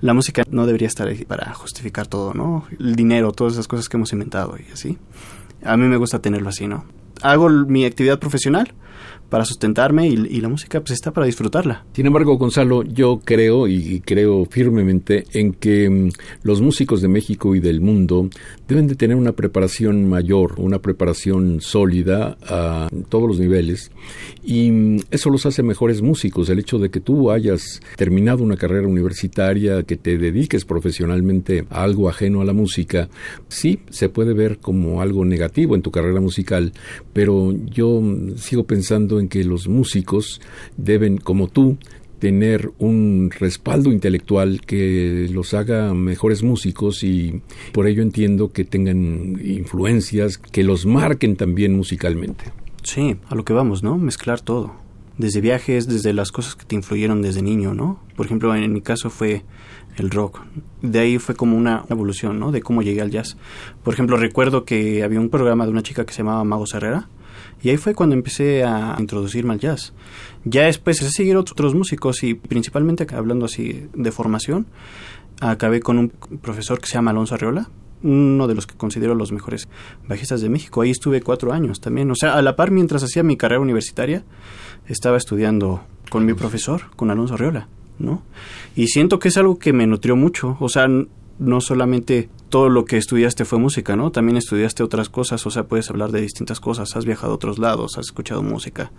La 0.00 0.14
música 0.14 0.42
no 0.50 0.66
debería 0.66 0.88
estar 0.88 1.06
ahí 1.06 1.24
para 1.24 1.52
justificar 1.54 2.06
todo, 2.06 2.34
¿no? 2.34 2.64
El 2.78 2.96
dinero, 2.96 3.32
todas 3.32 3.52
esas 3.52 3.68
cosas 3.68 3.88
que 3.88 3.96
hemos 3.96 4.12
inventado 4.12 4.56
y 4.56 4.72
así. 4.72 4.98
A 5.62 5.76
mí 5.76 5.86
me 5.86 5.96
gusta 5.96 6.20
tenerlo 6.20 6.48
así, 6.48 6.66
¿no? 6.66 6.84
Hago 7.22 7.48
mi 7.48 7.84
actividad 7.84 8.18
profesional, 8.18 8.72
para 9.34 9.44
sustentarme 9.44 10.06
y, 10.06 10.40
la 10.40 10.48
música 10.48 10.78
pues 10.80 10.92
está 10.92 11.12
para 11.12 11.26
disfrutarla. 11.26 11.84
Sin 11.92 12.06
embargo, 12.06 12.36
Gonzalo, 12.36 12.84
yo 12.84 13.20
creo 13.24 13.66
y 13.66 14.00
creo 14.00 14.44
firmemente 14.44 15.24
en 15.32 15.52
que 15.52 15.90
mm, 15.90 16.10
los 16.44 16.60
músicos 16.60 17.02
de 17.02 17.08
México 17.08 17.56
y 17.56 17.60
del 17.60 17.80
mundo 17.80 18.28
deben 18.68 18.86
de 18.86 18.94
tener 18.94 19.16
una 19.16 19.32
preparación 19.32 20.08
mayor, 20.08 20.54
una 20.58 20.78
preparación 20.78 21.60
sólida 21.60 22.36
a 22.46 22.88
todos 23.08 23.26
los 23.26 23.40
niveles 23.40 23.90
y 24.44 24.70
mm, 24.70 25.00
eso 25.10 25.30
los 25.30 25.46
hace 25.46 25.64
mejores 25.64 26.00
músicos. 26.00 26.48
El 26.48 26.60
hecho 26.60 26.78
de 26.78 26.90
que 26.90 27.00
tú 27.00 27.32
hayas 27.32 27.80
terminado 27.96 28.44
una 28.44 28.56
carrera 28.56 28.86
universitaria, 28.86 29.82
que 29.82 29.96
te 29.96 30.16
dediques 30.16 30.64
profesionalmente 30.64 31.66
a 31.70 31.82
algo 31.82 32.08
ajeno 32.08 32.40
a 32.40 32.44
la 32.44 32.52
música, 32.52 33.08
sí 33.48 33.80
se 33.90 34.08
puede 34.08 34.32
ver 34.32 34.58
como 34.58 35.00
algo 35.00 35.24
negativo 35.24 35.74
en 35.74 35.82
tu 35.82 35.90
carrera 35.90 36.20
musical, 36.20 36.72
pero 37.12 37.52
yo 37.52 38.00
mm, 38.00 38.36
sigo 38.36 38.62
pensando 38.62 38.83
en 38.90 39.28
que 39.28 39.44
los 39.44 39.68
músicos 39.68 40.40
deben, 40.76 41.18
como 41.18 41.48
tú, 41.48 41.78
tener 42.18 42.72
un 42.78 43.30
respaldo 43.38 43.92
intelectual 43.92 44.62
que 44.62 45.28
los 45.30 45.52
haga 45.52 45.92
mejores 45.92 46.42
músicos 46.42 47.04
y 47.04 47.42
por 47.72 47.86
ello 47.86 48.02
entiendo 48.02 48.50
que 48.50 48.64
tengan 48.64 49.38
influencias 49.44 50.38
que 50.38 50.64
los 50.64 50.86
marquen 50.86 51.36
también 51.36 51.76
musicalmente. 51.76 52.44
Sí, 52.82 53.16
a 53.28 53.34
lo 53.34 53.44
que 53.44 53.52
vamos, 53.52 53.82
¿no? 53.82 53.98
Mezclar 53.98 54.40
todo. 54.40 54.74
Desde 55.18 55.40
viajes, 55.40 55.86
desde 55.86 56.12
las 56.12 56.32
cosas 56.32 56.54
que 56.54 56.64
te 56.64 56.74
influyeron 56.74 57.22
desde 57.22 57.42
niño, 57.42 57.74
¿no? 57.74 58.00
Por 58.16 58.26
ejemplo, 58.26 58.54
en 58.54 58.72
mi 58.72 58.80
caso 58.80 59.10
fue 59.10 59.44
el 59.96 60.10
rock. 60.10 60.40
De 60.82 60.98
ahí 60.98 61.18
fue 61.18 61.34
como 61.34 61.56
una 61.56 61.84
evolución, 61.88 62.38
¿no? 62.38 62.52
De 62.52 62.62
cómo 62.62 62.82
llegué 62.82 63.00
al 63.00 63.10
jazz. 63.10 63.36
Por 63.82 63.94
ejemplo, 63.94 64.16
recuerdo 64.16 64.64
que 64.64 65.02
había 65.02 65.20
un 65.20 65.28
programa 65.28 65.66
de 65.66 65.70
una 65.70 65.82
chica 65.82 66.04
que 66.04 66.12
se 66.12 66.18
llamaba 66.18 66.42
Mago 66.44 66.64
Herrera 66.72 67.08
y 67.62 67.70
ahí 67.70 67.76
fue 67.76 67.94
cuando 67.94 68.14
empecé 68.14 68.64
a 68.64 68.96
introducirme 68.98 69.54
al 69.54 69.60
jazz. 69.60 69.92
Ya 70.44 70.64
después 70.64 70.98
empecé 70.98 71.14
a 71.14 71.16
seguir 71.16 71.36
otros 71.36 71.74
músicos 71.74 72.22
y 72.22 72.34
principalmente 72.34 73.06
hablando 73.14 73.46
así 73.46 73.86
de 73.94 74.12
formación, 74.12 74.66
acabé 75.40 75.80
con 75.80 75.98
un 75.98 76.08
profesor 76.10 76.80
que 76.80 76.86
se 76.86 76.94
llama 76.94 77.10
Alonso 77.10 77.34
Arriola, 77.34 77.68
uno 78.02 78.46
de 78.46 78.54
los 78.54 78.66
que 78.66 78.76
considero 78.76 79.14
los 79.14 79.32
mejores 79.32 79.68
bajistas 80.06 80.40
de 80.42 80.50
México. 80.50 80.82
Ahí 80.82 80.90
estuve 80.90 81.22
cuatro 81.22 81.52
años 81.52 81.80
también. 81.80 82.10
O 82.10 82.14
sea, 82.14 82.34
a 82.34 82.42
la 82.42 82.54
par, 82.54 82.70
mientras 82.70 83.02
hacía 83.02 83.22
mi 83.22 83.36
carrera 83.36 83.60
universitaria, 83.60 84.24
estaba 84.86 85.16
estudiando 85.16 85.82
con 86.10 86.26
mi 86.26 86.34
profesor, 86.34 86.82
con 86.96 87.10
Alonso 87.10 87.34
Arriola, 87.34 87.68
¿no? 87.98 88.22
Y 88.76 88.88
siento 88.88 89.18
que 89.18 89.28
es 89.28 89.36
algo 89.38 89.58
que 89.58 89.72
me 89.72 89.86
nutrió 89.86 90.16
mucho. 90.16 90.58
O 90.60 90.68
sea, 90.68 90.86
no 91.38 91.60
solamente 91.60 92.28
todo 92.48 92.68
lo 92.68 92.84
que 92.84 92.96
estudiaste 92.96 93.44
fue 93.44 93.58
música, 93.58 93.96
¿no? 93.96 94.10
También 94.10 94.36
estudiaste 94.36 94.82
otras 94.82 95.08
cosas, 95.08 95.44
o 95.46 95.50
sea, 95.50 95.64
puedes 95.64 95.90
hablar 95.90 96.12
de 96.12 96.20
distintas 96.20 96.60
cosas, 96.60 96.94
has 96.96 97.04
viajado 97.04 97.32
a 97.32 97.36
otros 97.36 97.58
lados, 97.58 97.98
has 97.98 98.06
escuchado 98.06 98.42
música. 98.42 98.92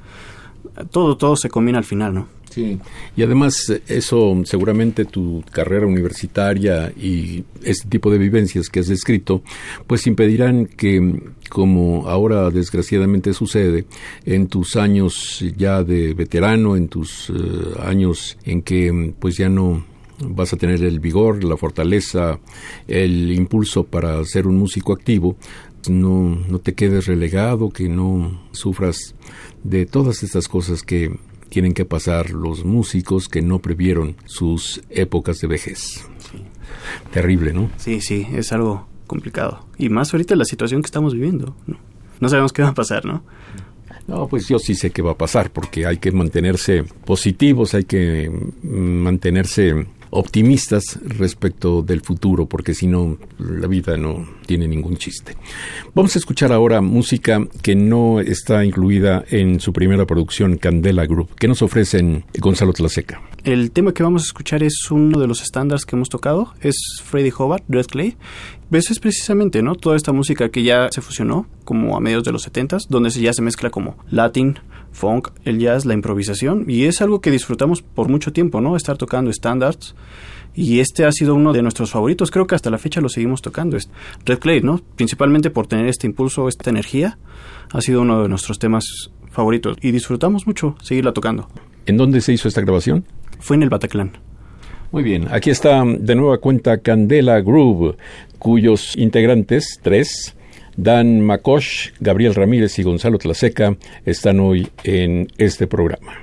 Todo, 0.91 1.16
todo 1.16 1.36
se 1.36 1.49
combina 1.49 1.78
al 1.78 1.84
final, 1.84 2.14
¿no? 2.14 2.28
Sí. 2.49 2.80
Y 3.16 3.24
además 3.24 3.72
eso 3.88 4.41
seguramente 4.45 5.06
tu 5.06 5.44
carrera 5.52 5.86
universitaria 5.86 6.91
y 6.95 7.44
este 7.64 7.88
tipo 7.90 8.10
de 8.10 8.18
vivencias 8.18 8.70
que 8.70 8.80
has 8.80 8.88
descrito, 8.88 9.41
pues 9.88 10.07
impedirán 10.07 10.66
que, 10.66 11.22
como 11.49 12.07
ahora 12.07 12.49
desgraciadamente 12.49 13.34
sucede, 13.34 13.86
en 14.26 14.48
tus 14.48 14.76
años 14.76 15.44
ya 15.57 15.84
de 15.84 16.14
veterano, 16.14 16.76
en 16.76 16.88
tus 16.88 17.30
eh, 17.30 17.34
años 17.84 18.38
en 18.45 18.62
que 18.62 19.14
pues 19.20 19.38
ya 19.38 19.49
no 19.49 19.84
vas 20.20 20.54
a 20.54 20.58
tener 20.58 20.84
el 20.84 21.00
vigor, 21.00 21.44
la 21.44 21.58
fortaleza, 21.58 22.40
el 22.88 23.32
impulso 23.32 23.84
para 23.84 24.24
ser 24.26 24.48
un 24.48 24.58
músico 24.58 24.94
activo, 24.94 25.36
no, 25.90 26.44
no 26.48 26.60
te 26.60 26.74
quedes 26.74 27.06
relegado, 27.06 27.70
que 27.70 27.88
no 27.90 28.48
sufras 28.52 29.16
de 29.64 29.86
todas 29.86 30.24
estas 30.24 30.48
cosas 30.48 30.82
que 30.82 31.12
tienen 31.50 31.74
que 31.74 31.86
pasar 31.86 32.32
los 32.32 32.66
músicos 32.66 33.30
que 33.30 33.42
no 33.42 33.60
previeron 33.60 34.16
sus 34.26 34.82
épocas 34.90 35.40
de 35.40 35.48
vejez. 35.48 36.08
Terrible, 37.12 37.54
¿no? 37.54 37.70
Sí, 37.78 38.02
sí, 38.02 38.28
es 38.34 38.52
algo 38.52 38.88
complicado. 39.08 39.66
Y 39.78 39.90
más 39.90 40.14
ahorita 40.14 40.36
la 40.36 40.46
situación 40.46 40.82
que 40.82 40.88
estamos 40.88 41.14
viviendo. 41.14 41.56
No, 41.68 41.78
no 42.20 42.30
sabemos 42.30 42.52
qué 42.52 42.62
va 42.62 42.70
a 42.70 42.74
pasar, 42.74 43.06
¿no? 43.06 43.24
No, 44.08 44.28
pues 44.28 44.48
yo 44.48 44.60
sí 44.60 44.76
sé 44.76 44.92
qué 44.92 45.02
va 45.02 45.12
a 45.12 45.18
pasar, 45.18 45.52
porque 45.52 45.86
hay 45.86 45.98
que 45.98 46.12
mantenerse 46.12 46.84
positivos, 46.84 47.74
hay 47.74 47.86
que 47.86 48.32
mantenerse 48.64 49.88
optimistas 50.10 50.99
respecto 51.03 51.82
del 51.82 52.02
futuro, 52.02 52.45
porque 52.45 52.73
si 52.73 52.88
no, 52.88 53.18
la 53.40 53.68
vida 53.68 53.98
no 53.98 54.27
tiene 54.45 54.68
ningún 54.68 54.98
chiste. 54.98 55.36
Vamos 55.94 56.15
a 56.15 56.19
escuchar 56.19 56.52
ahora 56.52 56.82
música 56.82 57.45
que 57.61 57.76
no 57.76 58.19
está 58.19 58.64
incluida 58.65 59.23
en 59.30 59.60
su 59.60 59.73
primera 59.73 60.06
producción, 60.06 60.57
Candela 60.57 61.06
Group. 61.06 61.36
¿Qué 61.38 61.48
nos 61.48 61.61
ofrecen 61.61 62.26
Gonzalo 62.40 62.73
Tlaseca? 62.73 63.22
El 63.44 63.72
tema 63.72 63.94
que 63.94 64.03
vamos 64.03 64.23
a 64.23 64.26
escuchar 64.26 64.64
es 64.64 64.90
uno 64.90 65.19
de 65.19 65.27
los 65.27 65.41
estándares 65.41 65.86
que 65.86 65.95
hemos 65.95 66.10
tocado, 66.10 66.53
es 66.61 66.76
Freddie 67.03 67.34
Hobart, 67.38 67.64
Red 67.69 67.86
Clay. 67.88 68.18
Eso 68.72 68.91
es 68.91 68.99
precisamente, 68.99 69.61
¿no? 69.61 69.76
Toda 69.76 69.95
esta 69.95 70.11
música 70.11 70.49
que 70.49 70.64
ya 70.64 70.90
se 70.91 71.02
fusionó, 71.02 71.48
como 71.64 71.95
a 71.95 71.99
mediados 71.99 72.26
de 72.26 72.32
los 72.32 72.41
70 72.41 72.77
donde 72.90 73.10
ya 73.10 73.34
se 73.34 73.41
mezcla 73.41 73.69
como 73.69 73.98
latin, 74.10 74.60
funk, 74.96 75.30
el 75.44 75.60
jazz, 75.60 75.86
la 75.86 75.94
improvisación, 75.94 76.66
y 76.68 76.86
es 76.86 77.02
algo 77.02 77.22
que 77.22 77.30
disfrutamos 77.30 77.82
por 77.82 78.10
mucho 78.10 78.32
tiempo, 78.32 78.62
¿no? 78.62 78.76
Estar 78.76 78.98
tocando 78.98 79.30
estándares 79.30 79.94
y 80.56 80.80
este 80.80 81.06
ha 81.06 81.12
sido 81.12 81.36
uno 81.36 81.52
de 81.52 81.62
nuestros 81.62 81.92
favoritos. 81.92 82.32
Creo 82.32 82.48
que 82.48 82.56
hasta 82.56 82.70
la 82.70 82.78
fecha 82.78 83.02
lo 83.02 83.10
seguimos 83.10 83.42
tocando. 83.42 83.78
Red 84.26 84.40
Clay, 84.40 84.62
¿no? 84.62 84.82
Principalmente 84.96 85.50
por 85.50 85.68
tener 85.68 85.88
este 85.88 86.08
impulso, 86.08 86.48
esta 86.48 86.70
energía, 86.70 87.18
ha 87.74 87.82
sido 87.82 88.02
uno 88.02 88.24
de 88.24 88.30
nuestros 88.30 88.58
temas 88.58 89.12
favoritos 89.30 89.78
y 89.82 89.92
disfrutamos 89.92 90.48
mucho 90.48 90.76
seguirla 90.82 91.12
tocando. 91.12 91.50
¿En 91.86 91.98
dónde 91.98 92.22
se 92.22 92.34
hizo 92.34 92.48
esta 92.48 92.62
grabación? 92.62 93.06
Fue 93.40 93.58
en 93.58 93.64
el 93.64 93.70
Bataclan. 93.70 94.14
Muy 94.92 95.04
bien, 95.04 95.28
aquí 95.30 95.50
está 95.50 95.84
de 95.84 96.16
nueva 96.16 96.38
cuenta 96.38 96.78
Candela 96.78 97.42
Groove, 97.42 97.98
cuyos 98.40 98.96
integrantes, 98.96 99.80
tres, 99.82 100.38
Dan 100.78 101.22
Makosh, 101.22 101.92
Gabriel 102.00 102.36
Ramírez 102.36 102.78
y 102.80 102.84
Gonzalo 102.84 103.18
Tlaseca, 103.18 103.76
están 104.06 104.40
hoy 104.40 104.68
en 104.84 105.28
este 105.38 105.68
programa. 105.68 106.14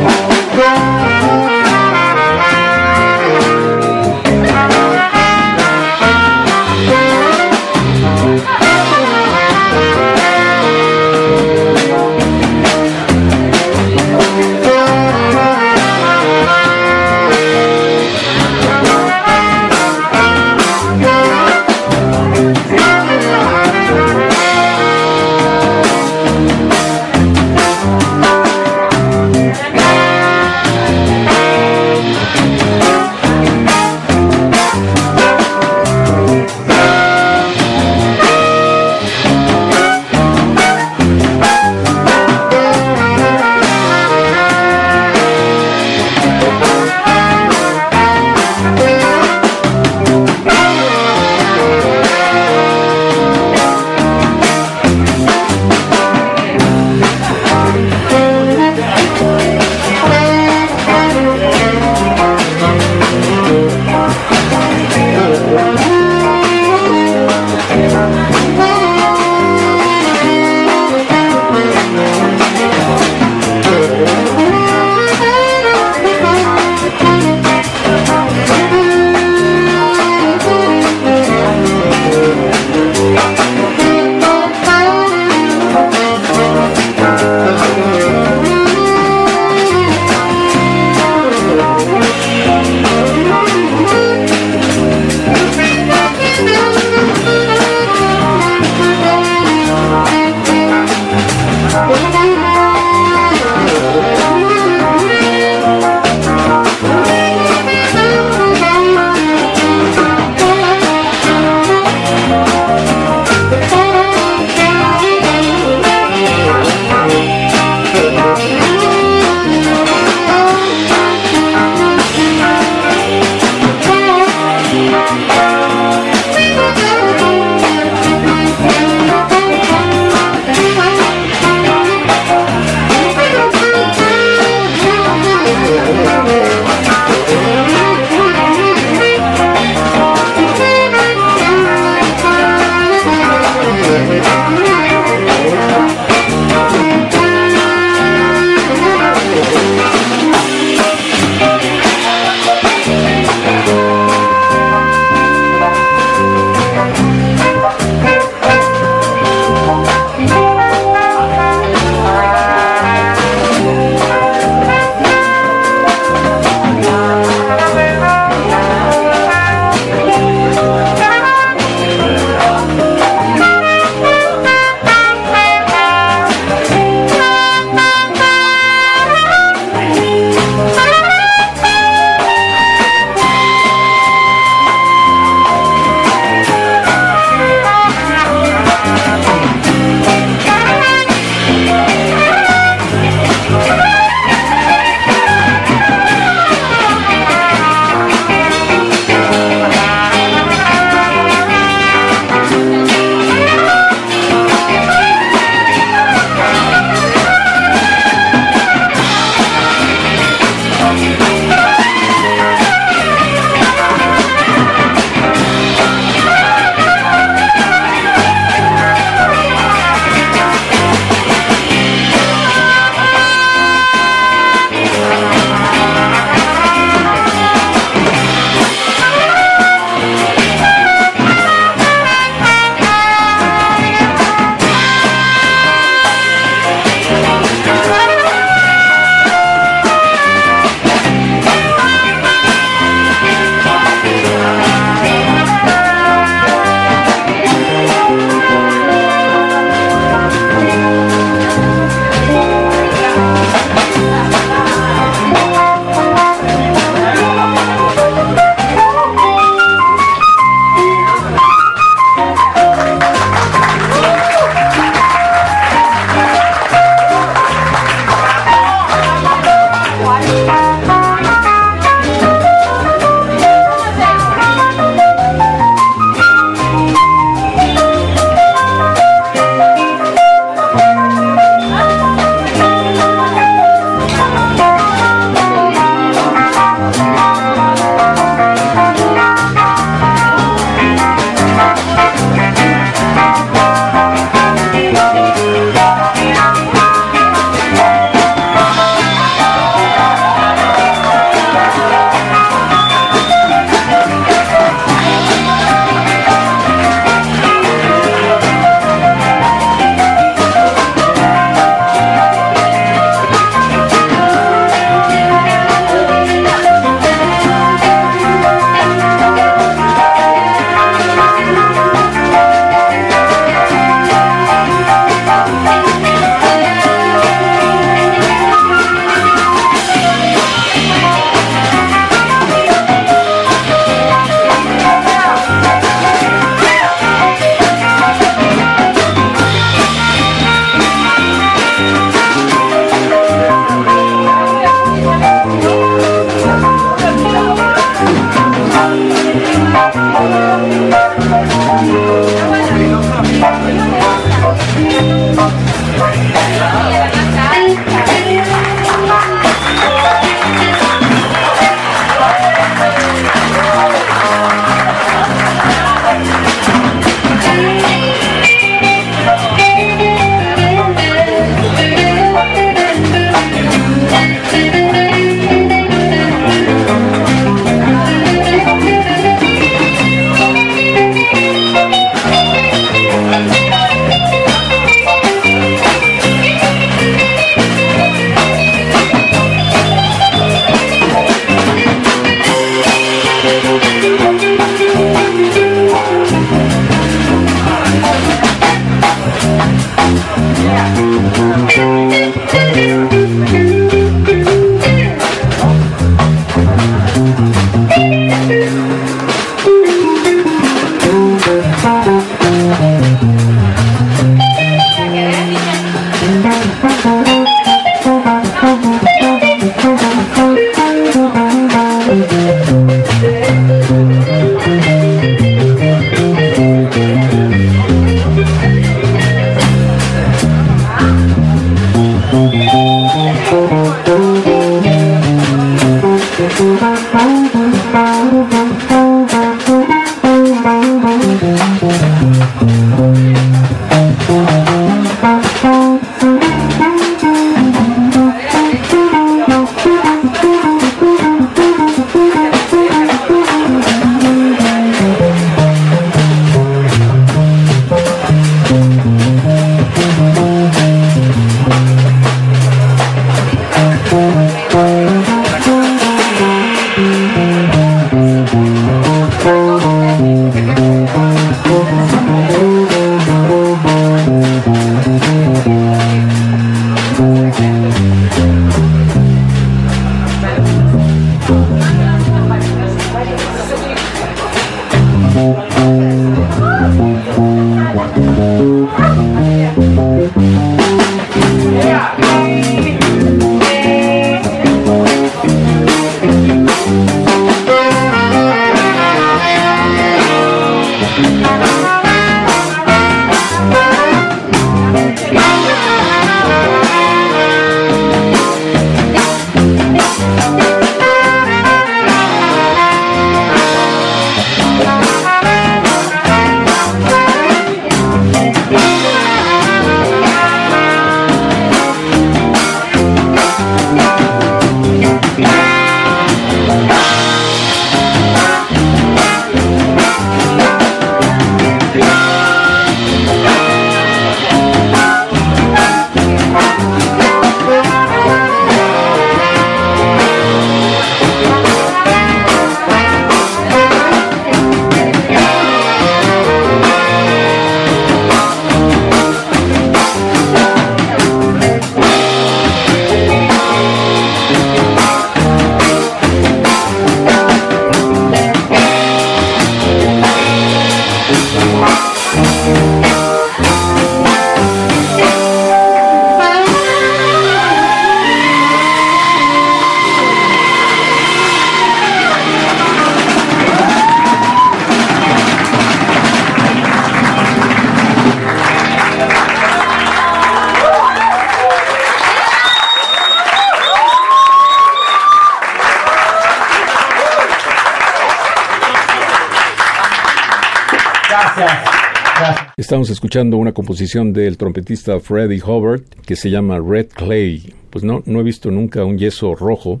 Estamos 592.82 593.10
escuchando 593.10 593.58
una 593.58 593.70
composición 593.70 594.32
del 594.32 594.56
trompetista 594.56 595.20
Freddie 595.20 595.62
Hubbard 595.62 596.02
que 596.26 596.34
se 596.34 596.50
llama 596.50 596.80
Red 596.80 597.10
Clay. 597.14 597.72
Pues 597.90 598.02
no, 598.02 598.24
no 598.26 598.40
he 598.40 598.42
visto 598.42 598.72
nunca 598.72 599.04
un 599.04 599.18
yeso 599.18 599.54
rojo, 599.54 600.00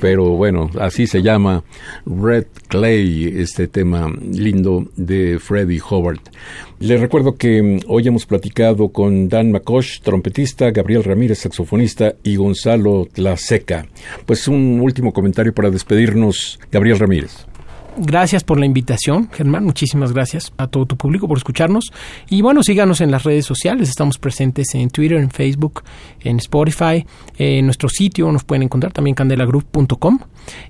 pero 0.00 0.36
bueno, 0.36 0.70
así 0.78 1.08
se 1.08 1.20
llama 1.20 1.64
Red 2.06 2.46
Clay, 2.68 3.24
este 3.38 3.66
tema 3.66 4.08
lindo 4.22 4.86
de 4.94 5.40
Freddie 5.40 5.80
Hubbard. 5.82 6.20
Les 6.78 7.00
recuerdo 7.00 7.34
que 7.34 7.60
mm, 7.60 7.80
hoy 7.88 8.06
hemos 8.06 8.24
platicado 8.24 8.90
con 8.90 9.28
Dan 9.28 9.50
McCosh, 9.50 10.00
trompetista, 10.02 10.70
Gabriel 10.70 11.02
Ramírez, 11.02 11.40
saxofonista, 11.40 12.14
y 12.22 12.36
Gonzalo 12.36 13.08
Tlaseca. 13.12 13.88
Pues 14.26 14.46
un 14.46 14.80
último 14.80 15.12
comentario 15.12 15.52
para 15.52 15.70
despedirnos, 15.70 16.60
Gabriel 16.70 17.00
Ramírez. 17.00 17.48
Gracias 17.98 18.42
por 18.42 18.58
la 18.58 18.64
invitación, 18.64 19.28
Germán. 19.32 19.64
Muchísimas 19.64 20.12
gracias 20.12 20.52
a 20.56 20.66
todo 20.66 20.86
tu 20.86 20.96
público 20.96 21.28
por 21.28 21.36
escucharnos. 21.36 21.92
Y 22.30 22.40
bueno, 22.40 22.62
síganos 22.62 23.00
en 23.00 23.10
las 23.10 23.24
redes 23.24 23.44
sociales. 23.44 23.88
Estamos 23.88 24.18
presentes 24.18 24.74
en 24.74 24.88
Twitter, 24.88 25.18
en 25.18 25.30
Facebook, 25.30 25.82
en 26.20 26.38
Spotify. 26.38 27.04
En 27.36 27.66
nuestro 27.66 27.88
sitio 27.88 28.32
nos 28.32 28.44
pueden 28.44 28.62
encontrar 28.62 28.92
también 28.92 29.14
candelagroup.com. 29.14 30.20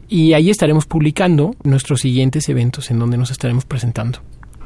Y 0.09 0.33
ahí 0.33 0.51
estaremos 0.51 0.87
publicando 0.87 1.55
nuestros 1.63 2.01
siguientes 2.01 2.49
eventos 2.49 2.91
en 2.91 2.99
donde 2.99 3.17
nos 3.17 3.31
estaremos 3.31 3.65
presentando. 3.65 4.19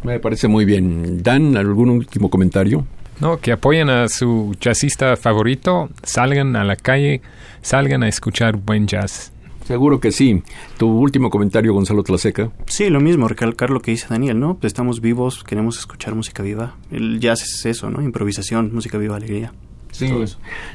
Me 0.03 0.19
parece 0.19 0.49
muy 0.49 0.65
bien. 0.65 1.23
Dan, 1.23 1.57
¿algún 1.57 1.91
último 1.91 2.31
comentario? 2.31 2.87
No, 3.20 3.39
que 3.39 3.53
apoyen 3.53 3.89
a 3.89 4.09
su 4.09 4.55
jazzista 4.61 5.16
favorito, 5.16 5.89
salgan 6.03 6.55
a 6.55 6.65
la 6.65 6.77
calle, 6.77 7.23
salgan 7.62 8.03
a 8.03 8.09
escuchar 8.09 8.57
buen 8.57 8.87
jazz. 8.87 9.33
Seguro 9.66 9.98
que 9.98 10.12
sí. 10.12 10.44
¿Tu 10.78 10.86
último 10.86 11.28
comentario, 11.28 11.72
Gonzalo 11.72 12.05
Tlaseca? 12.05 12.52
Sí, 12.66 12.88
lo 12.88 13.01
mismo, 13.01 13.26
recalcar 13.26 13.70
lo 13.70 13.80
que 13.80 13.90
dice 13.90 14.06
Daniel, 14.09 14.38
¿no? 14.38 14.55
Pues 14.55 14.70
estamos 14.70 15.01
vivos, 15.01 15.43
queremos 15.43 15.76
escuchar 15.76 16.14
música 16.14 16.44
viva. 16.44 16.76
El 16.93 17.18
jazz 17.18 17.43
es 17.43 17.66
eso, 17.66 17.90
¿no? 17.90 18.01
Improvisación, 18.01 18.72
música 18.72 18.97
viva, 18.97 19.16
alegría. 19.16 19.52
Sí. 19.90 20.09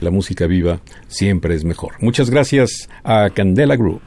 La 0.01 0.11
música 0.11 0.45
viva 0.45 0.81
siempre 1.07 1.55
es 1.55 1.63
mejor. 1.63 1.93
Muchas 2.01 2.29
gracias 2.29 2.89
a 3.05 3.29
Candela 3.29 3.77
Group. 3.77 4.01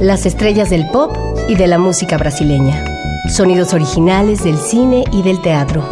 Las 0.00 0.26
estrellas 0.26 0.70
del 0.70 0.86
pop 0.92 1.33
y 1.48 1.54
de 1.56 1.66
la 1.66 1.78
música 1.78 2.16
brasileña. 2.16 2.84
Sonidos 3.28 3.74
originales 3.74 4.44
del 4.44 4.58
cine 4.58 5.04
y 5.12 5.22
del 5.22 5.40
teatro. 5.40 5.82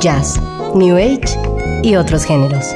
Jazz, 0.00 0.40
New 0.74 0.96
Age 0.96 1.38
y 1.82 1.96
otros 1.96 2.24
géneros. 2.24 2.66